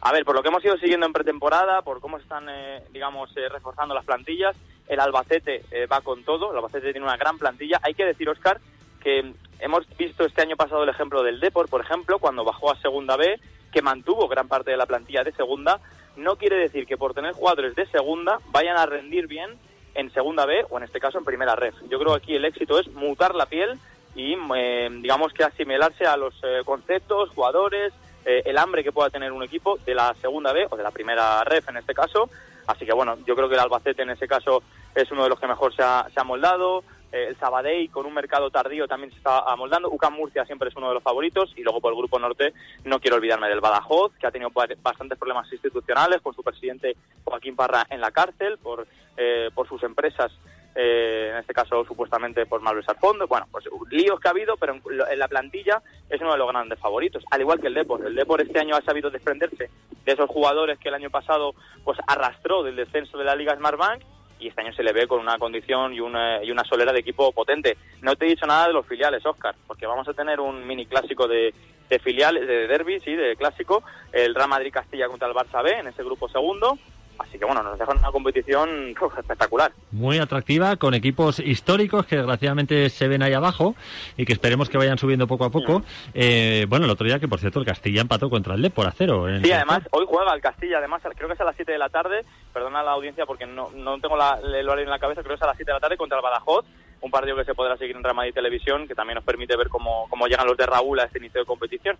A 0.00 0.12
ver, 0.12 0.24
por 0.24 0.34
lo 0.36 0.42
que 0.42 0.48
hemos 0.48 0.64
ido 0.64 0.76
siguiendo 0.78 1.06
en 1.06 1.12
pretemporada, 1.12 1.82
por 1.82 2.00
cómo 2.00 2.18
están, 2.18 2.46
eh, 2.48 2.82
digamos, 2.92 3.36
eh, 3.36 3.48
reforzando 3.48 3.94
las 3.94 4.04
plantillas, 4.04 4.56
el 4.86 5.00
Albacete 5.00 5.64
eh, 5.70 5.86
va 5.86 6.00
con 6.02 6.22
todo, 6.24 6.50
el 6.52 6.56
Albacete 6.56 6.92
tiene 6.92 7.04
una 7.06 7.16
gran 7.16 7.36
plantilla. 7.36 7.80
Hay 7.82 7.94
que 7.94 8.04
decir, 8.04 8.28
Oscar, 8.28 8.60
que 9.02 9.32
hemos 9.58 9.86
visto 9.96 10.24
este 10.24 10.42
año 10.42 10.56
pasado 10.56 10.84
el 10.84 10.88
ejemplo 10.88 11.22
del 11.22 11.40
Depor, 11.40 11.68
por 11.68 11.80
ejemplo, 11.80 12.18
cuando 12.20 12.44
bajó 12.44 12.70
a 12.70 12.80
Segunda 12.80 13.16
B, 13.16 13.40
que 13.72 13.82
mantuvo 13.82 14.28
gran 14.28 14.46
parte 14.48 14.70
de 14.70 14.76
la 14.76 14.86
plantilla 14.86 15.24
de 15.24 15.32
Segunda. 15.32 15.80
No 16.16 16.36
quiere 16.36 16.56
decir 16.56 16.86
que 16.86 16.96
por 16.96 17.12
tener 17.12 17.32
jugadores 17.32 17.74
de 17.74 17.86
Segunda 17.86 18.38
vayan 18.50 18.76
a 18.76 18.86
rendir 18.86 19.26
bien 19.26 19.50
en 19.98 20.12
Segunda 20.12 20.46
B 20.46 20.64
o 20.70 20.78
en 20.78 20.84
este 20.84 21.00
caso 21.00 21.18
en 21.18 21.24
Primera 21.24 21.56
Red. 21.56 21.74
Yo 21.90 21.98
creo 21.98 22.12
que 22.12 22.18
aquí 22.22 22.34
el 22.36 22.44
éxito 22.44 22.78
es 22.78 22.86
mutar 22.92 23.34
la 23.34 23.46
piel 23.46 23.78
y, 24.14 24.36
eh, 24.56 24.88
digamos, 25.02 25.32
que 25.32 25.42
asimilarse 25.42 26.06
a 26.06 26.16
los 26.16 26.34
eh, 26.44 26.62
conceptos, 26.64 27.30
jugadores, 27.30 27.92
eh, 28.24 28.42
el 28.46 28.58
hambre 28.58 28.84
que 28.84 28.92
pueda 28.92 29.10
tener 29.10 29.32
un 29.32 29.42
equipo 29.42 29.76
de 29.84 29.94
la 29.94 30.14
segunda 30.14 30.52
B 30.52 30.66
o 30.70 30.76
de 30.76 30.84
la 30.84 30.92
primera 30.92 31.42
ref 31.42 31.68
en 31.68 31.78
este 31.78 31.94
caso. 31.94 32.30
Así 32.68 32.86
que 32.86 32.92
bueno, 32.92 33.16
yo 33.26 33.34
creo 33.34 33.48
que 33.48 33.54
el 33.54 33.60
Albacete 33.60 34.02
en 34.02 34.10
ese 34.10 34.28
caso 34.28 34.62
es 34.94 35.10
uno 35.10 35.24
de 35.24 35.30
los 35.30 35.40
que 35.40 35.48
mejor 35.48 35.74
se 35.74 35.82
ha, 35.82 36.06
se 36.14 36.20
ha 36.20 36.24
moldado. 36.24 36.84
Eh, 37.10 37.26
el 37.28 37.36
Sabadell 37.38 37.90
con 37.90 38.04
un 38.06 38.14
mercado 38.14 38.50
tardío 38.50 38.86
también 38.86 39.10
se 39.10 39.18
está 39.18 39.38
amoldando. 39.40 39.88
UCAM 39.90 40.14
Murcia 40.14 40.44
siempre 40.44 40.68
es 40.68 40.76
uno 40.76 40.88
de 40.88 40.94
los 40.94 41.02
favoritos. 41.02 41.52
Y 41.56 41.62
luego 41.62 41.80
por 41.80 41.92
el 41.92 41.98
grupo 41.98 42.18
norte 42.18 42.52
no 42.84 43.00
quiero 43.00 43.16
olvidarme 43.16 43.48
del 43.48 43.60
Badajoz, 43.60 44.12
que 44.18 44.26
ha 44.26 44.30
tenido 44.30 44.50
ba- 44.50 44.66
bastantes 44.82 45.18
problemas 45.18 45.50
institucionales 45.52 46.20
con 46.20 46.34
su 46.34 46.42
presidente 46.42 46.96
Joaquín 47.24 47.56
Parra 47.56 47.86
en 47.90 48.00
la 48.00 48.10
cárcel 48.10 48.58
por, 48.58 48.86
eh, 49.16 49.50
por 49.54 49.66
sus 49.68 49.82
empresas 49.82 50.30
eh, 50.74 51.30
en 51.32 51.38
este 51.38 51.54
caso 51.54 51.84
supuestamente 51.86 52.46
por 52.46 52.60
malversar 52.60 52.96
fondos. 52.98 53.28
Bueno, 53.28 53.46
pues 53.50 53.64
líos 53.90 54.20
que 54.20 54.28
ha 54.28 54.30
habido, 54.30 54.56
pero 54.56 54.74
en, 54.74 54.82
en 55.10 55.18
la 55.18 55.26
plantilla 55.26 55.82
es 56.08 56.20
uno 56.20 56.32
de 56.32 56.38
los 56.38 56.48
grandes 56.48 56.78
favoritos, 56.78 57.24
al 57.30 57.40
igual 57.40 57.58
que 57.60 57.66
el 57.66 57.74
Depor. 57.74 58.06
El 58.06 58.14
Depor 58.14 58.40
este 58.42 58.60
año 58.60 58.76
ha 58.76 58.82
sabido 58.82 59.10
desprenderse 59.10 59.70
de 60.04 60.12
esos 60.12 60.28
jugadores 60.30 60.78
que 60.78 60.88
el 60.88 60.94
año 60.94 61.10
pasado 61.10 61.54
pues 61.84 61.98
arrastró 62.06 62.62
del 62.62 62.76
descenso 62.76 63.18
de 63.18 63.24
la 63.24 63.34
Liga 63.34 63.56
Smartbank 63.56 64.02
y 64.38 64.48
este 64.48 64.60
año 64.60 64.72
se 64.72 64.82
le 64.82 64.92
ve 64.92 65.06
con 65.06 65.20
una 65.20 65.38
condición 65.38 65.92
y 65.92 66.00
una, 66.00 66.42
y 66.42 66.50
una 66.50 66.64
solera 66.64 66.92
de 66.92 67.00
equipo 67.00 67.32
potente. 67.32 67.76
No 68.02 68.16
te 68.16 68.26
he 68.26 68.30
dicho 68.30 68.46
nada 68.46 68.68
de 68.68 68.72
los 68.72 68.86
filiales, 68.86 69.24
Oscar, 69.24 69.54
porque 69.66 69.86
vamos 69.86 70.08
a 70.08 70.14
tener 70.14 70.40
un 70.40 70.66
mini 70.66 70.86
clásico 70.86 71.26
de, 71.26 71.54
de 71.88 71.98
filiales, 71.98 72.46
de 72.46 72.66
derby, 72.66 73.00
sí, 73.00 73.14
de 73.14 73.36
clásico, 73.36 73.82
el 74.12 74.34
Real 74.34 74.48
Madrid 74.48 74.72
Castilla 74.72 75.08
contra 75.08 75.28
el 75.28 75.34
Barça 75.34 75.62
B 75.62 75.70
en 75.78 75.88
ese 75.88 76.02
grupo 76.02 76.28
segundo. 76.28 76.78
Así 77.18 77.38
que 77.38 77.44
bueno, 77.44 77.62
nos 77.62 77.78
dejan 77.78 77.98
una 77.98 78.10
competición 78.12 78.94
uf, 79.00 79.18
espectacular. 79.18 79.72
Muy 79.90 80.18
atractiva, 80.18 80.76
con 80.76 80.94
equipos 80.94 81.40
históricos 81.40 82.06
que 82.06 82.16
desgraciadamente 82.16 82.88
se 82.90 83.08
ven 83.08 83.22
ahí 83.22 83.32
abajo 83.32 83.74
y 84.16 84.24
que 84.24 84.32
esperemos 84.32 84.68
que 84.68 84.78
vayan 84.78 84.98
subiendo 84.98 85.26
poco 85.26 85.44
a 85.44 85.50
poco. 85.50 85.82
Eh, 86.14 86.66
bueno, 86.68 86.84
el 86.84 86.90
otro 86.90 87.06
día 87.06 87.18
que, 87.18 87.28
por 87.28 87.40
cierto, 87.40 87.58
el 87.60 87.66
Castilla 87.66 88.00
empató 88.00 88.30
contra 88.30 88.54
el 88.54 88.62
Depor 88.62 88.86
a 88.86 88.92
cero. 88.92 89.28
en- 89.28 89.44
Sí, 89.44 89.50
además, 89.52 89.82
hoy 89.90 90.04
juega 90.08 90.32
el 90.34 90.40
Castilla, 90.40 90.78
además, 90.78 91.02
creo 91.16 91.28
que 91.28 91.34
es 91.34 91.40
a 91.40 91.44
las 91.44 91.56
7 91.56 91.72
de 91.72 91.78
la 91.78 91.88
tarde, 91.88 92.24
perdona 92.52 92.82
la 92.82 92.92
audiencia 92.92 93.26
porque 93.26 93.46
no, 93.46 93.70
no 93.74 93.98
tengo 93.98 94.16
la, 94.16 94.38
el 94.42 94.68
horario 94.68 94.84
en 94.84 94.90
la 94.90 94.98
cabeza, 94.98 95.22
creo 95.22 95.30
que 95.36 95.40
es 95.40 95.42
a 95.42 95.46
las 95.48 95.56
7 95.56 95.70
de 95.70 95.74
la 95.74 95.80
tarde 95.80 95.96
contra 95.96 96.18
el 96.18 96.22
Badajoz, 96.22 96.64
un 97.00 97.10
partido 97.10 97.36
que 97.36 97.44
se 97.44 97.54
podrá 97.54 97.76
seguir 97.76 97.96
en 97.96 98.02
Real 98.02 98.16
Madrid 98.16 98.34
Televisión, 98.34 98.86
que 98.88 98.94
también 98.94 99.16
nos 99.16 99.24
permite 99.24 99.56
ver 99.56 99.68
cómo, 99.68 100.06
cómo 100.10 100.26
llegan 100.26 100.46
los 100.46 100.56
de 100.56 100.66
Raúl 100.66 100.98
a 101.00 101.04
este 101.04 101.18
inicio 101.18 101.40
de 101.40 101.46
competición. 101.46 101.96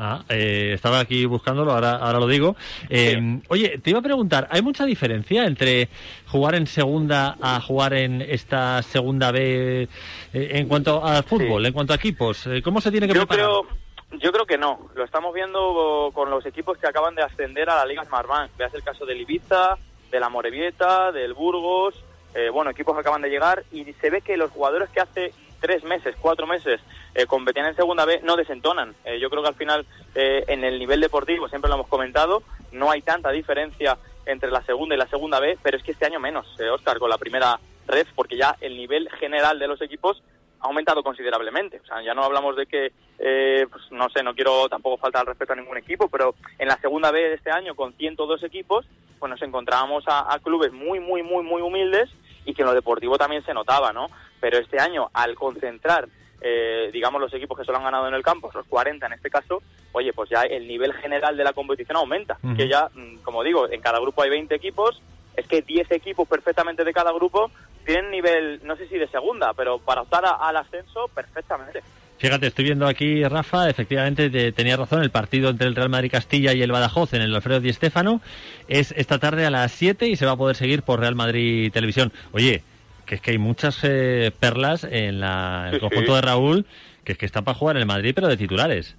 Ah, 0.00 0.22
eh, 0.28 0.70
estaba 0.74 1.00
aquí 1.00 1.24
buscándolo, 1.26 1.72
ahora, 1.72 1.96
ahora 1.96 2.20
lo 2.20 2.28
digo. 2.28 2.54
Eh, 2.88 3.40
Oye, 3.48 3.78
te 3.82 3.90
iba 3.90 3.98
a 3.98 4.02
preguntar, 4.02 4.46
¿hay 4.50 4.62
mucha 4.62 4.84
diferencia 4.84 5.44
entre 5.44 5.88
jugar 6.28 6.54
en 6.54 6.68
segunda 6.68 7.36
a 7.42 7.60
jugar 7.60 7.94
en 7.94 8.22
esta 8.22 8.80
segunda 8.82 9.32
B 9.32 9.82
eh, 9.82 9.88
en 10.32 10.68
cuanto 10.68 11.04
al 11.04 11.24
fútbol, 11.24 11.66
en 11.66 11.72
cuanto 11.72 11.92
a 11.92 11.96
equipos? 11.96 12.46
Eh, 12.46 12.62
¿Cómo 12.62 12.80
se 12.80 12.92
tiene 12.92 13.08
que 13.08 13.14
Yo 13.14 13.26
preparar? 13.26 13.46
creo, 13.46 14.20
yo 14.20 14.30
creo 14.32 14.46
que 14.46 14.56
no. 14.56 14.88
Lo 14.94 15.02
estamos 15.04 15.34
viendo 15.34 16.10
con 16.14 16.30
los 16.30 16.46
equipos 16.46 16.78
que 16.78 16.86
acaban 16.86 17.16
de 17.16 17.22
ascender 17.22 17.68
a 17.68 17.74
la 17.76 17.84
Liga 17.86 18.04
Smartbank. 18.04 18.56
Veas 18.56 18.72
el 18.74 18.84
caso 18.84 19.04
del 19.04 19.20
Ibiza, 19.20 19.76
de 20.12 20.20
la 20.20 20.28
Morevieta, 20.28 21.10
del 21.10 21.34
Burgos. 21.34 21.94
eh, 22.34 22.50
bueno, 22.50 22.70
equipos 22.70 22.94
que 22.94 23.00
acaban 23.00 23.22
de 23.22 23.30
llegar 23.30 23.64
y 23.72 23.84
se 23.94 24.10
ve 24.10 24.20
que 24.20 24.36
los 24.36 24.50
jugadores 24.52 24.88
que 24.90 25.00
hace 25.00 25.32
tres 25.60 25.84
meses, 25.84 26.14
cuatro 26.20 26.46
meses 26.46 26.80
eh, 27.14 27.26
competían 27.26 27.66
en 27.66 27.76
segunda 27.76 28.04
B 28.04 28.20
no 28.22 28.36
desentonan. 28.36 28.94
Eh, 29.04 29.18
yo 29.18 29.30
creo 29.30 29.42
que 29.42 29.48
al 29.48 29.54
final 29.54 29.86
eh, 30.14 30.44
en 30.48 30.64
el 30.64 30.78
nivel 30.78 31.00
deportivo, 31.00 31.48
siempre 31.48 31.68
lo 31.68 31.76
hemos 31.76 31.88
comentado, 31.88 32.42
no 32.72 32.90
hay 32.90 33.02
tanta 33.02 33.30
diferencia 33.30 33.98
entre 34.26 34.50
la 34.50 34.62
segunda 34.62 34.94
y 34.94 34.98
la 34.98 35.08
segunda 35.08 35.40
B, 35.40 35.58
pero 35.62 35.76
es 35.76 35.82
que 35.82 35.92
este 35.92 36.06
año 36.06 36.20
menos, 36.20 36.46
eh, 36.60 36.68
Oscar, 36.68 36.98
con 36.98 37.10
la 37.10 37.18
primera 37.18 37.58
red, 37.86 38.06
porque 38.14 38.36
ya 38.36 38.56
el 38.60 38.76
nivel 38.76 39.08
general 39.18 39.58
de 39.58 39.66
los 39.66 39.80
equipos 39.80 40.22
ha 40.60 40.66
aumentado 40.66 41.02
considerablemente. 41.02 41.80
O 41.82 41.86
sea, 41.86 42.02
ya 42.02 42.14
no 42.14 42.24
hablamos 42.24 42.56
de 42.56 42.66
que, 42.66 42.92
eh, 43.18 43.66
pues 43.70 43.90
no 43.90 44.08
sé, 44.10 44.22
no 44.22 44.34
quiero 44.34 44.68
tampoco 44.68 44.98
faltar 44.98 45.20
al 45.20 45.28
respeto 45.28 45.54
a 45.54 45.56
ningún 45.56 45.78
equipo, 45.78 46.08
pero 46.08 46.34
en 46.58 46.68
la 46.68 46.78
segunda 46.78 47.10
B 47.10 47.20
de 47.20 47.34
este 47.34 47.50
año, 47.50 47.74
con 47.74 47.94
102 47.94 48.42
equipos, 48.42 48.86
pues 49.18 49.30
nos 49.30 49.40
encontrábamos 49.42 50.04
a, 50.06 50.32
a 50.32 50.38
clubes 50.38 50.72
muy, 50.72 51.00
muy, 51.00 51.22
muy, 51.22 51.42
muy 51.42 51.62
humildes 51.62 52.10
y 52.48 52.54
que 52.54 52.62
en 52.62 52.68
lo 52.68 52.74
deportivo 52.74 53.18
también 53.18 53.44
se 53.44 53.52
notaba, 53.52 53.92
¿no? 53.92 54.08
Pero 54.40 54.56
este 54.58 54.80
año, 54.80 55.10
al 55.12 55.34
concentrar 55.34 56.08
eh, 56.40 56.90
digamos, 56.92 57.20
los 57.20 57.34
equipos 57.34 57.58
que 57.58 57.64
solo 57.64 57.78
han 57.78 57.84
ganado 57.84 58.06
en 58.06 58.14
el 58.14 58.22
campo, 58.22 58.48
los 58.54 58.64
40 58.66 59.04
en 59.06 59.12
este 59.14 59.28
caso, 59.28 59.60
oye, 59.90 60.12
pues 60.12 60.30
ya 60.30 60.42
el 60.42 60.68
nivel 60.68 60.92
general 60.94 61.36
de 61.36 61.42
la 61.42 61.52
competición 61.52 61.96
aumenta. 61.96 62.38
Que 62.56 62.68
ya, 62.68 62.88
mm, 62.94 63.16
como 63.24 63.42
digo, 63.42 63.68
en 63.68 63.80
cada 63.80 63.98
grupo 63.98 64.22
hay 64.22 64.30
20 64.30 64.54
equipos, 64.54 65.02
es 65.36 65.48
que 65.48 65.62
10 65.62 65.90
equipos 65.90 66.28
perfectamente 66.28 66.84
de 66.84 66.92
cada 66.92 67.10
grupo 67.12 67.50
tienen 67.84 68.12
nivel, 68.12 68.60
no 68.62 68.76
sé 68.76 68.86
si 68.86 68.96
de 68.98 69.08
segunda, 69.08 69.52
pero 69.52 69.80
para 69.80 70.02
optar 70.02 70.24
a- 70.26 70.34
al 70.48 70.56
ascenso, 70.58 71.08
perfectamente. 71.12 71.82
Fíjate, 72.18 72.48
estoy 72.48 72.64
viendo 72.64 72.86
aquí, 72.88 73.22
Rafa, 73.24 73.70
efectivamente 73.70 74.28
te- 74.28 74.50
tenía 74.52 74.76
razón, 74.76 75.02
el 75.02 75.10
partido 75.10 75.50
entre 75.50 75.68
el 75.68 75.76
Real 75.76 75.88
Madrid 75.88 76.10
Castilla 76.10 76.52
y 76.52 76.62
el 76.62 76.72
Badajoz 76.72 77.14
en 77.14 77.22
el 77.22 77.34
Alfredo 77.34 77.60
Di 77.60 77.72
Stéfano 77.72 78.20
es 78.66 78.92
esta 78.96 79.18
tarde 79.20 79.46
a 79.46 79.50
las 79.50 79.70
7 79.72 80.08
y 80.08 80.16
se 80.16 80.26
va 80.26 80.32
a 80.32 80.36
poder 80.36 80.56
seguir 80.56 80.82
por 80.82 80.98
Real 80.98 81.14
Madrid 81.14 81.70
Televisión. 81.72 82.12
Oye, 82.32 82.62
que 83.06 83.14
es 83.14 83.20
que 83.20 83.30
hay 83.30 83.38
muchas 83.38 83.78
eh, 83.84 84.32
perlas 84.38 84.82
en 84.84 85.20
la, 85.20 85.68
el 85.68 85.74
Sí, 85.74 85.80
conjunto 85.80 86.10
sí. 86.12 86.16
de 86.16 86.20
Raúl 86.20 86.66
que 87.04 87.12
es 87.12 87.18
que 87.18 87.24
está 87.26 87.40
para 87.42 87.56
jugar 87.56 87.76
en 87.76 87.80
el 87.82 87.86
Madrid, 87.86 88.12
pero 88.14 88.26
de 88.28 88.36
titulares. 88.36 88.96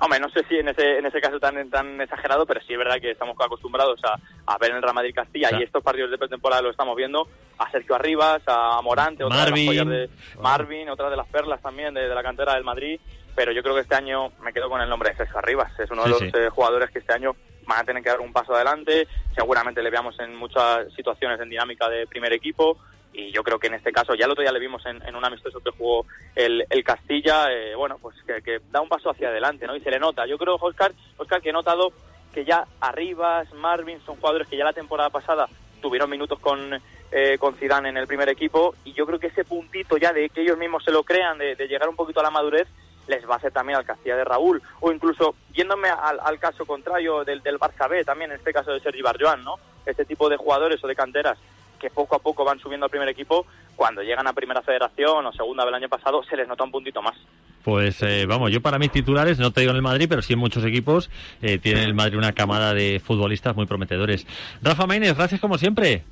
Hombre, 0.00 0.18
no 0.20 0.28
sé 0.30 0.42
si 0.48 0.56
en 0.56 0.68
ese, 0.68 0.98
en 0.98 1.06
ese 1.06 1.20
caso 1.20 1.38
tan, 1.38 1.68
tan 1.70 2.00
exagerado, 2.00 2.46
pero 2.46 2.60
sí 2.62 2.72
es 2.72 2.78
verdad 2.78 3.00
que 3.00 3.10
estamos 3.10 3.36
acostumbrados 3.38 4.00
a, 4.04 4.16
a 4.46 4.58
ver 4.58 4.70
en 4.70 4.76
el 4.76 4.82
Real 4.82 4.94
Madrid 4.94 5.14
Castilla 5.14 5.48
Claro. 5.48 5.62
y 5.62 5.66
estos 5.66 5.82
partidos 5.82 6.10
de 6.10 6.18
pretemporada 6.18 6.62
lo 6.62 6.70
estamos 6.70 6.96
viendo 6.96 7.28
a 7.58 7.70
Sergio 7.70 7.94
Arribas, 7.94 8.40
a 8.46 8.80
Morante, 8.82 9.24
otra 9.24 9.36
Marvin. 9.38 9.68
de 9.70 9.74
las 9.76 9.88
de 9.88 10.10
Marvin, 10.40 10.88
otra 10.88 11.10
de 11.10 11.16
las 11.16 11.26
perlas 11.28 11.60
también 11.60 11.92
de, 11.94 12.08
de 12.08 12.14
la 12.14 12.22
cantera 12.22 12.54
del 12.54 12.64
Madrid. 12.64 12.98
Pero 13.36 13.52
yo 13.52 13.62
creo 13.62 13.74
que 13.74 13.82
este 13.82 13.94
año 13.94 14.32
me 14.42 14.52
quedo 14.52 14.68
con 14.68 14.80
el 14.80 14.88
nombre 14.88 15.10
de 15.10 15.16
Sergio 15.16 15.38
Arribas. 15.38 15.78
Es 15.78 15.90
uno 15.90 16.02
de 16.04 16.08
los 16.08 16.18
sí. 16.18 16.30
eh, 16.34 16.48
jugadores 16.50 16.90
que 16.90 16.98
este 16.98 17.12
año 17.12 17.36
van 17.66 17.80
a 17.80 17.84
tener 17.84 18.02
que 18.02 18.08
dar 18.10 18.20
un 18.20 18.32
paso 18.32 18.54
adelante. 18.54 19.06
Seguramente 19.36 19.82
le 19.82 19.90
veamos 19.90 20.18
en 20.18 20.34
muchas 20.34 20.92
situaciones 20.94 21.40
en 21.40 21.48
dinámica 21.48 21.88
de 21.88 22.06
primer 22.06 22.32
equipo. 22.32 22.78
Y 23.12 23.32
yo 23.32 23.42
creo 23.42 23.58
que 23.58 23.66
en 23.66 23.74
este 23.74 23.92
caso, 23.92 24.14
ya 24.14 24.26
el 24.26 24.30
otro 24.30 24.42
día 24.42 24.52
le 24.52 24.60
vimos 24.60 24.84
en, 24.86 25.02
en 25.06 25.16
un 25.16 25.24
amistoso 25.24 25.60
que 25.60 25.70
jugó 25.70 26.06
el, 26.34 26.64
el 26.70 26.84
Castilla, 26.84 27.52
eh, 27.52 27.74
bueno, 27.74 27.98
pues 28.00 28.16
que, 28.24 28.60
da 28.70 28.80
un 28.80 28.88
paso 28.88 29.10
hacia 29.10 29.28
adelante, 29.28 29.66
¿no? 29.66 29.74
Y 29.74 29.80
se 29.80 29.90
le 29.90 29.98
nota. 29.98 30.26
Yo 30.26 30.38
creo, 30.38 30.56
Oscar, 30.60 30.92
Oscar, 31.16 31.40
que 31.40 31.50
he 31.50 31.52
notado 31.52 31.92
que 32.32 32.44
ya 32.44 32.64
Arribas, 32.80 33.52
Marvin, 33.54 34.00
son 34.06 34.16
jugadores 34.16 34.46
que 34.46 34.56
ya 34.56 34.64
la 34.64 34.72
temporada 34.72 35.10
pasada 35.10 35.48
tuvieron 35.82 36.08
minutos 36.08 36.38
con, 36.38 36.80
eh, 37.10 37.38
con 37.38 37.56
Zidane 37.56 37.88
en 37.88 37.96
el 37.96 38.06
primer 38.06 38.28
equipo 38.28 38.74
y 38.84 38.92
yo 38.92 39.06
creo 39.06 39.18
que 39.18 39.28
ese 39.28 39.44
puntito 39.44 39.96
ya 39.96 40.12
de 40.12 40.28
que 40.28 40.42
ellos 40.42 40.58
mismos 40.58 40.84
se 40.84 40.92
lo 40.92 41.02
crean, 41.02 41.38
de, 41.38 41.56
de 41.56 41.66
llegar 41.66 41.88
un 41.88 41.96
poquito 41.96 42.20
a 42.20 42.22
la 42.22 42.30
madurez, 42.30 42.68
les 43.10 43.28
va 43.28 43.34
a 43.34 43.36
hacer 43.38 43.52
también 43.52 43.78
al 43.78 43.84
Castilla 43.84 44.16
de 44.16 44.24
Raúl. 44.24 44.62
O 44.80 44.92
incluso, 44.92 45.34
yéndome 45.52 45.88
al, 45.88 46.38
caso 46.38 46.64
contrario 46.64 47.24
del, 47.24 47.42
del 47.42 47.58
Barça 47.58 47.88
B, 47.88 48.04
también 48.04 48.30
en 48.30 48.38
este 48.38 48.52
caso 48.52 48.72
de 48.72 48.80
Sergi 48.80 49.02
Barjoan, 49.02 49.44
¿no? 49.44 49.56
Este 49.84 50.04
tipo 50.04 50.28
de 50.28 50.36
jugadores 50.36 50.82
o 50.84 50.86
de 50.86 50.94
canteras 50.94 51.38
que 51.80 51.90
poco 51.90 52.14
a 52.14 52.20
poco 52.20 52.44
van 52.44 52.60
subiendo 52.60 52.84
al 52.86 52.90
primer 52.90 53.08
equipo, 53.08 53.46
cuando 53.74 54.02
llegan 54.02 54.28
a 54.28 54.32
primera 54.32 54.62
federación 54.62 55.26
o 55.26 55.32
segunda 55.32 55.64
del 55.64 55.74
año 55.74 55.88
pasado, 55.88 56.22
se 56.22 56.36
les 56.36 56.46
nota 56.46 56.62
un 56.62 56.70
puntito 56.70 57.02
más. 57.02 57.16
Pues 57.64 58.02
eh, 58.02 58.26
vamos, 58.26 58.50
yo 58.52 58.60
para 58.60 58.78
mis 58.78 58.92
titulares, 58.92 59.38
no 59.38 59.50
te 59.50 59.60
digo 59.60 59.70
en 59.70 59.76
el 59.76 59.82
Madrid, 59.82 60.06
pero 60.08 60.22
sí 60.22 60.34
en 60.34 60.38
muchos 60.38 60.64
equipos, 60.64 61.10
eh, 61.42 61.58
tiene 61.58 61.82
el 61.82 61.94
Madrid 61.94 62.16
una 62.16 62.32
camada 62.32 62.72
de 62.72 63.00
futbolistas 63.04 63.56
muy 63.56 63.66
prometedores. 63.66 64.26
Rafa 64.62 64.86
Maínez, 64.86 65.16
gracias 65.16 65.40
como 65.40 65.58
siempre. 65.58 66.04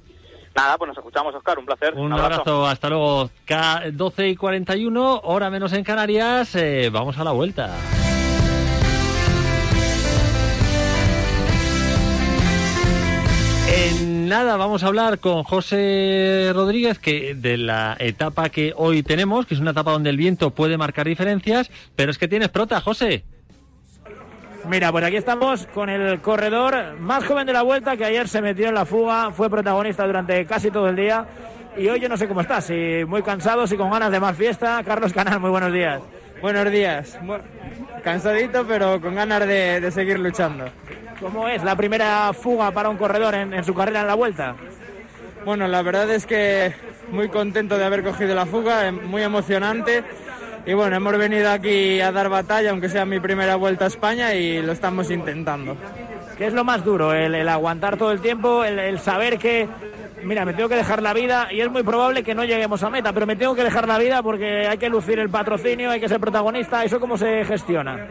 Nada, 0.54 0.76
pues 0.76 0.88
nos 0.88 0.98
escuchamos, 0.98 1.34
Oscar, 1.34 1.58
un 1.58 1.66
placer. 1.66 1.94
Un 1.94 2.12
abrazo, 2.12 2.66
hasta 2.66 2.88
luego. 2.88 3.30
K 3.44 3.84
12 3.92 4.28
y 4.28 4.36
41, 4.36 5.20
hora 5.22 5.50
menos 5.50 5.72
en 5.72 5.84
Canarias, 5.84 6.54
eh, 6.56 6.90
vamos 6.92 7.16
a 7.18 7.24
la 7.24 7.32
vuelta. 7.32 7.76
Nada, 14.28 14.56
vamos 14.56 14.82
a 14.82 14.86
hablar 14.86 15.18
con 15.18 15.42
José 15.42 16.52
Rodríguez 16.54 16.98
que 16.98 17.34
de 17.34 17.56
la 17.56 17.96
etapa 17.98 18.50
que 18.50 18.72
hoy 18.76 19.02
tenemos, 19.02 19.46
que 19.46 19.54
es 19.54 19.60
una 19.60 19.72
etapa 19.72 19.90
donde 19.90 20.10
el 20.10 20.16
viento 20.16 20.50
puede 20.50 20.76
marcar 20.76 21.06
diferencias, 21.06 21.70
pero 21.96 22.10
es 22.10 22.18
que 22.18 22.28
tienes 22.28 22.50
prota, 22.50 22.80
José. 22.80 23.24
Mira, 24.68 24.92
pues 24.92 25.04
aquí 25.04 25.16
estamos 25.16 25.66
con 25.68 25.88
el 25.88 26.20
corredor 26.20 26.98
más 27.00 27.24
joven 27.24 27.46
de 27.46 27.54
la 27.54 27.62
vuelta 27.62 27.96
que 27.96 28.04
ayer 28.04 28.28
se 28.28 28.42
metió 28.42 28.68
en 28.68 28.74
la 28.74 28.84
fuga, 28.84 29.30
fue 29.30 29.48
protagonista 29.48 30.06
durante 30.06 30.44
casi 30.46 30.70
todo 30.70 30.88
el 30.88 30.96
día 30.96 31.26
y 31.76 31.88
hoy 31.88 32.00
yo 32.00 32.08
no 32.08 32.16
sé 32.16 32.28
cómo 32.28 32.42
está, 32.42 32.60
si 32.60 33.04
muy 33.06 33.22
cansado, 33.22 33.66
si 33.66 33.76
con 33.76 33.90
ganas 33.90 34.10
de 34.10 34.20
más 34.20 34.36
fiesta. 34.36 34.82
Carlos 34.84 35.12
Canal, 35.12 35.40
muy 35.40 35.50
buenos 35.50 35.72
días. 35.72 36.02
Buenos 36.42 36.70
días. 36.70 37.18
Cansadito, 38.02 38.66
pero 38.66 39.00
con 39.00 39.14
ganas 39.14 39.46
de, 39.46 39.80
de 39.80 39.90
seguir 39.90 40.18
luchando. 40.18 40.66
¿Cómo 41.20 41.48
es 41.48 41.62
la 41.64 41.76
primera 41.76 42.32
fuga 42.32 42.70
para 42.70 42.88
un 42.88 42.96
corredor 42.96 43.34
en, 43.34 43.52
en 43.52 43.64
su 43.64 43.74
carrera 43.74 44.02
en 44.02 44.06
la 44.06 44.14
vuelta? 44.14 44.54
Bueno, 45.44 45.66
la 45.66 45.82
verdad 45.82 46.10
es 46.10 46.26
que 46.26 46.74
muy 47.10 47.28
contento 47.28 47.78
de 47.78 47.84
haber 47.84 48.02
cogido 48.02 48.34
la 48.34 48.46
fuga, 48.46 48.86
eh, 48.88 48.92
muy 48.92 49.22
emocionante. 49.22 50.04
Y 50.66 50.74
bueno, 50.74 50.96
hemos 50.96 51.16
venido 51.16 51.50
aquí 51.50 52.00
a 52.00 52.12
dar 52.12 52.28
batalla, 52.28 52.70
aunque 52.70 52.88
sea 52.88 53.06
mi 53.06 53.20
primera 53.20 53.56
vuelta 53.56 53.84
a 53.86 53.88
España, 53.88 54.34
y 54.34 54.60
lo 54.60 54.72
estamos 54.72 55.10
intentando. 55.10 55.76
¿Qué 56.36 56.46
es 56.46 56.52
lo 56.52 56.62
más 56.62 56.84
duro? 56.84 57.14
El, 57.14 57.34
el 57.34 57.48
aguantar 57.48 57.96
todo 57.96 58.12
el 58.12 58.20
tiempo, 58.20 58.64
el, 58.64 58.78
el 58.78 59.00
saber 59.00 59.38
que, 59.38 59.66
mira, 60.28 60.44
me 60.44 60.52
tengo 60.52 60.68
que 60.68 60.76
dejar 60.76 61.02
la 61.02 61.14
vida 61.14 61.48
y 61.50 61.60
es 61.60 61.70
muy 61.70 61.82
probable 61.82 62.22
que 62.22 62.34
no 62.34 62.44
lleguemos 62.44 62.82
a 62.82 62.90
meta, 62.90 63.12
pero 63.12 63.26
me 63.26 63.34
tengo 63.34 63.54
que 63.54 63.64
dejar 63.64 63.88
la 63.88 63.98
vida 63.98 64.22
porque 64.22 64.68
hay 64.68 64.78
que 64.78 64.88
lucir 64.88 65.18
el 65.18 65.30
patrocinio, 65.30 65.90
hay 65.90 66.00
que 66.00 66.08
ser 66.08 66.20
protagonista. 66.20 66.84
¿Eso 66.84 67.00
cómo 67.00 67.16
se 67.16 67.44
gestiona? 67.44 68.06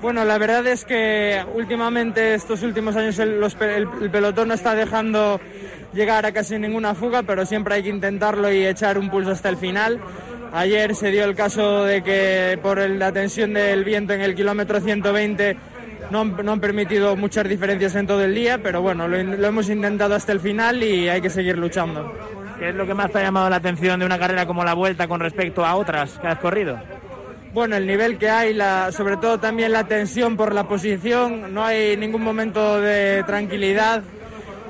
Bueno, 0.00 0.24
la 0.24 0.38
verdad 0.38 0.66
es 0.66 0.84
que 0.84 1.44
últimamente, 1.54 2.34
estos 2.34 2.62
últimos 2.62 2.96
años, 2.96 3.18
el, 3.18 4.10
pelotón 4.10 4.48
no 4.48 4.54
está 4.54 4.74
dejando 4.74 5.40
llegar 5.92 6.26
a 6.26 6.32
casi 6.32 6.58
ninguna 6.58 6.94
fuga, 6.94 7.22
pero 7.22 7.44
siempre 7.46 7.74
hay 7.74 7.82
que 7.82 7.90
intentarlo 7.90 8.50
y 8.50 8.66
echar 8.66 8.98
un 8.98 9.10
pulso 9.10 9.30
hasta 9.30 9.50
el 9.50 9.56
final. 9.56 10.00
Ayer 10.52 10.94
se 10.94 11.10
dio 11.10 11.24
el 11.24 11.34
caso 11.34 11.84
de 11.84 12.02
que 12.02 12.58
por 12.62 12.78
la 12.78 13.12
tensión 13.12 13.54
del 13.54 13.84
viento 13.84 14.12
en 14.12 14.22
el 14.22 14.34
kilómetro 14.34 14.80
120 14.80 15.56
no 16.10 16.20
han, 16.20 16.36
no 16.44 16.52
han 16.52 16.60
permitido 16.60 17.16
muchas 17.16 17.48
diferencias 17.48 17.94
en 17.94 18.06
todo 18.06 18.22
el 18.22 18.34
día, 18.34 18.58
pero 18.62 18.82
bueno, 18.82 19.08
lo, 19.08 19.22
lo 19.22 19.46
hemos 19.46 19.68
intentado 19.68 20.14
hasta 20.14 20.32
el 20.32 20.40
final 20.40 20.82
y 20.82 21.08
hay 21.08 21.20
que 21.20 21.30
seguir 21.30 21.58
luchando. 21.58 22.12
¿Qué 22.58 22.68
es 22.68 22.74
lo 22.74 22.86
que 22.86 22.94
más 22.94 23.10
te 23.10 23.18
ha 23.18 23.22
llamado 23.22 23.50
la 23.50 23.56
atención 23.56 23.98
de 23.98 24.06
una 24.06 24.18
carrera 24.18 24.46
como 24.46 24.64
la 24.64 24.74
Vuelta 24.74 25.08
con 25.08 25.20
respecto 25.20 25.64
a 25.64 25.74
otras 25.74 26.18
que 26.18 26.28
has 26.28 26.38
corrido? 26.38 26.78
Bueno, 27.52 27.76
el 27.76 27.86
nivel 27.86 28.18
que 28.18 28.28
hay, 28.28 28.52
la, 28.52 28.90
sobre 28.90 29.16
todo 29.16 29.38
también 29.38 29.72
la 29.72 29.84
tensión 29.84 30.36
por 30.36 30.54
la 30.54 30.64
posición, 30.64 31.54
no 31.54 31.64
hay 31.64 31.96
ningún 31.96 32.22
momento 32.22 32.80
de 32.80 33.22
tranquilidad 33.24 34.02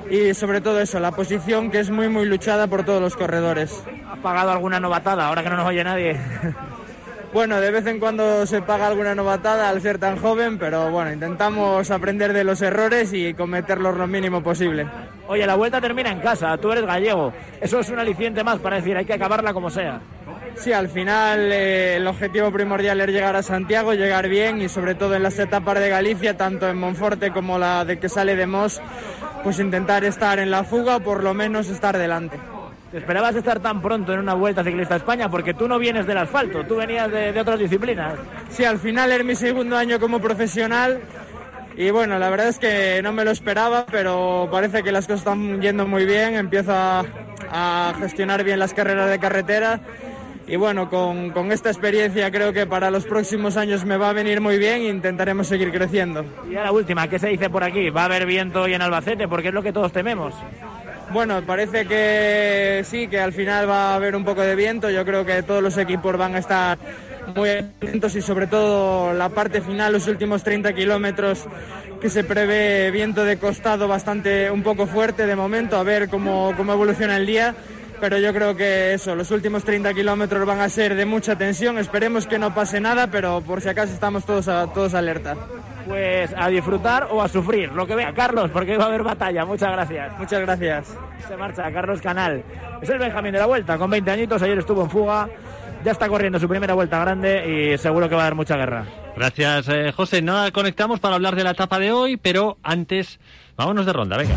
y 0.09 0.35
sobre 0.35 0.61
todo 0.61 0.79
eso, 0.79 0.99
la 0.99 1.11
posición 1.11 1.71
que 1.71 1.79
es 1.79 1.89
muy 1.89 2.09
muy 2.09 2.25
luchada 2.25 2.67
por 2.67 2.85
todos 2.85 3.01
los 3.01 3.15
corredores. 3.15 3.83
¿Has 4.11 4.19
pagado 4.19 4.51
alguna 4.51 4.79
novatada 4.79 5.27
ahora 5.27 5.41
que 5.41 5.49
no 5.49 5.57
nos 5.57 5.67
oye 5.67 5.83
nadie? 5.83 6.19
Bueno, 7.35 7.59
de 7.59 7.69
vez 7.69 7.85
en 7.87 7.99
cuando 7.99 8.45
se 8.45 8.61
paga 8.61 8.87
alguna 8.87 9.13
novatada 9.13 9.67
al 9.67 9.81
ser 9.81 9.97
tan 9.97 10.15
joven, 10.15 10.57
pero 10.57 10.89
bueno, 10.89 11.11
intentamos 11.11 11.91
aprender 11.91 12.31
de 12.31 12.45
los 12.45 12.61
errores 12.61 13.11
y 13.11 13.33
cometerlos 13.33 13.97
lo 13.97 14.07
mínimo 14.07 14.41
posible. 14.41 14.87
Oye, 15.27 15.45
la 15.45 15.55
Vuelta 15.55 15.81
termina 15.81 16.11
en 16.11 16.21
casa, 16.21 16.55
tú 16.55 16.71
eres 16.71 16.85
gallego. 16.85 17.33
Eso 17.59 17.81
es 17.81 17.89
un 17.89 17.99
aliciente 17.99 18.41
más 18.41 18.59
para 18.59 18.77
decir, 18.77 18.95
hay 18.95 19.03
que 19.03 19.11
acabarla 19.11 19.53
como 19.53 19.69
sea. 19.69 19.99
Sí, 20.55 20.71
al 20.71 20.87
final 20.87 21.51
eh, 21.51 21.97
el 21.97 22.07
objetivo 22.07 22.53
primordial 22.53 23.01
es 23.01 23.07
llegar 23.09 23.35
a 23.35 23.43
Santiago, 23.43 23.93
llegar 23.93 24.29
bien 24.29 24.61
y 24.61 24.69
sobre 24.69 24.95
todo 24.95 25.13
en 25.13 25.23
las 25.23 25.37
etapas 25.37 25.77
de 25.81 25.89
Galicia, 25.89 26.37
tanto 26.37 26.69
en 26.69 26.77
Monforte 26.77 27.31
como 27.31 27.59
la 27.59 27.83
de 27.83 27.99
que 27.99 28.07
sale 28.07 28.37
de 28.37 28.47
Mos, 28.47 28.81
pues 29.43 29.59
intentar 29.59 30.05
estar 30.05 30.39
en 30.39 30.51
la 30.51 30.63
fuga 30.63 30.95
o 30.95 30.99
por 31.01 31.21
lo 31.21 31.33
menos 31.33 31.67
estar 31.67 31.97
delante. 31.97 32.39
¿Te 32.95 32.99
esperabas 32.99 33.35
estar 33.35 33.59
tan 33.59 33.81
pronto 33.81 34.13
en 34.13 34.21
una 34.21 34.35
Vuelta 34.35 34.63
Ciclista 34.63 34.93
a 34.93 34.97
España? 34.97 35.29
Porque 35.29 35.53
tú 35.53 35.67
no 35.67 35.77
vienes 35.77 36.07
del 36.07 36.17
asfalto, 36.17 36.65
tú 36.65 36.77
venías 36.77 37.11
de, 37.11 37.33
de 37.33 37.41
otras 37.41 37.59
disciplinas. 37.59 38.13
Sí, 38.49 38.63
al 38.63 38.79
final 38.79 39.11
es 39.11 39.25
mi 39.25 39.35
segundo 39.35 39.75
año 39.75 39.99
como 39.99 40.21
profesional 40.21 41.01
y 41.75 41.89
bueno, 41.89 42.17
la 42.17 42.29
verdad 42.29 42.47
es 42.47 42.57
que 42.57 43.01
no 43.03 43.11
me 43.11 43.25
lo 43.25 43.31
esperaba, 43.31 43.85
pero 43.91 44.47
parece 44.49 44.81
que 44.81 44.93
las 44.93 45.07
cosas 45.07 45.19
están 45.19 45.61
yendo 45.61 45.85
muy 45.85 46.05
bien, 46.05 46.35
empiezo 46.35 46.71
a, 46.71 47.03
a 47.51 47.93
gestionar 47.99 48.45
bien 48.45 48.59
las 48.59 48.73
carreras 48.73 49.09
de 49.09 49.19
carretera 49.19 49.81
y 50.47 50.55
bueno, 50.55 50.89
con, 50.89 51.31
con 51.31 51.51
esta 51.51 51.69
experiencia 51.69 52.31
creo 52.31 52.53
que 52.53 52.65
para 52.65 52.91
los 52.91 53.05
próximos 53.05 53.57
años 53.57 53.83
me 53.83 53.97
va 53.97 54.11
a 54.11 54.13
venir 54.13 54.39
muy 54.39 54.57
bien 54.57 54.83
e 54.83 54.87
intentaremos 54.87 55.47
seguir 55.47 55.69
creciendo. 55.73 56.23
Y 56.49 56.55
a 56.55 56.63
la 56.63 56.71
última, 56.71 57.09
¿qué 57.09 57.19
se 57.19 57.27
dice 57.27 57.49
por 57.49 57.65
aquí? 57.65 57.89
¿Va 57.89 58.03
a 58.03 58.05
haber 58.05 58.25
viento 58.25 58.61
hoy 58.61 58.73
en 58.73 58.81
Albacete? 58.81 59.27
Porque 59.27 59.49
es 59.49 59.53
lo 59.53 59.61
que 59.61 59.73
todos 59.73 59.91
tememos. 59.91 60.33
Bueno, 61.15 61.41
parece 61.43 61.85
que 61.85 62.83
sí, 62.83 63.07
que 63.07 63.21
al 63.21 63.31
final 63.31 63.69
va 63.69 63.91
a 63.91 63.95
haber 63.95 64.17
un 64.17 64.25
poco 64.25 64.41
de 64.41 64.53
viento. 64.53 64.89
Yo 64.89 65.05
creo 65.05 65.25
que 65.25 65.43
todos 65.43 65.63
los 65.63 65.77
equipos 65.77 66.17
van 66.17 66.35
a 66.35 66.39
estar 66.39 66.77
muy 67.33 67.51
atentos 67.51 68.13
y 68.17 68.21
sobre 68.21 68.47
todo 68.47 69.13
la 69.13 69.29
parte 69.29 69.61
final, 69.61 69.93
los 69.93 70.09
últimos 70.09 70.43
30 70.43 70.73
kilómetros, 70.73 71.45
que 72.01 72.09
se 72.09 72.25
prevé 72.25 72.91
viento 72.91 73.23
de 73.23 73.37
costado 73.37 73.87
bastante, 73.87 74.51
un 74.51 74.61
poco 74.61 74.87
fuerte 74.87 75.25
de 75.25 75.37
momento, 75.37 75.77
a 75.77 75.83
ver 75.83 76.09
cómo, 76.09 76.53
cómo 76.57 76.73
evoluciona 76.73 77.15
el 77.15 77.25
día. 77.25 77.55
Pero 78.01 78.17
yo 78.17 78.33
creo 78.33 78.57
que 78.57 78.95
eso, 78.95 79.15
los 79.15 79.31
últimos 79.31 79.63
30 79.63 79.93
kilómetros 79.93 80.45
van 80.45 80.59
a 80.59 80.67
ser 80.67 80.95
de 80.95 81.05
mucha 81.05 81.37
tensión. 81.37 81.77
Esperemos 81.77 82.27
que 82.27 82.39
no 82.39 82.53
pase 82.53 82.81
nada, 82.81 83.07
pero 83.07 83.39
por 83.39 83.61
si 83.61 83.69
acaso 83.69 83.93
estamos 83.93 84.25
todos, 84.25 84.47
todos 84.73 84.93
alerta. 84.93 85.37
Pues 85.85 86.33
a 86.35 86.47
disfrutar 86.47 87.07
o 87.11 87.21
a 87.21 87.27
sufrir, 87.27 87.71
lo 87.71 87.85
que 87.85 87.95
vea. 87.95 88.13
Carlos, 88.13 88.49
porque 88.51 88.77
va 88.77 88.85
a 88.85 88.87
haber 88.87 89.03
batalla. 89.03 89.45
Muchas 89.45 89.71
gracias. 89.71 90.17
Muchas 90.17 90.41
gracias. 90.41 90.97
Se 91.27 91.37
marcha 91.37 91.71
Carlos 91.71 92.01
Canal. 92.01 92.43
Es 92.81 92.89
el 92.89 92.97
Benjamín 92.99 93.33
de 93.33 93.39
la 93.39 93.45
Vuelta, 93.45 93.77
con 93.77 93.89
20 93.89 94.09
añitos. 94.11 94.41
Ayer 94.41 94.57
estuvo 94.57 94.83
en 94.83 94.89
fuga. 94.89 95.29
ya 95.83 95.91
está 95.91 96.07
corriendo 96.07 96.39
su 96.39 96.47
primera 96.49 96.73
vuelta 96.73 96.99
grande 96.99 97.73
y 97.73 97.77
seguro 97.77 98.09
que 98.09 98.15
va 98.15 98.21
a 98.21 98.25
dar 98.25 98.35
mucha 98.35 98.57
guerra. 98.57 98.85
Gracias, 99.15 99.69
eh, 99.69 99.91
José. 99.91 100.21
Nada, 100.21 100.51
conectamos 100.51 100.99
para 100.99 101.15
hablar 101.15 101.35
de 101.35 101.43
la 101.43 101.51
etapa 101.51 101.77
de 101.77 101.91
hoy, 101.91 102.17
pero 102.17 102.57
antes, 102.63 103.19
vámonos 103.55 103.85
de 103.85 103.93
ronda, 103.93 104.17
venga. 104.17 104.35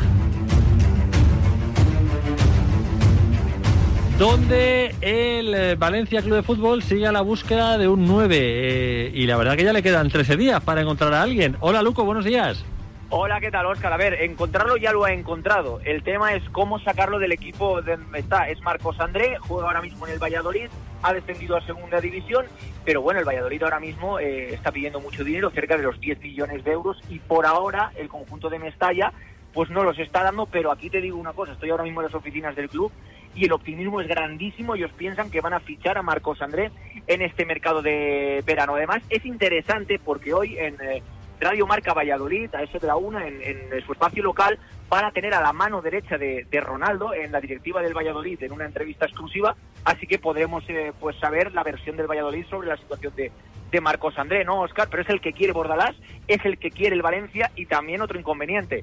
Donde 4.19 4.97
el 5.01 5.55
eh, 5.55 5.77
Valencia 5.77 6.21
Club 6.23 6.35
de 6.35 6.43
Fútbol 6.43 6.83
sigue 6.83 7.07
a 7.07 7.13
la 7.13 7.21
búsqueda 7.21 7.79
de 7.79 7.87
un 7.87 8.05
9. 8.05 8.37
eh, 8.37 9.13
y 9.15 9.27
la 9.29 9.37
verdad 9.37 9.57
que 9.57 9.63
ya 9.63 9.73
le 9.73 9.81
quedan 9.81 10.11
13 10.11 10.37
días 10.37 10.61
para 10.61 10.81
encontrar 10.81 11.15
a 11.15 11.23
alguien. 11.23 11.57
Hola, 11.61 11.83
Luco, 11.83 12.05
buenos 12.05 12.25
días. 12.25 12.65
Hola, 13.11 13.39
¿qué 13.41 13.53
tal, 13.53 13.67
Óscar? 13.67 13.93
A 13.93 13.97
ver, 13.97 14.15
encontrarlo 14.15 14.77
ya 14.77 14.91
lo 14.93 15.05
ha 15.05 15.13
encontrado. 15.13 15.81
El 15.85 16.03
tema 16.03 16.35
es 16.35 16.43
cómo 16.51 16.81
sacarlo 16.81 17.21
del 17.21 17.31
equipo 17.31 17.81
de 17.81 17.97
donde 17.97 18.19
está. 18.19 18.49
Es 18.49 18.61
Marcos 18.61 18.99
André, 18.99 19.37
juega 19.39 19.69
ahora 19.69 19.83
mismo 19.83 20.05
en 20.09 20.15
el 20.15 20.19
Valladolid, 20.19 20.69
ha 21.03 21.13
descendido 21.13 21.57
a 21.57 21.65
segunda 21.65 22.01
división, 22.01 22.45
pero 22.85 23.01
bueno, 23.01 23.21
el 23.21 23.25
Valladolid 23.25 23.63
ahora 23.63 23.79
mismo 23.79 24.19
eh, 24.19 24.53
está 24.53 24.73
pidiendo 24.73 24.99
mucho 24.99 25.23
dinero, 25.23 25.51
cerca 25.51 25.77
de 25.77 25.85
los 25.85 26.01
10 26.01 26.21
millones 26.21 26.65
de 26.65 26.73
euros, 26.73 27.01
y 27.09 27.21
por 27.21 27.47
ahora 27.47 27.93
el 27.95 28.09
conjunto 28.09 28.51
de 28.51 28.59
Mestalla 28.59 29.13
pues 29.55 29.71
no 29.71 29.83
los 29.83 29.99
está 29.99 30.23
dando, 30.23 30.47
pero 30.47 30.71
aquí 30.71 30.91
te 30.91 31.01
digo 31.01 31.19
una 31.19 31.33
cosa, 31.33 31.53
estoy 31.53 31.71
ahora 31.71 31.85
mismo 31.85 32.01
en 32.01 32.07
las 32.07 32.15
oficinas 32.15 32.55
del 32.55 32.69
club 32.69 32.93
y 33.35 33.45
el 33.45 33.53
optimismo 33.53 34.01
es 34.01 34.09
grandísimo, 34.09 34.75
ellos 34.75 34.91
piensan 34.97 35.31
que 35.31 35.41
van 35.41 35.55
a 35.55 35.61
fichar 35.61 35.99
a 35.99 36.03
Marcos 36.03 36.43
André 36.43 36.71
en 37.07 37.23
este 37.23 37.45
mercado 37.45 37.83
de 37.83 38.43
verano. 38.47 38.75
Además, 38.75 39.03
es 39.11 39.25
interesante 39.25 39.99
porque 39.99 40.35
hoy 40.35 40.59
en... 40.59 40.75
eh, 40.81 41.03
Radio 41.41 41.69
Marca 41.69 41.95
Valladolid, 41.95 42.53
a 42.53 42.65
eso 42.65 42.81
de 42.81 42.89
la 42.89 42.97
una, 42.97 43.25
en, 43.25 43.41
en 43.41 43.87
su 43.87 43.93
espacio 43.93 44.25
local, 44.25 44.59
van 44.89 45.05
a 45.05 45.13
tener 45.13 45.33
a 45.35 45.41
la 45.41 45.53
mano 45.53 45.81
derecha 45.81 46.19
de, 46.19 46.49
de 46.51 46.61
Ronaldo 46.61 47.15
en 47.15 47.31
la 47.31 47.41
directiva 47.41 47.81
del 47.81 47.97
Valladolid 47.97 48.43
en 48.43 48.51
una 48.51 48.65
entrevista 48.65 49.05
exclusiva, 49.07 49.55
así 49.85 50.09
que 50.09 50.19
podremos 50.19 50.65
eh, 50.69 50.93
pues 50.99 51.15
saber 51.21 51.55
la 51.55 51.63
versión 51.63 51.97
del 51.97 52.09
Valladolid 52.09 52.45
sobre 52.47 52.67
la 52.67 52.77
situación 52.77 53.15
de, 53.15 53.31
de 53.71 53.81
Marcos 53.81 54.19
André, 54.19 54.45
¿no, 54.45 54.63
Oscar? 54.63 54.89
Pero 54.91 55.05
es 55.05 55.09
el 55.11 55.21
que 55.21 55.33
quiere 55.33 55.53
Bordalás, 55.53 55.95
es 56.27 56.45
el 56.45 56.59
que 56.59 56.73
quiere 56.73 56.97
el 56.97 57.03
Valencia 57.03 57.53
y 57.55 57.67
también 57.67 58.03
otro 58.03 58.19
inconveniente, 58.19 58.83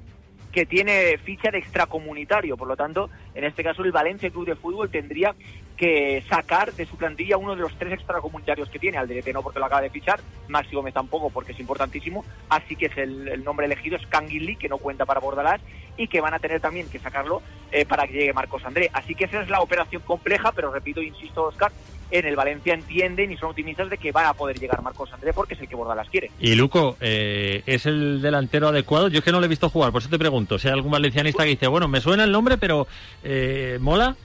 que 0.55 0.65
tiene 0.65 1.17
ficha 1.17 1.51
de 1.51 1.57
extracomunitario, 1.57 2.55
por 2.55 2.69
lo 2.69 2.77
tanto, 2.77 3.09
en 3.33 3.43
este 3.43 3.61
caso 3.61 3.83
el 3.83 3.91
Valencia 3.91 4.29
Club 4.29 4.45
de 4.45 4.55
Fútbol 4.55 4.89
tendría 4.89 5.35
que 5.75 6.23
sacar 6.29 6.71
de 6.71 6.85
su 6.85 6.95
plantilla 6.95 7.35
uno 7.35 7.57
de 7.57 7.61
los 7.61 7.77
tres 7.77 7.91
extracomunitarios 7.91 8.69
que 8.69 8.79
tiene, 8.79 8.97
al 8.97 9.05
de 9.05 9.33
no 9.33 9.43
porque 9.43 9.59
lo 9.59 9.65
acaba 9.65 9.81
de 9.81 9.89
fichar, 9.89 10.21
Maxi 10.47 10.73
Gómez 10.73 10.93
tampoco 10.93 11.29
porque 11.29 11.51
es 11.51 11.59
importantísimo, 11.59 12.23
así 12.47 12.77
que 12.77 12.85
es 12.85 12.97
el, 12.97 13.27
el 13.27 13.43
nombre 13.43 13.65
elegido 13.65 13.97
es 13.97 14.07
Canguilí, 14.07 14.55
que 14.55 14.69
no 14.69 14.77
cuenta 14.77 15.05
para 15.05 15.19
Bordalás, 15.19 15.59
y 15.97 16.07
que 16.07 16.21
van 16.21 16.33
a 16.33 16.39
tener 16.39 16.61
también 16.61 16.89
que 16.89 16.99
sacarlo 16.99 17.41
eh, 17.73 17.85
para 17.85 18.07
que 18.07 18.13
llegue 18.13 18.31
Marcos 18.31 18.63
André. 18.63 18.89
Así 18.93 19.13
que 19.13 19.25
esa 19.25 19.41
es 19.41 19.49
la 19.49 19.59
operación 19.59 20.03
compleja, 20.03 20.53
pero 20.53 20.71
repito, 20.71 21.01
insisto, 21.01 21.43
Oscar, 21.43 21.73
en 22.11 22.25
el 22.25 22.35
Valencia 22.35 22.73
entienden 22.73 23.31
y 23.31 23.37
son 23.37 23.49
optimistas 23.49 23.89
de 23.89 23.97
que 23.97 24.11
va 24.11 24.29
a 24.29 24.33
poder 24.33 24.59
llegar 24.59 24.81
Marcos 24.81 25.11
André 25.13 25.33
porque 25.33 25.55
es 25.55 25.61
el 25.61 25.67
que 25.67 25.75
Bordalás 25.75 26.09
quiere. 26.09 26.31
Y 26.39 26.55
Luco, 26.55 26.97
eh, 26.99 27.63
¿es 27.65 27.85
el 27.85 28.21
delantero 28.21 28.67
adecuado? 28.67 29.07
Yo 29.07 29.19
es 29.19 29.23
que 29.23 29.31
no 29.31 29.39
lo 29.39 29.45
he 29.45 29.49
visto 29.49 29.69
jugar, 29.69 29.91
por 29.91 30.01
eso 30.01 30.09
te 30.09 30.19
pregunto. 30.19 30.59
Si 30.59 30.67
hay 30.67 30.73
algún 30.73 30.91
valencianista 30.91 31.43
que 31.43 31.49
dice, 31.49 31.67
bueno, 31.67 31.87
me 31.87 32.01
suena 32.01 32.23
el 32.23 32.31
nombre, 32.31 32.57
pero 32.57 32.87
eh, 33.23 33.77
¿mola? 33.81 34.15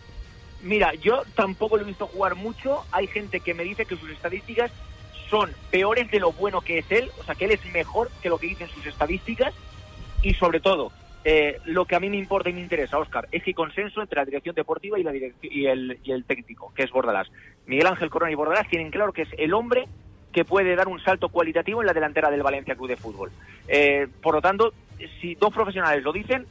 Mira, 0.63 0.93
yo 0.95 1.23
tampoco 1.35 1.77
lo 1.77 1.83
he 1.83 1.87
visto 1.87 2.07
jugar 2.07 2.35
mucho. 2.35 2.85
Hay 2.93 3.07
gente 3.07 3.41
que 3.41 3.55
me 3.55 3.65
dice 3.65 3.87
que 3.87 3.97
sus 3.97 4.11
estadísticas 4.11 4.71
son 5.31 5.51
peores 5.71 6.11
de 6.11 6.21
lo 6.21 6.33
bueno 6.33 6.61
que 6.61 6.79
es 6.79 6.91
él, 6.91 7.11
o 7.19 7.25
sea, 7.25 7.35
que 7.35 7.47
él 7.47 7.53
es 7.53 7.65
mejor 7.73 8.11
que 8.21 8.29
lo 8.29 8.39
que 8.39 8.49
dicen 8.49 8.69
sus 8.69 8.85
estadísticas. 8.85 9.55
Y 10.23 10.35
sobre 10.35 10.61
todo, 10.61 10.93
eh, 11.25 11.59
lo 11.67 11.85
que 11.85 11.97
a 11.97 12.01
mí 12.01 12.09
me 12.09 12.17
importa 12.17 12.49
y 12.49 12.53
me 12.53 12.61
interesa, 12.61 12.99
Oscar, 12.99 13.29
es 13.31 13.43
que 13.43 13.51
hay 13.51 13.55
consenso 13.55 14.01
entre 14.01 14.17
la 14.17 14.25
dirección 14.25 14.55
deportiva 14.55 14.99
y, 14.99 15.03
la 15.03 15.15
y, 15.15 15.67
el, 15.67 15.99
y 16.03 16.13
el 16.13 16.25
técnico, 16.25 16.73
que 16.75 16.85
es 16.85 16.91
Bordalás. 16.91 17.31
Miguel 17.67 17.87
Ángel 17.87 18.11
Corona 18.11 18.33
y 18.33 18.35
Bordalás 18.35 18.69
tienen 18.69 18.91
claro 18.91 19.13
que 19.13 19.23
es 19.23 19.29
el 19.37 19.53
hombre 19.53 19.87
que 20.33 20.45
puede 20.45 20.77
dar 20.77 20.89
un 20.89 21.01
salto 21.01 21.29
cualitativo 21.29 21.83
en 21.83 21.87
la 21.87 21.93
delantera 21.93 22.31
del 22.31 22.43
Valencia 22.43 22.75
Club 22.75 22.89
de 22.89 22.97
Fútbol. 22.97 23.31
Eh, 23.69 24.07
por 24.23 24.35
lo 24.35 24.41
tanto, 24.41 24.73
si 25.21 25.35
dos 25.35 25.53
profesionales 25.53 26.03
lo 26.03 26.13
dicen, 26.13 26.47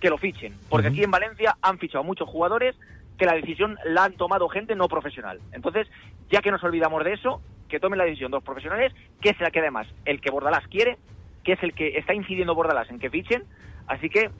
que 0.00 0.08
lo 0.08 0.16
fichen, 0.16 0.54
porque 0.68 0.88
aquí 0.88 1.04
en 1.04 1.10
Valencia 1.10 1.56
han 1.60 1.78
fichado 1.78 2.02
muchos 2.02 2.28
jugadores 2.28 2.74
que 3.18 3.26
la 3.26 3.34
decisión 3.34 3.76
la 3.84 4.04
han 4.04 4.14
tomado 4.14 4.48
gente 4.48 4.74
no 4.74 4.88
profesional. 4.88 5.40
Entonces, 5.52 5.86
ya 6.30 6.40
que 6.40 6.50
nos 6.50 6.64
olvidamos 6.64 7.04
de 7.04 7.12
eso, 7.12 7.42
que 7.68 7.78
tomen 7.78 7.98
la 7.98 8.06
decisión 8.06 8.30
dos 8.30 8.42
profesionales, 8.42 8.94
que 9.20 9.28
es 9.28 9.40
la 9.40 9.50
que 9.50 9.60
además 9.60 9.86
el 10.06 10.22
que 10.22 10.30
Bordalás 10.30 10.66
quiere, 10.68 10.96
que 11.44 11.52
es 11.52 11.62
el 11.62 11.72
que 11.72 11.98
está 11.98 12.14
incidiendo 12.14 12.54
Bordalás 12.54 12.90
en 12.90 12.98
que 12.98 13.10
fichen, 13.10 13.44
así 13.86 14.08
que 14.08 14.30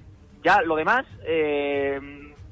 ya 0.43 0.63
lo 0.63 0.77
demás, 0.77 1.07
eh, 1.27 2.01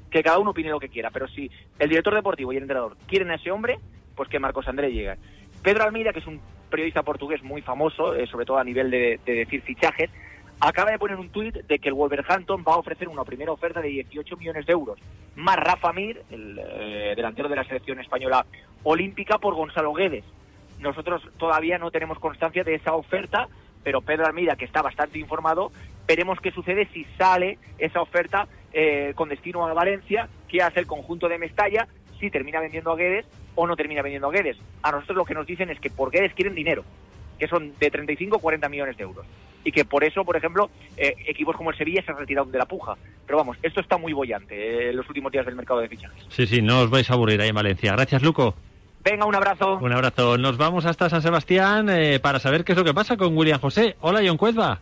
que 0.09 0.23
cada 0.23 0.39
uno 0.39 0.51
opine 0.51 0.69
lo 0.69 0.79
que 0.79 0.89
quiera, 0.89 1.11
pero 1.11 1.27
si 1.27 1.49
el 1.77 1.89
director 1.89 2.13
deportivo 2.13 2.53
y 2.53 2.57
el 2.57 2.63
entrenador 2.63 2.97
quieren 3.07 3.31
a 3.31 3.35
ese 3.35 3.51
hombre, 3.51 3.79
pues 4.15 4.29
que 4.29 4.39
Marcos 4.39 4.67
André 4.67 4.91
llegue. 4.91 5.15
Pedro 5.63 5.83
Almeida, 5.83 6.13
que 6.13 6.19
es 6.19 6.27
un 6.27 6.39
periodista 6.69 7.03
portugués 7.03 7.43
muy 7.43 7.61
famoso, 7.61 8.15
eh, 8.15 8.27
sobre 8.27 8.45
todo 8.45 8.57
a 8.57 8.63
nivel 8.63 8.91
de, 8.91 9.19
de 9.25 9.33
decir 9.33 9.61
fichajes, 9.61 10.09
acaba 10.59 10.91
de 10.91 10.99
poner 10.99 11.17
un 11.17 11.29
tuit 11.29 11.55
de 11.55 11.79
que 11.79 11.89
el 11.89 11.93
Wolverhampton 11.93 12.63
va 12.67 12.73
a 12.73 12.77
ofrecer 12.77 13.07
una 13.07 13.23
primera 13.23 13.51
oferta 13.51 13.81
de 13.81 13.89
18 13.89 14.37
millones 14.37 14.65
de 14.65 14.73
euros, 14.73 14.99
más 15.35 15.55
Rafa 15.55 15.93
Mir, 15.93 16.21
el 16.29 16.59
eh, 16.59 17.13
delantero 17.15 17.49
de 17.49 17.55
la 17.55 17.63
selección 17.63 17.99
española 17.99 18.45
olímpica, 18.83 19.37
por 19.37 19.55
Gonzalo 19.55 19.93
Guedes. 19.93 20.25
Nosotros 20.79 21.21
todavía 21.37 21.77
no 21.77 21.91
tenemos 21.91 22.19
constancia 22.19 22.63
de 22.63 22.75
esa 22.75 22.93
oferta, 22.93 23.47
pero 23.83 24.01
Pedro 24.01 24.25
Almeida, 24.25 24.55
que 24.55 24.65
está 24.65 24.81
bastante 24.81 25.19
informado, 25.19 25.71
veremos 26.07 26.39
qué 26.41 26.51
sucede 26.51 26.87
si 26.93 27.05
sale 27.17 27.57
esa 27.77 28.01
oferta 28.01 28.47
eh, 28.73 29.13
con 29.15 29.29
destino 29.29 29.65
a 29.65 29.73
Valencia, 29.73 30.27
qué 30.47 30.61
hace 30.61 30.79
el 30.79 30.87
conjunto 30.87 31.29
de 31.29 31.37
Mestalla, 31.37 31.87
si 32.19 32.29
termina 32.29 32.59
vendiendo 32.59 32.91
a 32.91 32.95
Guedes 32.95 33.25
o 33.55 33.67
no 33.67 33.75
termina 33.75 34.01
vendiendo 34.01 34.27
a 34.27 34.31
Guedes. 34.31 34.57
A 34.83 34.91
nosotros 34.91 35.17
lo 35.17 35.25
que 35.25 35.33
nos 35.33 35.47
dicen 35.47 35.69
es 35.69 35.79
que 35.79 35.89
por 35.89 36.11
Guedes 36.11 36.33
quieren 36.33 36.55
dinero, 36.55 36.83
que 37.37 37.47
son 37.47 37.73
de 37.79 37.89
35 37.91 38.37
o 38.37 38.39
40 38.39 38.69
millones 38.69 38.97
de 38.97 39.03
euros. 39.03 39.25
Y 39.63 39.71
que 39.71 39.83
por 39.83 40.03
eso, 40.03 40.23
por 40.23 40.37
ejemplo, 40.37 40.69
eh, 40.95 41.15
equipos 41.27 41.55
como 41.55 41.71
el 41.71 41.77
Sevilla 41.77 42.01
se 42.03 42.11
han 42.11 42.17
retirado 42.17 42.49
de 42.49 42.57
la 42.57 42.65
puja. 42.65 42.95
Pero 43.25 43.37
vamos, 43.37 43.57
esto 43.61 43.81
está 43.81 43.97
muy 43.97 44.13
bollante 44.13 44.55
eh, 44.55 44.89
en 44.89 44.95
los 44.95 45.07
últimos 45.09 45.31
días 45.31 45.45
del 45.45 45.55
mercado 45.55 45.81
de 45.81 45.89
fichajes. 45.89 46.25
Sí, 46.29 46.47
sí, 46.47 46.61
no 46.61 46.79
os 46.79 46.89
vais 46.89 47.09
a 47.09 47.13
aburrir 47.13 47.41
ahí 47.41 47.49
en 47.49 47.55
Valencia. 47.55 47.91
Gracias, 47.91 48.21
Luco. 48.23 48.55
Venga, 49.03 49.25
un 49.25 49.35
abrazo. 49.35 49.77
Un 49.81 49.93
abrazo. 49.93 50.37
Nos 50.37 50.57
vamos 50.57 50.85
hasta 50.85 51.09
San 51.09 51.21
Sebastián 51.21 51.89
eh, 51.89 52.19
para 52.19 52.39
saber 52.39 52.63
qué 52.63 52.73
es 52.73 52.77
lo 52.77 52.83
que 52.83 52.93
pasa 52.93 53.17
con 53.17 53.35
William 53.37 53.59
José. 53.59 53.95
Hola, 54.01 54.21
John 54.25 54.37
Cuezba. 54.37 54.79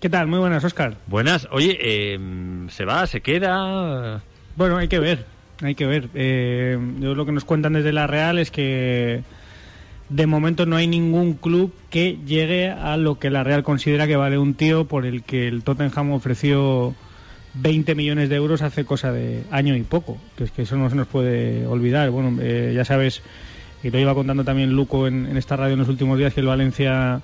¿Qué 0.00 0.08
tal? 0.10 0.26
Muy 0.28 0.38
buenas, 0.38 0.62
Oscar. 0.62 0.96
Buenas. 1.06 1.48
Oye, 1.50 1.76
eh, 1.80 2.18
¿se 2.68 2.84
va? 2.84 3.06
¿Se 3.06 3.22
queda? 3.22 4.22
Bueno, 4.54 4.76
hay 4.76 4.88
que 4.88 4.98
ver, 4.98 5.24
hay 5.62 5.74
que 5.74 5.86
ver. 5.86 6.10
Eh, 6.14 6.78
yo 7.00 7.14
lo 7.14 7.26
que 7.26 7.32
nos 7.32 7.44
cuentan 7.44 7.72
desde 7.72 7.92
la 7.92 8.06
Real 8.06 8.38
es 8.38 8.50
que 8.50 9.22
de 10.08 10.26
momento 10.26 10.66
no 10.66 10.76
hay 10.76 10.86
ningún 10.86 11.34
club 11.34 11.74
que 11.90 12.18
llegue 12.24 12.70
a 12.70 12.96
lo 12.96 13.18
que 13.18 13.30
la 13.30 13.42
Real 13.42 13.62
considera 13.62 14.06
que 14.06 14.16
vale 14.16 14.38
un 14.38 14.54
tío 14.54 14.84
por 14.84 15.06
el 15.06 15.22
que 15.22 15.48
el 15.48 15.64
Tottenham 15.64 16.12
ofreció 16.12 16.94
20 17.54 17.94
millones 17.94 18.28
de 18.28 18.36
euros 18.36 18.62
hace 18.62 18.84
cosa 18.84 19.12
de 19.12 19.44
año 19.50 19.74
y 19.76 19.82
poco. 19.82 20.18
Que 20.36 20.44
es 20.44 20.50
que 20.50 20.62
eso 20.62 20.76
no 20.76 20.90
se 20.90 20.96
nos 20.96 21.06
puede 21.06 21.66
olvidar. 21.66 22.10
Bueno, 22.10 22.38
eh, 22.40 22.72
ya 22.74 22.84
sabes, 22.84 23.22
y 23.86 23.90
lo 23.90 24.00
iba 24.00 24.14
contando 24.14 24.42
también 24.42 24.72
Luco 24.72 25.06
en, 25.06 25.36
esta 25.36 25.54
radio 25.54 25.74
en 25.74 25.78
los 25.78 25.88
últimos 25.88 26.18
días, 26.18 26.34
que 26.34 26.40
el 26.40 26.46
Valencia 26.46 27.20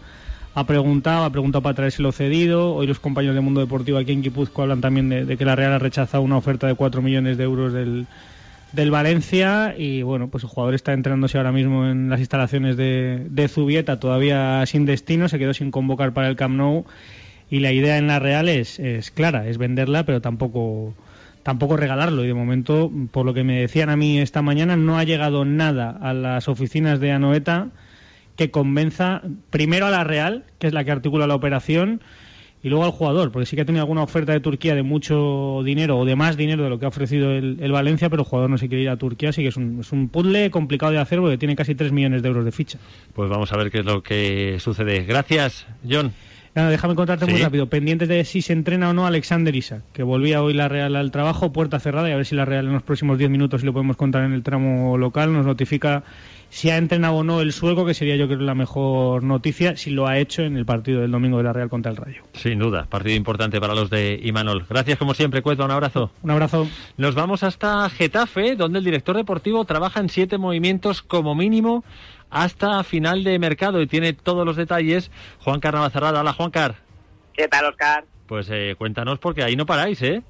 ha 0.55 0.67
preguntado, 0.67 1.25
ha 1.25 1.31
preguntado 1.31 1.61
para 1.61 1.75
traérselo 1.75 2.13
cedido. 2.13 2.75
Hoy 2.75 2.87
los 2.87 3.01
compañeros 3.01 3.35
del 3.35 3.43
mundo 3.43 3.61
deportivo 3.61 3.99
aquí 3.99 4.13
en 4.13 4.23
Guipúzcoa 4.23 4.65
hablan 4.65 4.81
también 4.81 5.09
de, 5.09 5.37
que 5.37 5.45
la 5.45 5.57
Real 5.57 5.73
ha 5.73 5.81
rechazado 5.81 6.23
una 6.23 6.37
oferta 6.37 6.69
de 6.69 6.77
4 6.77 7.03
millones 7.03 7.37
de 7.37 7.43
euros 7.43 7.73
del, 7.73 8.07
del 8.71 8.93
Valencia 8.93 9.75
y 9.77 10.03
bueno, 10.03 10.29
pues 10.29 10.45
el 10.45 10.51
jugador 10.51 10.75
está 10.75 10.93
entrenándose 10.93 11.37
ahora 11.37 11.51
mismo 11.51 11.85
en 11.89 12.09
las 12.09 12.21
instalaciones 12.21 12.77
de, 12.77 13.27
de 13.29 13.49
Zubieta, 13.49 13.99
todavía 13.99 14.65
sin 14.67 14.87
destino, 14.87 15.29
se 15.29 15.41
quedó 15.41 15.55
sin 15.55 15.73
convocar 15.73 16.13
para 16.13 16.29
el 16.29 16.37
Camp 16.37 16.55
Nou 16.55 16.85
y 17.51 17.59
la 17.59 17.73
idea 17.73 17.99
en 17.99 18.07
la 18.07 18.21
Real 18.21 18.49
es, 18.49 18.79
es 18.79 19.11
clara, 19.11 19.49
es 19.49 19.59
venderla, 19.59 20.05
pero 20.07 20.21
tampoco 20.21 20.95
tampoco 21.43 21.77
regalarlo 21.77 22.25
y 22.25 22.29
de 22.29 22.35
momento, 22.35 22.91
por 23.11 23.27
lo 23.27 23.35
que 23.35 23.45
me 23.45 23.61
decían 23.61 23.91
a 23.91 23.97
mí 23.97 24.19
esta 24.19 24.43
mañana, 24.43 24.77
no 24.77 24.99
ha 24.99 25.05
llegado 25.05 25.45
nada 25.45 25.91
a 26.01 26.13
las 26.13 26.49
oficinas 26.49 27.01
de 27.01 27.13
Anoeta 27.13 27.69
que 28.37 28.51
convenza 28.51 29.23
primero 29.51 29.87
a 29.87 29.91
la 29.91 30.05
Real, 30.05 30.45
que 30.59 30.67
es 30.67 30.73
la 30.73 30.85
que 30.85 30.91
articula 30.91 31.27
la 31.27 31.35
operación, 31.35 32.01
y 32.63 32.69
luego 32.69 32.85
al 32.85 32.93
jugador, 32.93 33.33
porque 33.33 33.47
sí 33.47 33.57
que 33.57 33.63
ha 33.63 33.65
tenido 33.65 33.83
alguna 33.83 34.05
oferta 34.05 34.33
de 34.33 34.41
Turquía 34.41 34.77
de 34.77 34.85
mucho 34.85 35.63
dinero 35.65 35.99
o 35.99 36.05
de 36.05 36.15
más 36.15 36.37
dinero 36.37 36.63
de 36.63 36.71
lo 36.71 36.79
que 36.79 36.85
ha 36.85 36.89
ofrecido 36.89 37.33
el, 37.33 37.73
Valencia, 37.73 38.09
pero 38.09 38.23
el 38.23 38.29
jugador 38.29 38.51
no 38.51 38.59
se 38.59 38.69
quiere 38.69 38.85
ir 38.85 38.89
a 38.89 38.97
Turquía, 38.97 39.31
así 39.31 39.43
que 39.43 39.49
es 39.49 39.57
un, 39.57 39.81
es 39.81 39.91
un 39.91 40.09
puzzle 40.09 40.51
complicado 40.51 40.93
de 40.93 40.99
hacer 40.99 41.19
porque 41.19 41.39
tiene 41.39 41.57
casi 41.57 41.75
3 41.75 41.91
millones 41.91 42.23
de 42.23 42.29
euros 42.29 42.45
de 42.45 42.53
ficha. 42.53 42.79
Pues 43.15 43.29
vamos 43.29 43.53
a 43.53 43.57
ver 43.57 43.71
qué 43.71 43.81
es 43.81 43.85
lo 43.85 44.03
que 44.03 44.59
sucede. 44.61 45.03
Gracias, 45.03 45.67
John. 45.89 46.13
Nada, 46.55 46.69
déjame 46.69 46.95
contarte 46.95 47.25
muy 47.25 47.41
rápido. 47.41 47.67
Pendientes 47.69 48.09
de 48.09 48.25
si 48.25 48.43
se 48.43 48.53
entrena 48.53 48.91
o 48.91 48.93
no 48.93 49.07
Alexander 49.07 49.55
Isak, 49.55 49.83
que 49.95 50.03
volvía 50.03 50.43
hoy 50.43 50.53
la 50.53 50.69
Real 50.69 50.97
al 50.97 51.11
trabajo, 51.11 51.51
puerta 51.53 51.81
cerrada, 51.81 52.11
y 52.11 52.13
a 52.13 52.17
ver 52.17 52.27
si 52.27 52.35
la 52.35 52.45
Real 52.45 52.67
en 52.67 52.75
los 52.75 52.83
próximos 52.83 53.17
10 53.17 53.31
minutos, 53.31 53.63
si 53.63 53.67
lo 53.67 53.73
podemos 53.73 53.97
contar 53.97 54.25
en 54.25 54.35
el 54.35 54.43
tramo 54.43 54.99
local, 54.99 55.33
nos 55.33 55.47
notifica 55.47 56.05
si 56.51 56.69
ha 56.69 56.77
entrenado 56.77 57.15
o 57.15 57.25
no 57.25 57.41
el 57.41 57.55
sueco, 57.55 57.87
que 57.87 57.95
sería 57.95 58.17
yo 58.17 58.27
creo 58.27 58.41
la 58.41 58.55
mejor 58.55 59.23
noticia, 59.23 59.79
si 59.79 59.89
lo 59.89 60.07
ha 60.07 60.19
hecho 60.19 60.43
en 60.43 60.59
el 60.59 60.67
partido 60.67 61.01
del 61.01 61.11
domingo 61.11 61.39
de 61.39 61.45
la 61.45 61.55
Real 61.55 61.71
contra 61.71 61.91
el 61.91 61.97
Rayo. 61.97 62.23
Sin 62.35 62.59
duda, 62.59 62.85
partido 62.85 63.17
importante 63.17 63.59
para 63.59 63.75
los 63.75 63.89
de 63.89 64.21
Imanol. 64.23 64.67
Gracias 64.69 64.99
como 64.99 65.15
siempre, 65.15 65.41
Cueto, 65.41 65.65
un 65.65 65.71
abrazo. 65.71 66.11
Un 66.23 66.31
abrazo. 66.31 66.69
Nos 66.99 67.15
vamos 67.15 67.43
hasta 67.43 67.89
Getafe, 67.89 68.57
donde 68.57 68.81
el 68.81 68.85
director 68.85 69.17
deportivo 69.17 69.65
trabaja 69.65 70.01
en 70.01 70.11
siete 70.11 70.37
movimientos 70.37 71.01
como 71.01 71.35
mínimo 71.35 71.85
hasta 72.33 72.83
final 72.83 73.23
de 73.23 73.39
mercado 73.39 73.81
y 73.83 73.87
tiene 73.87 74.15
todos 74.15 74.45
los 74.45 74.57
detalles. 74.57 75.11
Juan 75.45 75.61
Carnavazarrada, 75.61 76.21
hola 76.21 76.33
Juan 76.33 76.51
Car. 76.51 76.77
¿Qué 77.35 77.47
tal, 77.47 77.67
Oscar? 77.67 78.05
Pues 78.27 78.49
eh, 78.51 78.75
cuéntanos 78.77 79.19
porque 79.19 79.43
ahí 79.43 79.55
no 79.55 79.67
paráis, 79.67 80.03
¿eh? 80.03 80.23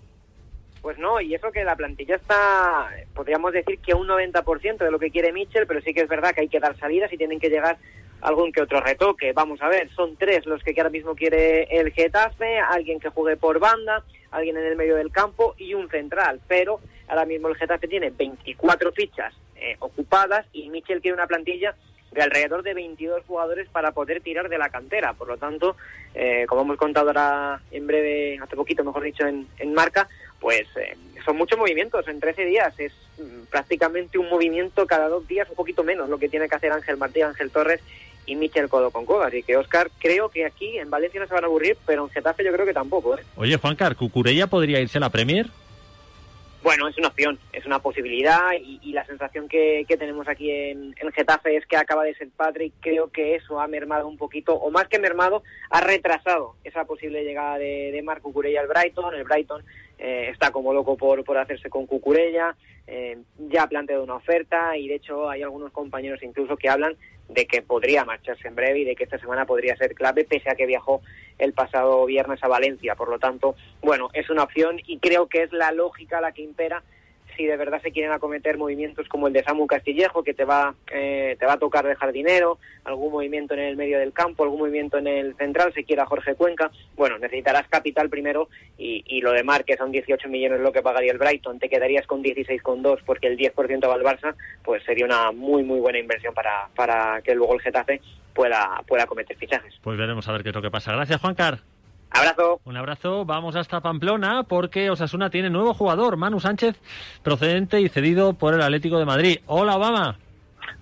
Pues 0.82 0.98
no, 0.98 1.20
y 1.20 1.32
eso 1.32 1.52
que 1.52 1.62
la 1.62 1.76
plantilla 1.76 2.16
está, 2.16 2.88
podríamos 3.14 3.52
decir 3.52 3.78
que 3.78 3.94
un 3.94 4.08
90% 4.08 4.78
de 4.78 4.90
lo 4.90 4.98
que 4.98 5.12
quiere 5.12 5.32
Mitchell, 5.32 5.68
pero 5.68 5.80
sí 5.80 5.94
que 5.94 6.00
es 6.00 6.08
verdad 6.08 6.34
que 6.34 6.40
hay 6.40 6.48
que 6.48 6.58
dar 6.58 6.76
salidas 6.76 7.12
y 7.12 7.16
tienen 7.16 7.38
que 7.38 7.50
llegar 7.50 7.78
algún 8.20 8.50
que 8.50 8.62
otro 8.62 8.80
retoque. 8.80 9.32
Vamos 9.32 9.62
a 9.62 9.68
ver, 9.68 9.88
son 9.94 10.16
tres 10.16 10.44
los 10.44 10.60
que 10.64 10.74
ahora 10.76 10.90
mismo 10.90 11.14
quiere 11.14 11.64
el 11.70 11.92
Getafe, 11.92 12.58
alguien 12.58 12.98
que 12.98 13.10
juegue 13.10 13.36
por 13.36 13.60
banda, 13.60 14.02
alguien 14.32 14.56
en 14.56 14.64
el 14.64 14.76
medio 14.76 14.96
del 14.96 15.12
campo 15.12 15.54
y 15.56 15.74
un 15.74 15.88
central. 15.88 16.40
Pero 16.48 16.80
ahora 17.06 17.26
mismo 17.26 17.46
el 17.46 17.54
Getafe 17.54 17.86
tiene 17.86 18.10
24 18.10 18.90
fichas 18.90 19.32
eh, 19.54 19.76
ocupadas 19.78 20.46
y 20.52 20.68
Mitchell 20.68 21.00
quiere 21.00 21.14
una 21.14 21.28
plantilla 21.28 21.76
de 22.12 22.22
alrededor 22.22 22.62
de 22.62 22.74
22 22.74 23.24
jugadores 23.26 23.68
para 23.68 23.92
poder 23.92 24.20
tirar 24.20 24.48
de 24.48 24.58
la 24.58 24.68
cantera. 24.68 25.14
Por 25.14 25.28
lo 25.28 25.36
tanto, 25.36 25.76
eh, 26.14 26.44
como 26.48 26.62
hemos 26.62 26.76
contado 26.76 27.08
ahora 27.08 27.60
en 27.70 27.86
breve, 27.86 28.38
hace 28.40 28.56
poquito, 28.56 28.84
mejor 28.84 29.02
dicho, 29.02 29.26
en, 29.26 29.46
en 29.58 29.74
marca, 29.74 30.08
pues 30.40 30.66
eh, 30.76 30.96
son 31.24 31.36
muchos 31.36 31.58
movimientos 31.58 32.06
en 32.08 32.20
13 32.20 32.44
días. 32.44 32.78
Es 32.78 32.92
mm, 33.18 33.44
prácticamente 33.50 34.18
un 34.18 34.28
movimiento 34.28 34.86
cada 34.86 35.08
dos 35.08 35.26
días, 35.26 35.48
un 35.48 35.56
poquito 35.56 35.82
menos 35.84 36.08
lo 36.08 36.18
que 36.18 36.28
tiene 36.28 36.48
que 36.48 36.56
hacer 36.56 36.72
Ángel 36.72 36.96
Martí, 36.96 37.22
Ángel 37.22 37.50
Torres 37.50 37.80
y 38.26 38.36
Michel 38.36 38.68
Codo 38.68 38.90
con 38.90 39.06
Codo. 39.06 39.22
Así 39.22 39.42
que, 39.42 39.56
Oscar, 39.56 39.90
creo 39.98 40.28
que 40.28 40.44
aquí 40.44 40.78
en 40.78 40.90
Valencia 40.90 41.20
no 41.20 41.26
se 41.26 41.34
van 41.34 41.44
a 41.44 41.46
aburrir, 41.46 41.76
pero 41.86 42.04
en 42.04 42.10
Getafe 42.10 42.44
yo 42.44 42.52
creo 42.52 42.66
que 42.66 42.74
tampoco. 42.74 43.16
¿eh? 43.16 43.22
Oye, 43.36 43.56
Juan 43.56 43.76
Car, 43.76 43.96
¿Cucurella 43.96 44.46
podría 44.46 44.80
irse 44.80 44.98
a 44.98 45.00
la 45.00 45.10
Premier? 45.10 45.46
Bueno, 46.62 46.86
es 46.86 46.96
una 46.96 47.08
opción, 47.08 47.40
es 47.52 47.66
una 47.66 47.80
posibilidad 47.80 48.52
y, 48.52 48.78
y 48.82 48.92
la 48.92 49.04
sensación 49.04 49.48
que, 49.48 49.84
que 49.88 49.96
tenemos 49.96 50.28
aquí 50.28 50.48
en, 50.48 50.94
en 50.96 51.12
Getafe 51.12 51.56
es 51.56 51.66
que 51.66 51.76
acaba 51.76 52.04
de 52.04 52.14
ser 52.14 52.28
padre 52.30 52.66
y 52.66 52.70
creo 52.70 53.10
que 53.10 53.34
eso 53.34 53.60
ha 53.60 53.66
mermado 53.66 54.06
un 54.06 54.16
poquito, 54.16 54.54
o 54.54 54.70
más 54.70 54.86
que 54.86 55.00
mermado, 55.00 55.42
ha 55.70 55.80
retrasado 55.80 56.54
esa 56.62 56.84
posible 56.84 57.24
llegada 57.24 57.58
de, 57.58 57.90
de 57.90 58.02
Marc 58.02 58.22
Cucurella 58.22 58.60
al 58.60 58.68
Brighton. 58.68 59.12
El 59.12 59.24
Brighton 59.24 59.64
eh, 59.98 60.28
está 60.30 60.52
como 60.52 60.72
loco 60.72 60.96
por, 60.96 61.24
por 61.24 61.36
hacerse 61.36 61.68
con 61.68 61.86
Cucurella, 61.86 62.54
eh, 62.86 63.18
ya 63.38 63.64
ha 63.64 63.68
planteado 63.68 64.04
una 64.04 64.14
oferta 64.14 64.76
y 64.76 64.86
de 64.86 64.96
hecho 64.96 65.28
hay 65.28 65.42
algunos 65.42 65.72
compañeros 65.72 66.22
incluso 66.22 66.56
que 66.56 66.68
hablan 66.68 66.96
de 67.28 67.46
que 67.46 67.62
podría 67.62 68.04
marcharse 68.04 68.46
en 68.46 68.54
breve 68.54 68.80
y 68.80 68.84
de 68.84 68.94
que 68.94 69.04
esta 69.04 69.18
semana 69.18 69.46
podría 69.46 69.76
ser 69.76 69.94
clave 69.94 70.24
pese 70.24 70.50
a 70.50 70.54
que 70.54 70.66
viajó 70.66 71.00
el 71.42 71.52
pasado 71.52 72.06
viernes 72.06 72.42
a 72.42 72.48
Valencia. 72.48 72.94
Por 72.94 73.08
lo 73.08 73.18
tanto, 73.18 73.56
bueno, 73.80 74.10
es 74.12 74.30
una 74.30 74.44
opción 74.44 74.80
y 74.86 74.98
creo 74.98 75.26
que 75.26 75.42
es 75.42 75.52
la 75.52 75.72
lógica 75.72 76.20
la 76.20 76.32
que 76.32 76.42
impera 76.42 76.82
si 77.36 77.44
de 77.44 77.56
verdad 77.56 77.80
se 77.82 77.92
quieren 77.92 78.12
acometer 78.12 78.58
movimientos 78.58 79.08
como 79.08 79.26
el 79.26 79.32
de 79.32 79.42
Samu 79.42 79.66
Castillejo, 79.66 80.22
que 80.22 80.34
te 80.34 80.44
va, 80.44 80.74
eh, 80.92 81.36
te 81.38 81.46
va 81.46 81.54
a 81.54 81.58
tocar 81.58 81.86
dejar 81.86 82.12
dinero, 82.12 82.58
algún 82.84 83.12
movimiento 83.12 83.54
en 83.54 83.60
el 83.60 83.76
medio 83.76 83.98
del 83.98 84.12
campo, 84.12 84.44
algún 84.44 84.60
movimiento 84.60 84.98
en 84.98 85.06
el 85.06 85.34
central, 85.36 85.72
si 85.74 85.84
quiera 85.84 86.06
Jorge 86.06 86.34
Cuenca, 86.34 86.70
bueno, 86.96 87.18
necesitarás 87.18 87.68
capital 87.68 88.08
primero 88.08 88.48
y, 88.78 89.04
y 89.06 89.20
lo 89.20 89.32
de 89.32 89.44
Mar, 89.44 89.64
que 89.64 89.76
son 89.76 89.92
18 89.92 90.28
millones 90.28 90.60
lo 90.60 90.72
que 90.72 90.82
pagaría 90.82 91.12
el 91.12 91.18
Brighton, 91.18 91.58
te 91.58 91.68
quedarías 91.68 92.06
con 92.06 92.22
16,2 92.22 93.00
porque 93.04 93.28
el 93.28 93.38
10% 93.38 93.88
va 93.88 93.94
al 93.94 94.02
Barça, 94.02 94.34
pues 94.64 94.82
sería 94.84 95.04
una 95.04 95.32
muy, 95.32 95.62
muy 95.62 95.80
buena 95.80 95.98
inversión 95.98 96.34
para, 96.34 96.68
para 96.74 97.20
que 97.22 97.34
luego 97.34 97.54
el 97.54 97.60
Getafe 97.60 98.00
pueda, 98.32 98.82
pueda 98.86 99.06
cometer 99.06 99.36
fichajes. 99.36 99.74
Pues 99.82 99.98
veremos 99.98 100.28
a 100.28 100.32
ver 100.32 100.42
qué 100.42 100.50
es 100.50 100.54
lo 100.54 100.62
que 100.62 100.70
pasa. 100.70 100.92
Gracias, 100.92 101.20
Juan 101.20 101.34
Car. 101.34 101.60
Abrazo. 102.14 102.60
Un 102.64 102.76
abrazo. 102.76 103.24
Vamos 103.24 103.56
hasta 103.56 103.80
Pamplona 103.80 104.42
porque 104.44 104.90
Osasuna 104.90 105.30
tiene 105.30 105.50
nuevo 105.50 105.74
jugador, 105.74 106.16
Manu 106.16 106.40
Sánchez, 106.40 106.80
procedente 107.22 107.80
y 107.80 107.88
cedido 107.88 108.34
por 108.34 108.54
el 108.54 108.62
Atlético 108.62 108.98
de 108.98 109.04
Madrid. 109.04 109.38
Hola, 109.46 109.76
Obama. 109.76 110.18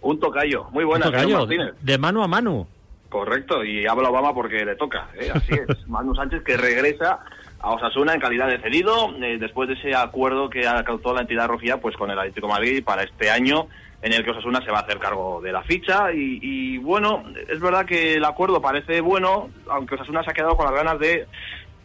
Un 0.00 0.18
tocayo. 0.18 0.64
Muy 0.70 0.84
buena, 0.84 1.06
Un 1.06 1.12
tocayo, 1.12 1.46
de 1.80 1.98
mano 1.98 2.22
a 2.22 2.28
mano. 2.28 2.66
Correcto, 3.08 3.64
y 3.64 3.86
habla 3.86 4.08
Obama 4.10 4.32
porque 4.32 4.64
le 4.64 4.76
toca. 4.76 5.08
¿eh? 5.14 5.30
Así 5.34 5.52
es. 5.52 5.86
Manu 5.88 6.14
Sánchez 6.14 6.42
que 6.44 6.56
regresa 6.56 7.20
a 7.60 7.72
Osasuna 7.72 8.14
en 8.14 8.20
calidad 8.20 8.48
de 8.48 8.60
cedido 8.60 9.10
eh, 9.22 9.36
después 9.38 9.68
de 9.68 9.74
ese 9.74 9.94
acuerdo 9.94 10.48
que 10.48 10.66
alcanzó 10.66 11.12
la 11.12 11.22
entidad 11.22 11.48
rojilla 11.48 11.78
pues 11.78 11.96
con 11.96 12.10
el 12.10 12.18
Atlético 12.18 12.46
de 12.46 12.52
Madrid 12.52 12.84
para 12.84 13.02
este 13.02 13.30
año 13.30 13.66
en 14.02 14.12
el 14.12 14.24
que 14.24 14.30
Osasuna 14.30 14.62
se 14.64 14.70
va 14.70 14.78
a 14.78 14.82
hacer 14.82 14.98
cargo 14.98 15.40
de 15.42 15.52
la 15.52 15.62
ficha. 15.62 16.12
Y, 16.12 16.38
y, 16.42 16.78
bueno, 16.78 17.24
es 17.48 17.60
verdad 17.60 17.84
que 17.86 18.14
el 18.14 18.24
acuerdo 18.24 18.60
parece 18.62 19.00
bueno, 19.00 19.50
aunque 19.68 19.94
Osasuna 19.96 20.22
se 20.24 20.30
ha 20.30 20.34
quedado 20.34 20.56
con 20.56 20.66
las 20.66 20.74
ganas 20.74 20.98
de 20.98 21.26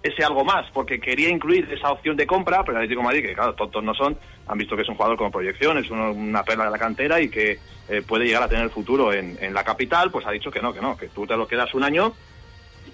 ese 0.02 0.24
algo 0.24 0.46
más, 0.46 0.70
porque 0.72 1.00
quería 1.00 1.30
incluir 1.30 1.68
esa 1.74 1.92
opción 1.92 2.16
de 2.16 2.28
compra, 2.28 2.60
pero 2.64 2.74
el 2.78 2.84
Atlético 2.84 3.02
de 3.02 3.06
Madrid, 3.06 3.26
que 3.26 3.34
claro, 3.34 3.56
tontos 3.56 3.84
no 3.84 3.94
son, 3.96 4.16
han 4.48 4.58
visto 4.58 4.76
que 4.76 4.84
es 4.84 4.90
un 4.90 4.94
jugador 4.96 5.18
con 5.18 5.32
proyección, 5.32 5.80
es 5.80 5.90
uno- 5.90 6.12
una 6.12 6.44
perla 6.44 6.66
de 6.66 6.70
la 6.72 6.78
cantera 6.78 7.20
y 7.20 7.28
que 7.30 7.58
eh, 7.90 8.04
puede 8.08 8.26
llegar 8.26 8.44
a 8.44 8.48
tener 8.48 8.70
futuro 8.70 9.12
en, 9.12 9.36
en 9.42 9.52
la 9.54 9.64
capital, 9.64 10.12
pues 10.12 10.26
ha 10.28 10.32
dicho 10.32 10.52
que 10.52 10.62
no, 10.62 10.72
que 10.74 10.80
no, 10.82 10.96
que 10.96 11.08
tú 11.10 11.26
te 11.26 11.36
lo 11.36 11.48
quedas 11.48 11.74
un 11.74 11.84
año 11.84 12.14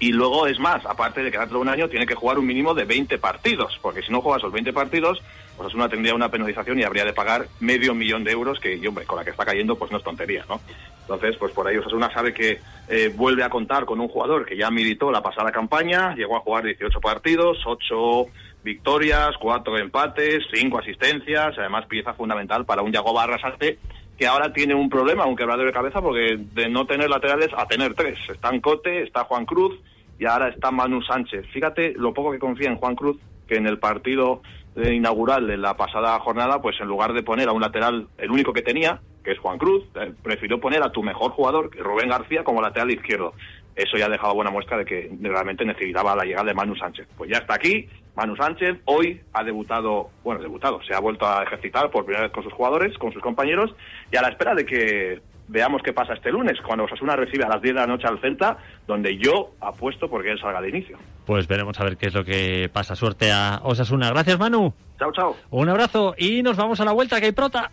y 0.02 0.12
luego 0.12 0.48
es 0.48 0.58
más, 0.58 0.84
aparte 0.88 1.22
de 1.22 1.32
quedártelo 1.32 1.60
un 1.60 1.70
año, 1.70 1.88
tiene 1.88 2.08
que 2.08 2.16
jugar 2.16 2.40
un 2.40 2.48
mínimo 2.48 2.74
de 2.74 2.86
20 2.86 3.20
partidos, 3.20 3.78
porque 3.84 4.02
si 4.02 4.12
no 4.12 4.20
juegas 4.20 4.42
los 4.42 4.52
20 4.52 4.74
partidos, 4.74 5.22
pues 5.56 5.68
Osasuna 5.68 5.90
tendría 5.90 6.16
una 6.16 6.30
penalización 6.30 6.80
y 6.80 6.84
habría 6.84 7.06
de 7.06 7.14
pagar 7.14 7.46
medio 7.60 7.94
millón 7.94 8.24
de 8.24 8.32
euros, 8.32 8.60
que 8.60 8.82
hombre, 8.88 9.06
con 9.06 9.20
la 9.20 9.24
que 9.24 9.30
está 9.30 9.46
cayendo, 9.46 9.78
pues 9.78 9.92
no 9.92 10.00
es 10.00 10.04
tontería, 10.04 10.44
¿no? 10.50 10.60
Entonces, 11.02 11.38
pues 11.38 11.54
por 11.54 11.68
ahí 11.68 11.78
Osasuna 11.78 12.12
sabe 12.12 12.34
que 12.34 12.60
eh, 12.88 13.14
vuelve 13.16 13.44
a 13.44 13.50
contar 13.50 13.86
con 13.86 14.00
un 14.00 14.08
jugador 14.08 14.44
que 14.44 14.58
ya 14.58 14.72
militó 14.72 15.12
la 15.12 15.22
pasada 15.22 15.52
campaña, 15.52 16.16
llegó 16.16 16.36
a 16.36 16.40
jugar 16.40 16.64
18 16.64 17.00
partidos, 17.00 17.60
8 17.64 18.26
victorias, 18.64 19.36
4 19.40 19.78
empates, 19.78 20.44
5 20.52 20.80
asistencias, 20.80 21.54
además 21.60 21.86
pieza 21.86 22.16
fundamental 22.16 22.66
para 22.66 22.82
un 22.82 22.92
Yagoba 22.92 23.24
Arrasate 23.24 23.78
que 24.22 24.28
ahora 24.28 24.54
tiene 24.54 24.76
un 24.76 24.88
problema, 24.88 25.26
un 25.26 25.36
quebradero 25.36 25.66
de 25.66 25.74
cabeza, 25.74 26.00
porque 26.00 26.38
de 26.38 26.70
no 26.70 26.86
tener 26.86 27.10
laterales 27.10 27.50
a 27.58 27.66
tener 27.66 27.96
tres. 27.96 28.20
Está 28.30 28.52
Cote, 28.62 29.02
está 29.02 29.24
Juan 29.24 29.48
Cruz 29.48 29.80
y 30.20 30.28
ahora 30.28 30.50
está 30.50 30.70
Manu 30.70 31.02
Sánchez. 31.02 31.48
Fíjate 31.52 31.96
lo 31.98 32.14
poco 32.14 32.32
que 32.32 32.38
confía 32.38 32.70
en 32.70 32.76
Juan 32.76 32.94
Cruz, 32.94 33.18
que 33.48 33.56
en 33.56 33.66
el 33.66 33.80
partido 33.80 34.44
eh, 34.76 34.94
inaugural 34.94 35.48
de 35.48 35.58
la 35.58 35.76
pasada 35.76 36.20
jornada, 36.20 36.62
pues 36.62 36.80
en 36.80 36.88
lugar 36.88 37.14
de 37.14 37.24
poner 37.24 37.50
a 37.50 37.52
un 37.52 37.62
lateral, 37.62 38.10
el 38.20 38.30
único 38.30 38.54
que 38.54 38.62
tenía, 38.62 39.02
que 39.24 39.32
es 39.32 39.40
Juan 39.40 39.58
Cruz, 39.58 39.86
eh, 39.96 40.14
prefirió 40.22 40.60
poner 40.60 40.84
a 40.84 40.92
tu 40.92 41.02
mejor 41.02 41.32
jugador, 41.32 41.76
Rubén 41.76 42.10
García, 42.10 42.44
como 42.44 42.62
lateral 42.62 42.92
izquierdo. 42.92 43.34
Eso 43.76 43.98
ya 43.98 44.06
ha 44.06 44.10
dejado 44.10 44.36
buena 44.36 44.52
muestra 44.52 44.78
de 44.78 44.86
que 44.86 45.12
realmente 45.20 45.66
necesitaba 45.66 46.16
la 46.16 46.26
llegada 46.26 46.46
de 46.46 46.54
Manu 46.54 46.76
Sánchez. 46.76 47.08
Pues 47.18 47.32
ya 47.32 47.40
está 47.40 47.56
aquí, 47.56 47.90
Manu 48.16 48.36
Sánchez 48.36 48.80
hoy 48.86 49.22
ha 49.34 49.44
debutado, 49.44 50.10
bueno, 50.24 50.42
debutado, 50.42 50.82
se 50.84 50.94
ha 50.94 51.00
vuelto 51.00 51.26
a 51.26 51.44
ejercitar 51.44 51.90
por 51.90 52.06
primera 52.06 52.26
vez 52.26 52.34
con 52.34 52.44
sus 52.44 52.54
jugadores, 52.54 52.98
con 52.98 53.14
sus 53.14 53.22
compañeros, 53.22 53.74
y 54.12 54.18
a 54.18 54.22
la 54.22 54.30
espera 54.30 54.54
de 54.54 54.66
que 54.66 55.22
veamos 55.48 55.82
qué 55.84 55.94
pasa 55.94 56.14
este 56.14 56.32
lunes, 56.32 56.60
cuando 56.66 56.86
Osasuna 56.86 57.16
recibe 57.16 57.44
a 57.44 57.50
las 57.50 57.62
10 57.62 57.76
de 57.76 57.82
la 57.82 57.88
noche 57.88 58.08
al 58.08 58.20
Celta, 58.20 58.58
donde 58.88 59.18
yo 59.18 59.52
apuesto 59.60 60.10
porque 60.10 60.32
él 60.32 60.40
salga 60.40 60.62
de 60.62 60.70
inicio. 60.70 60.98
Pues 61.26 61.48
veremos 61.48 61.80
a 61.80 61.84
ver 61.84 61.98
qué 61.98 62.08
es 62.08 62.14
lo 62.14 62.24
que 62.24 62.70
pasa. 62.72 62.96
Suerte 62.96 63.32
a 63.32 63.60
Osasuna. 63.64 64.10
Gracias, 64.10 64.40
Manu. 64.40 64.74
Chao, 64.98 65.12
chao. 65.12 65.36
Un 65.50 65.70
abrazo 65.70 66.16
y 66.18 66.42
nos 66.42 66.58
vamos 66.58 66.80
a 66.80 66.86
la 66.86 66.92
vuelta, 66.92 67.20
que 67.20 67.28
hay 67.28 67.32
prota. 67.32 67.72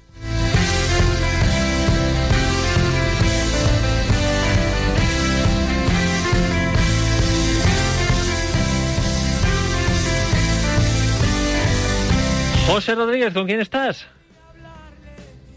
José 12.69 12.95
Rodríguez, 12.95 13.33
¿con 13.33 13.47
quién 13.47 13.61
estás? 13.61 14.07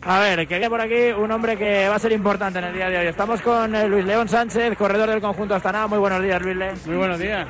A 0.03 0.19
ver, 0.19 0.47
que 0.47 0.55
había 0.55 0.69
por 0.69 0.81
aquí 0.81 1.11
un 1.15 1.29
hombre 1.31 1.57
que 1.57 1.87
va 1.87 1.95
a 1.95 1.99
ser 1.99 2.11
importante 2.13 2.57
en 2.59 2.65
el 2.65 2.73
día 2.73 2.89
de 2.89 2.97
hoy. 2.99 3.07
Estamos 3.07 3.41
con 3.41 3.75
eh, 3.75 3.87
Luis 3.87 4.03
León 4.05 4.27
Sánchez, 4.27 4.75
corredor 4.77 5.09
del 5.09 5.21
conjunto 5.21 5.53
Astana. 5.53 5.85
Muy 5.87 5.99
buenos 5.99 6.23
días, 6.23 6.41
Luis 6.41 6.55
León. 6.55 6.75
Muy 6.85 6.95
buenos 6.95 7.19
días. 7.19 7.45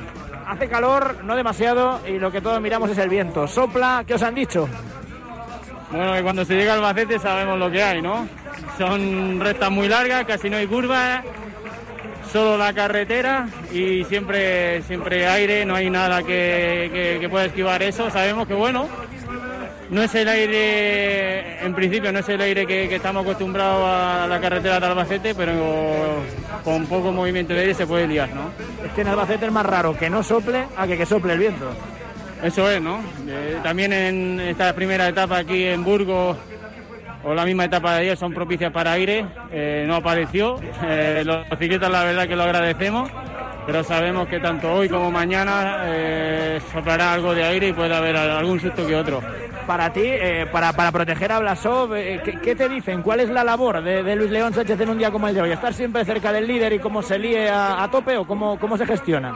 Hace 0.46 0.68
calor, 0.68 1.24
no 1.24 1.34
demasiado, 1.34 2.00
y 2.06 2.18
lo 2.18 2.30
que 2.30 2.40
todos 2.42 2.60
miramos 2.60 2.90
es 2.90 2.98
el 2.98 3.08
viento. 3.08 3.46
Sopla, 3.48 4.04
¿qué 4.06 4.14
os 4.14 4.22
han 4.22 4.34
dicho? 4.34 4.68
Bueno, 5.90 6.12
que 6.12 6.22
cuando 6.22 6.44
se 6.44 6.54
llega 6.56 6.72
al 6.74 6.80
Albacete 6.84 7.18
sabemos 7.18 7.58
lo 7.58 7.70
que 7.70 7.82
hay, 7.82 8.02
¿no? 8.02 8.26
Son 8.76 9.40
rectas 9.40 9.70
muy 9.70 9.88
largas, 9.88 10.24
casi 10.26 10.50
no 10.50 10.56
hay 10.58 10.66
curvas, 10.66 11.22
solo 12.30 12.58
la 12.58 12.72
carretera 12.74 13.46
y 13.72 14.04
siempre, 14.04 14.82
siempre 14.82 15.26
aire, 15.26 15.64
no 15.64 15.74
hay 15.74 15.88
nada 15.88 16.22
que, 16.22 16.90
que- 16.92 17.18
que 17.20 17.28
pueda 17.30 17.46
esquivar 17.46 17.82
eso. 17.82 18.10
Sabemos 18.10 18.46
que, 18.46 18.54
bueno, 18.54 18.88
no 19.92 20.02
es 20.02 20.14
el 20.14 20.26
aire, 20.26 21.62
en 21.62 21.74
principio 21.74 22.10
no 22.12 22.20
es 22.20 22.28
el 22.30 22.40
aire 22.40 22.66
que, 22.66 22.88
que 22.88 22.96
estamos 22.96 23.24
acostumbrados 23.24 23.84
a 23.86 24.26
la 24.26 24.40
carretera 24.40 24.80
de 24.80 24.86
Albacete, 24.86 25.34
pero 25.34 25.52
con 26.64 26.86
poco 26.86 27.12
movimiento 27.12 27.52
de 27.52 27.60
aire 27.60 27.74
se 27.74 27.86
puede 27.86 28.06
liar, 28.06 28.30
¿no? 28.30 28.50
Es 28.86 28.90
que 28.92 29.02
en 29.02 29.08
Albacete 29.08 29.44
es 29.44 29.52
más 29.52 29.66
raro 29.66 29.94
que 29.94 30.08
no 30.08 30.22
sople 30.22 30.64
a 30.78 30.86
que, 30.86 30.96
que 30.96 31.04
sople 31.04 31.34
el 31.34 31.40
viento. 31.40 31.70
Eso 32.42 32.70
es, 32.70 32.80
¿no? 32.80 33.00
Eh, 33.28 33.58
también 33.62 33.92
en 33.92 34.40
esta 34.40 34.72
primera 34.72 35.06
etapa 35.08 35.36
aquí 35.36 35.62
en 35.64 35.84
Burgos 35.84 36.38
o 37.22 37.34
la 37.34 37.44
misma 37.44 37.66
etapa 37.66 37.92
de 37.92 38.00
ayer 38.00 38.16
son 38.16 38.32
propicias 38.32 38.72
para 38.72 38.92
aire, 38.92 39.26
eh, 39.52 39.84
no 39.86 39.96
apareció. 39.96 40.58
Eh, 40.84 41.22
los 41.22 41.46
ciclistas 41.58 41.90
la 41.90 42.04
verdad 42.04 42.26
que 42.26 42.34
lo 42.34 42.44
agradecemos, 42.44 43.10
pero 43.66 43.84
sabemos 43.84 44.26
que 44.26 44.40
tanto 44.40 44.72
hoy 44.72 44.88
como 44.88 45.10
mañana 45.10 45.84
soplará 46.72 47.12
algo 47.12 47.34
de 47.34 47.44
aire 47.44 47.68
y 47.68 47.72
puede 47.74 47.94
haber 47.94 48.16
algún 48.16 48.58
susto 48.58 48.86
que 48.86 48.96
otro. 48.96 49.22
Para 49.66 49.92
ti, 49.92 50.02
eh, 50.04 50.46
para, 50.50 50.72
para 50.72 50.90
proteger 50.90 51.32
a 51.32 51.38
Blasov, 51.38 51.94
eh, 51.94 52.20
¿qué, 52.42 52.56
te 52.56 52.68
dicen? 52.68 53.02
¿Cuál 53.02 53.20
es 53.20 53.30
la 53.30 53.44
labor 53.44 53.82
de, 53.82 54.16
Luis 54.16 54.30
León 54.30 54.52
Sánchez 54.52 54.80
en 54.80 54.88
un 54.90 54.98
día 54.98 55.10
como 55.10 55.28
el 55.28 55.34
de 55.34 55.42
hoy? 55.42 55.50
¿Estar 55.52 55.72
siempre 55.72 56.04
cerca 56.04 56.32
del 56.32 56.46
líder 56.46 56.72
y 56.72 56.78
cómo 56.78 57.02
se 57.02 57.18
líe 57.18 57.48
a, 57.48 57.88
tope 57.90 58.16
o 58.16 58.26
cómo, 58.26 58.58
cómo 58.58 58.76
se 58.76 58.86
gestiona? 58.86 59.34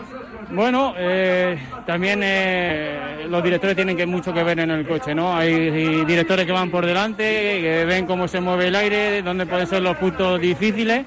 Bueno, 0.50 0.94
eh, 0.96 1.58
también 1.86 2.20
eh, 2.22 3.26
los 3.28 3.42
directores 3.42 3.76
tienen 3.76 3.96
que 3.96 4.06
mucho 4.06 4.32
que 4.32 4.42
ver 4.42 4.60
en 4.60 4.70
el 4.70 4.86
coche, 4.86 5.14
¿no? 5.14 5.36
Hay 5.36 6.04
directores 6.04 6.46
que 6.46 6.52
van 6.52 6.70
por 6.70 6.86
delante, 6.86 7.24
que 7.60 7.84
ven 7.84 8.06
cómo 8.06 8.28
se 8.28 8.40
mueve 8.40 8.68
el 8.68 8.76
aire, 8.76 9.22
dónde 9.22 9.46
pueden 9.46 9.66
ser 9.66 9.82
los 9.82 9.96
puntos 9.96 10.40
difíciles 10.40 11.04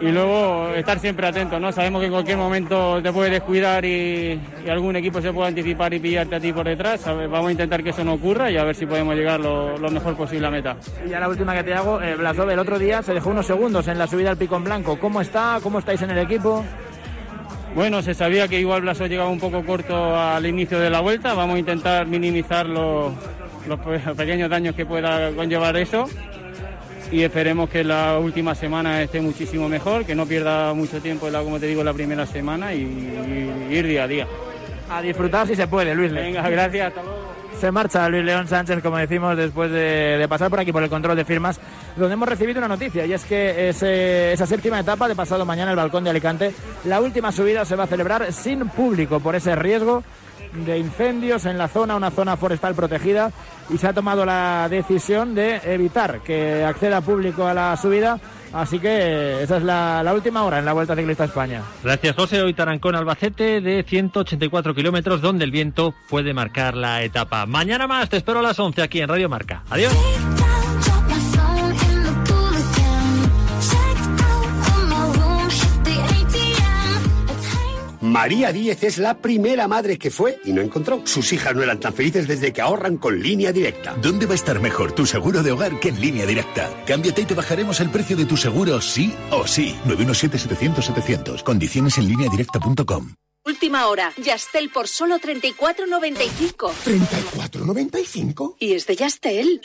y 0.00 0.10
luego 0.10 0.68
estar 0.74 0.98
siempre 0.98 1.26
atentos, 1.26 1.60
¿no? 1.60 1.70
Sabemos 1.72 2.00
que 2.00 2.06
en 2.06 2.12
cualquier 2.12 2.36
momento 2.36 3.00
te 3.02 3.12
puedes 3.12 3.30
descuidar 3.32 3.84
y, 3.84 4.40
y 4.64 4.68
algún 4.68 4.96
equipo 4.96 5.20
se 5.20 5.32
puede 5.32 5.48
anticipar 5.48 5.94
y 5.94 6.00
pillarte 6.00 6.34
a 6.36 6.40
ti 6.40 6.52
por 6.52 6.66
detrás. 6.66 7.04
Vamos 7.06 7.48
a 7.48 7.52
intentar 7.52 7.82
que 7.82 7.90
eso 7.90 8.04
no 8.04 8.14
ocurra 8.14 8.50
y 8.50 8.56
a 8.56 8.64
ver 8.64 8.74
si 8.74 8.86
podemos 8.86 9.14
llegar 9.14 9.40
lo, 9.40 9.78
lo 9.78 9.90
mejor 9.90 10.16
posible 10.16 10.46
a 10.46 10.50
meta. 10.50 10.76
Y 11.06 11.10
ya 11.10 11.20
la 11.20 11.28
última 11.28 11.54
que 11.54 11.62
te 11.62 11.74
hago, 11.74 12.02
eh, 12.02 12.16
Blasov, 12.16 12.50
el 12.50 12.58
otro 12.58 12.78
día 12.78 13.02
se 13.02 13.14
dejó 13.14 13.30
unos 13.30 13.46
segundos 13.46 13.86
en 13.88 13.98
la 13.98 14.06
subida 14.06 14.30
al 14.30 14.36
pico 14.36 14.56
en 14.56 14.64
blanco. 14.64 14.98
¿Cómo 14.98 15.20
está? 15.20 15.58
¿Cómo 15.62 15.78
estáis 15.78 16.02
en 16.02 16.10
el 16.10 16.18
equipo? 16.18 16.64
Bueno, 17.74 18.02
se 18.02 18.14
sabía 18.14 18.46
que 18.46 18.60
igual 18.60 18.82
Blasov 18.82 19.08
llegaba 19.08 19.28
un 19.30 19.40
poco 19.40 19.64
corto 19.64 20.16
al 20.16 20.44
inicio 20.46 20.78
de 20.78 20.90
la 20.90 21.00
vuelta. 21.00 21.34
Vamos 21.34 21.56
a 21.56 21.58
intentar 21.58 22.06
minimizar 22.06 22.66
los, 22.66 23.12
los 23.66 23.80
pe- 23.80 23.98
pequeños 24.16 24.48
daños 24.50 24.74
que 24.74 24.86
pueda 24.86 25.30
conllevar 25.32 25.76
eso. 25.76 26.04
Y 27.10 27.22
esperemos 27.22 27.68
que 27.68 27.84
la 27.84 28.18
última 28.18 28.54
semana 28.54 29.02
esté 29.02 29.20
muchísimo 29.20 29.68
mejor, 29.68 30.04
que 30.04 30.14
no 30.14 30.26
pierda 30.26 30.72
mucho 30.74 31.00
tiempo, 31.00 31.28
como 31.30 31.60
te 31.60 31.66
digo, 31.66 31.84
la 31.84 31.92
primera 31.92 32.26
semana 32.26 32.74
y, 32.74 32.80
y 32.80 33.74
ir 33.74 33.86
día 33.86 34.04
a 34.04 34.08
día. 34.08 34.26
A 34.90 35.00
disfrutar 35.00 35.46
si 35.46 35.54
se 35.54 35.66
puede, 35.68 35.94
Luis. 35.94 36.12
Venga, 36.12 36.48
gracias, 36.48 36.88
hasta 36.88 37.02
luego. 37.02 37.34
Se 37.60 37.70
marcha 37.70 38.08
Luis 38.08 38.24
León 38.24 38.48
Sánchez, 38.48 38.82
como 38.82 38.96
decimos, 38.98 39.36
después 39.36 39.70
de, 39.70 40.18
de 40.18 40.28
pasar 40.28 40.50
por 40.50 40.58
aquí 40.58 40.72
por 40.72 40.82
el 40.82 40.90
control 40.90 41.16
de 41.16 41.24
firmas, 41.24 41.60
donde 41.96 42.14
hemos 42.14 42.28
recibido 42.28 42.58
una 42.58 42.66
noticia, 42.68 43.06
y 43.06 43.12
es 43.12 43.24
que 43.24 43.68
ese- 43.68 44.32
esa 44.32 44.44
séptima 44.44 44.80
etapa 44.80 45.06
de 45.06 45.14
pasado 45.14 45.44
mañana, 45.46 45.70
el 45.70 45.76
balcón 45.76 46.02
de 46.02 46.10
Alicante, 46.10 46.52
la 46.84 47.00
última 47.00 47.30
subida 47.30 47.64
se 47.64 47.76
va 47.76 47.84
a 47.84 47.86
celebrar 47.86 48.32
sin 48.32 48.68
público 48.68 49.20
por 49.20 49.36
ese 49.36 49.54
riesgo 49.54 50.02
de 50.54 50.78
incendios 50.78 51.46
en 51.46 51.58
la 51.58 51.68
zona, 51.68 51.96
una 51.96 52.10
zona 52.10 52.36
forestal 52.36 52.74
protegida, 52.74 53.30
y 53.70 53.78
se 53.78 53.88
ha 53.88 53.92
tomado 53.92 54.24
la 54.24 54.68
decisión 54.70 55.34
de 55.34 55.60
evitar 55.64 56.20
que 56.20 56.64
acceda 56.64 57.00
público 57.00 57.46
a 57.46 57.54
la 57.54 57.76
subida, 57.76 58.18
así 58.52 58.78
que 58.78 59.42
esa 59.42 59.56
es 59.56 59.62
la, 59.62 60.02
la 60.02 60.14
última 60.14 60.44
hora 60.44 60.58
en 60.58 60.64
la 60.64 60.72
Vuelta 60.72 60.94
Ciclista 60.94 61.24
a 61.24 61.26
España. 61.26 61.62
Gracias, 61.82 62.14
José. 62.14 62.42
Hoy 62.42 62.54
Tarancón 62.54 62.94
Albacete 62.94 63.60
de 63.60 63.82
184 63.82 64.74
kilómetros, 64.74 65.20
donde 65.20 65.44
el 65.44 65.50
viento 65.50 65.94
puede 66.08 66.34
marcar 66.34 66.76
la 66.76 67.02
etapa. 67.02 67.46
Mañana 67.46 67.86
más, 67.86 68.08
te 68.08 68.16
espero 68.16 68.40
a 68.40 68.42
las 68.42 68.58
11 68.58 68.82
aquí 68.82 69.00
en 69.00 69.08
Radio 69.08 69.28
Marca. 69.28 69.62
Adiós. 69.70 69.92
María 78.14 78.52
Díez 78.52 78.84
es 78.84 78.98
la 78.98 79.18
primera 79.18 79.66
madre 79.66 79.98
que 79.98 80.08
fue 80.08 80.38
y 80.44 80.52
no 80.52 80.62
encontró. 80.62 81.02
Sus 81.04 81.32
hijas 81.32 81.52
no 81.52 81.64
eran 81.64 81.80
tan 81.80 81.92
felices 81.92 82.28
desde 82.28 82.52
que 82.52 82.60
ahorran 82.60 82.96
con 82.96 83.20
línea 83.20 83.50
directa. 83.50 83.96
¿Dónde 84.00 84.26
va 84.26 84.34
a 84.34 84.36
estar 84.36 84.60
mejor 84.60 84.92
tu 84.92 85.04
seguro 85.04 85.42
de 85.42 85.50
hogar 85.50 85.80
que 85.80 85.88
en 85.88 86.00
línea 86.00 86.24
directa? 86.24 86.70
Cámbiate 86.86 87.22
y 87.22 87.24
te 87.24 87.34
bajaremos 87.34 87.80
el 87.80 87.90
precio 87.90 88.16
de 88.16 88.24
tu 88.24 88.36
seguro 88.36 88.80
sí 88.80 89.12
o 89.32 89.48
sí. 89.48 89.74
917-700-700. 89.86 91.42
Condiciones 91.42 91.98
en 91.98 92.06
línea 92.06 92.30
directa.com. 92.30 93.14
Última 93.46 93.88
hora. 93.88 94.12
Yastel 94.16 94.70
por 94.70 94.86
solo 94.86 95.18
34.95. 95.18 96.70
¿34.95? 96.84 98.54
Y 98.60 98.74
es 98.74 98.86
de 98.86 98.94
Yastel. 98.94 99.60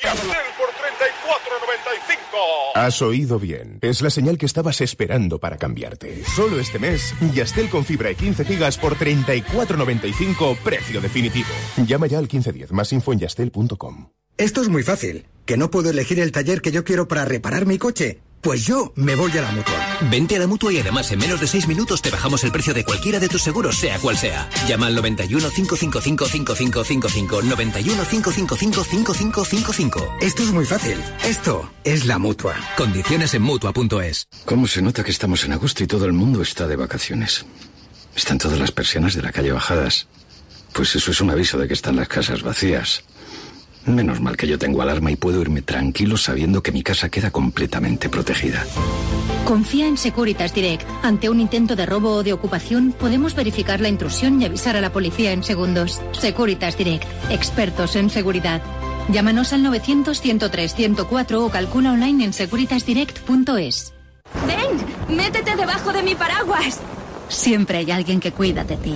Has 2.80 3.02
oído 3.02 3.40
bien. 3.40 3.80
Es 3.82 4.02
la 4.02 4.10
señal 4.10 4.38
que 4.38 4.46
estabas 4.46 4.80
esperando 4.80 5.38
para 5.38 5.58
cambiarte. 5.58 6.24
Solo 6.24 6.60
este 6.60 6.80
mes, 6.80 7.14
Yastel 7.34 7.70
con 7.70 7.84
fibra 7.84 8.10
y 8.10 8.16
15 8.16 8.46
gigas 8.46 8.78
por 8.78 8.96
34.95, 8.96 10.58
precio 10.60 11.02
definitivo. 11.02 11.50
Llama 11.86 12.08
ya 12.08 12.20
al 12.20 12.24
1510, 12.24 12.72
más 12.72 12.94
info 12.94 13.12
en 13.12 13.20
yastel.com. 13.20 14.12
Esto 14.38 14.62
es 14.62 14.70
muy 14.70 14.84
fácil. 14.84 15.26
¿Que 15.46 15.58
no 15.58 15.70
puedo 15.70 15.90
elegir 15.90 16.22
el 16.22 16.32
taller 16.32 16.62
que 16.62 16.72
yo 16.72 16.86
quiero 16.86 17.10
para 17.10 17.26
reparar 17.26 17.66
mi 17.66 17.78
coche? 17.78 18.22
Pues 18.42 18.66
yo 18.66 18.94
me 18.96 19.16
voy 19.16 19.38
a 19.38 19.42
la 19.42 19.52
mutua. 19.52 19.98
Vente 20.10 20.38
a 20.38 20.40
la 20.40 20.48
mutua 20.48 20.72
y 20.72 20.80
además 20.80 21.12
en 21.12 21.20
menos 21.20 21.42
de 21.42 21.48
6 21.48 21.68
minutos 21.68 22.02
te 22.02 22.10
bajamos 22.10 22.44
el 22.46 22.52
precio 22.54 22.74
de 22.74 22.86
cualquiera 22.86 23.20
de 23.20 23.28
tus 23.28 23.42
seguros, 23.42 23.78
sea 23.78 24.00
cual 24.00 24.18
sea. 24.18 24.50
Llama 24.66 24.88
al 24.88 24.96
91 24.96 25.50
555 25.50 26.26
5555. 26.26 27.42
91 27.42 28.04
555 28.06 28.84
5555. 28.84 30.18
Esto 30.22 30.44
es 30.44 30.52
muy 30.52 30.66
fácil. 30.66 30.98
Esto 31.26 31.70
es 31.84 32.06
la 32.06 32.18
mutua. 32.18 32.56
Condiciones 32.78 33.34
en 33.34 33.42
mutua.es. 33.42 34.28
¿Cómo 34.46 34.68
se 34.68 34.82
nota 34.82 35.04
que 35.04 35.12
estamos 35.12 35.44
en 35.44 35.52
agosto 35.52 35.84
y 35.84 35.88
todo 35.88 36.06
el 36.06 36.14
mundo 36.14 36.42
está 36.42 36.66
de 36.66 36.78
vacaciones? 36.78 37.46
Están 38.16 38.38
todas 38.38 38.58
las 38.58 38.72
persianas 38.72 39.16
de 39.16 39.22
la 39.22 39.34
calle 39.34 39.52
bajadas. 39.52 40.08
Pues 40.72 40.96
eso 40.96 41.12
es 41.12 41.20
un 41.20 41.30
aviso 41.30 41.58
de 41.58 41.68
que 41.68 41.74
están 41.74 41.98
las 41.98 42.08
casas 42.08 42.42
vacías. 42.42 43.04
Menos 43.90 44.22
mal 44.22 44.38
que 44.38 44.46
yo 44.46 44.60
tengo 44.60 44.84
alarma 44.84 45.12
y 45.12 45.16
puedo 45.16 45.42
irme 45.42 45.64
tranquilo 45.64 46.16
sabiendo 46.16 46.62
que 46.62 46.72
mi 46.72 46.84
casa 46.84 47.10
queda 47.10 47.32
completamente 47.32 48.08
protegida. 48.08 48.64
Confía 49.46 49.88
en 49.88 49.98
Securitas 49.98 50.54
Direct. 50.54 50.88
Ante 51.02 51.28
un 51.28 51.40
intento 51.40 51.76
de 51.76 51.88
robo 51.88 52.12
o 52.12 52.24
de 52.24 52.32
ocupación, 52.32 52.92
podemos 52.92 53.34
verificar 53.34 53.82
la 53.82 53.90
intrusión 53.90 54.40
y 54.40 54.46
avisar 54.46 54.78
a 54.78 54.82
la 54.82 54.92
policía 54.92 55.32
en 55.32 55.44
segundos. 55.44 56.00
Securitas 56.12 56.78
Direct. 56.78 57.06
Expertos 57.32 57.96
en 57.96 58.12
seguridad. 58.12 58.62
Llámanos 59.12 59.54
al 59.54 59.64
900-103-104 59.66 61.34
o 61.40 61.50
calcula 61.50 61.92
online 61.92 62.26
en 62.26 62.34
securitasdirect.es. 62.34 63.94
¡Ven! 64.46 65.18
¡Métete 65.18 65.56
debajo 65.56 65.92
de 65.92 66.04
mi 66.04 66.14
paraguas! 66.14 66.80
Siempre 67.28 67.80
hay 67.80 67.90
alguien 67.90 68.20
que 68.20 68.32
cuida 68.32 68.64
de 68.64 68.78
ti. 68.78 68.96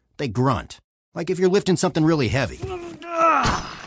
they 0.21 0.27
grunt. 0.27 0.79
Like 1.15 1.29
if 1.29 1.39
you're 1.39 1.49
lifting 1.49 1.75
something 1.75 2.05
really 2.05 2.29
heavy. 2.29 2.59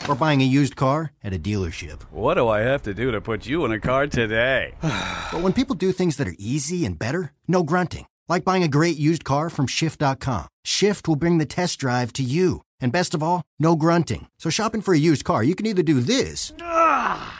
Or 0.08 0.14
buying 0.14 0.42
a 0.42 0.44
used 0.44 0.76
car 0.76 1.12
at 1.22 1.32
a 1.32 1.38
dealership. 1.38 2.02
What 2.10 2.34
do 2.34 2.48
I 2.48 2.60
have 2.60 2.82
to 2.82 2.92
do 2.92 3.10
to 3.12 3.20
put 3.20 3.46
you 3.46 3.64
in 3.64 3.72
a 3.72 3.80
car 3.80 4.06
today? 4.06 4.74
But 5.32 5.42
when 5.42 5.52
people 5.52 5.74
do 5.74 5.90
things 5.90 6.16
that 6.18 6.28
are 6.28 6.36
easy 6.38 6.84
and 6.84 6.98
better, 6.98 7.32
no 7.48 7.62
grunting. 7.64 8.06
Like 8.28 8.44
buying 8.44 8.62
a 8.62 8.68
great 8.68 8.96
used 8.98 9.24
car 9.24 9.50
from 9.50 9.66
Shift.com. 9.66 10.46
Shift 10.64 11.08
will 11.08 11.16
bring 11.16 11.38
the 11.38 11.46
test 11.46 11.80
drive 11.80 12.12
to 12.14 12.22
you. 12.22 12.62
And 12.80 12.92
best 12.92 13.14
of 13.14 13.22
all, 13.22 13.42
no 13.58 13.74
grunting. 13.74 14.28
So 14.38 14.50
shopping 14.50 14.82
for 14.82 14.94
a 14.94 15.06
used 15.10 15.24
car, 15.24 15.42
you 15.42 15.54
can 15.54 15.66
either 15.66 15.82
do 15.82 16.00
this, 16.00 16.52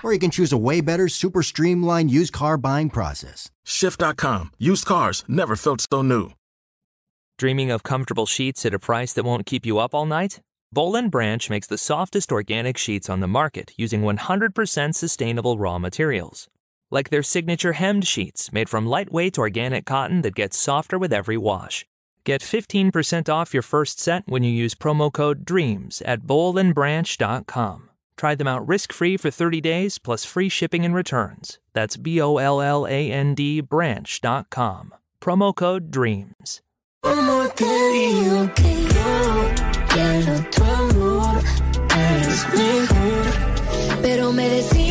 or 0.03 0.12
you 0.12 0.18
can 0.18 0.30
choose 0.30 0.53
a 0.53 0.59
way 0.59 0.80
better, 0.80 1.09
super 1.09 1.42
streamlined 1.42 2.11
used 2.11 2.32
car 2.32 2.57
buying 2.57 2.90
process. 2.90 3.51
Shift.com. 3.64 4.51
Used 4.59 4.86
cars 4.86 5.24
never 5.28 5.57
felt 5.57 5.84
so 5.92 6.03
new. 6.03 6.30
Dreaming 7.37 7.72
of 7.72 7.82
comfortable 7.82 8.26
sheets 8.26 8.64
at 8.64 8.74
a 8.74 8.78
price 8.78 9.12
that 9.12 9.24
won't 9.24 9.45
keep 9.45 9.66
you 9.66 9.78
up 9.78 9.93
all 9.93 10.07
night? 10.07 10.41
Bolin 10.74 11.11
Branch 11.11 11.51
makes 11.51 11.66
the 11.66 11.76
softest 11.76 12.30
organic 12.30 12.78
sheets 12.78 13.11
on 13.11 13.18
the 13.18 13.26
market 13.26 13.72
using 13.76 14.03
100% 14.03 14.95
sustainable 14.95 15.59
raw 15.59 15.78
materials. 15.78 16.49
Like 16.93 17.11
their 17.11 17.24
signature 17.24 17.72
hemmed 17.72 18.07
sheets 18.07 18.53
made 18.53 18.68
from 18.68 18.87
lightweight 18.87 19.37
organic 19.37 19.85
cotton 19.85 20.22
that 20.22 20.37
gets 20.37 20.57
softer 20.57 20.97
with 20.97 21.12
every 21.12 21.37
wash. 21.37 21.85
Get 22.22 22.41
15% 22.41 23.28
off 23.28 23.53
your 23.53 23.64
first 23.64 23.99
set 23.99 24.22
when 24.26 24.45
you 24.45 24.53
use 24.53 24.76
promo 24.76 25.12
code 25.12 25.45
DREAMS 25.45 26.03
at 26.07 26.22
bolandbranch.com. 26.22 27.91
Try 28.16 28.35
them 28.37 28.47
out 28.47 28.66
risk 28.66 28.93
free 28.93 29.16
for 29.16 29.32
30 29.32 29.61
days 29.61 29.99
plus 29.99 30.24
free 30.24 30.49
shipping 30.49 30.85
and 30.85 30.95
returns. 30.95 31.59
That's 31.72 31.97
B 31.97 32.20
O 32.20 32.37
L 32.37 32.61
L 32.61 32.87
A 32.87 33.11
N 33.11 33.35
D 33.35 33.61
branch.com. 33.61 34.95
Promo 35.20 35.55
code 35.55 35.91
DREAMS. 35.91 36.61
¿Cómo 37.05 37.46
te 37.55 37.66
digo 37.92 38.50
que 38.55 38.72
yo 38.94 39.11
quiero 39.92 40.40
tu 40.50 40.64
amor? 40.64 41.34
Eres 41.94 42.48
mejor, 42.48 43.26
pero 44.00 44.32
me 44.32 44.48
decís 44.48 44.84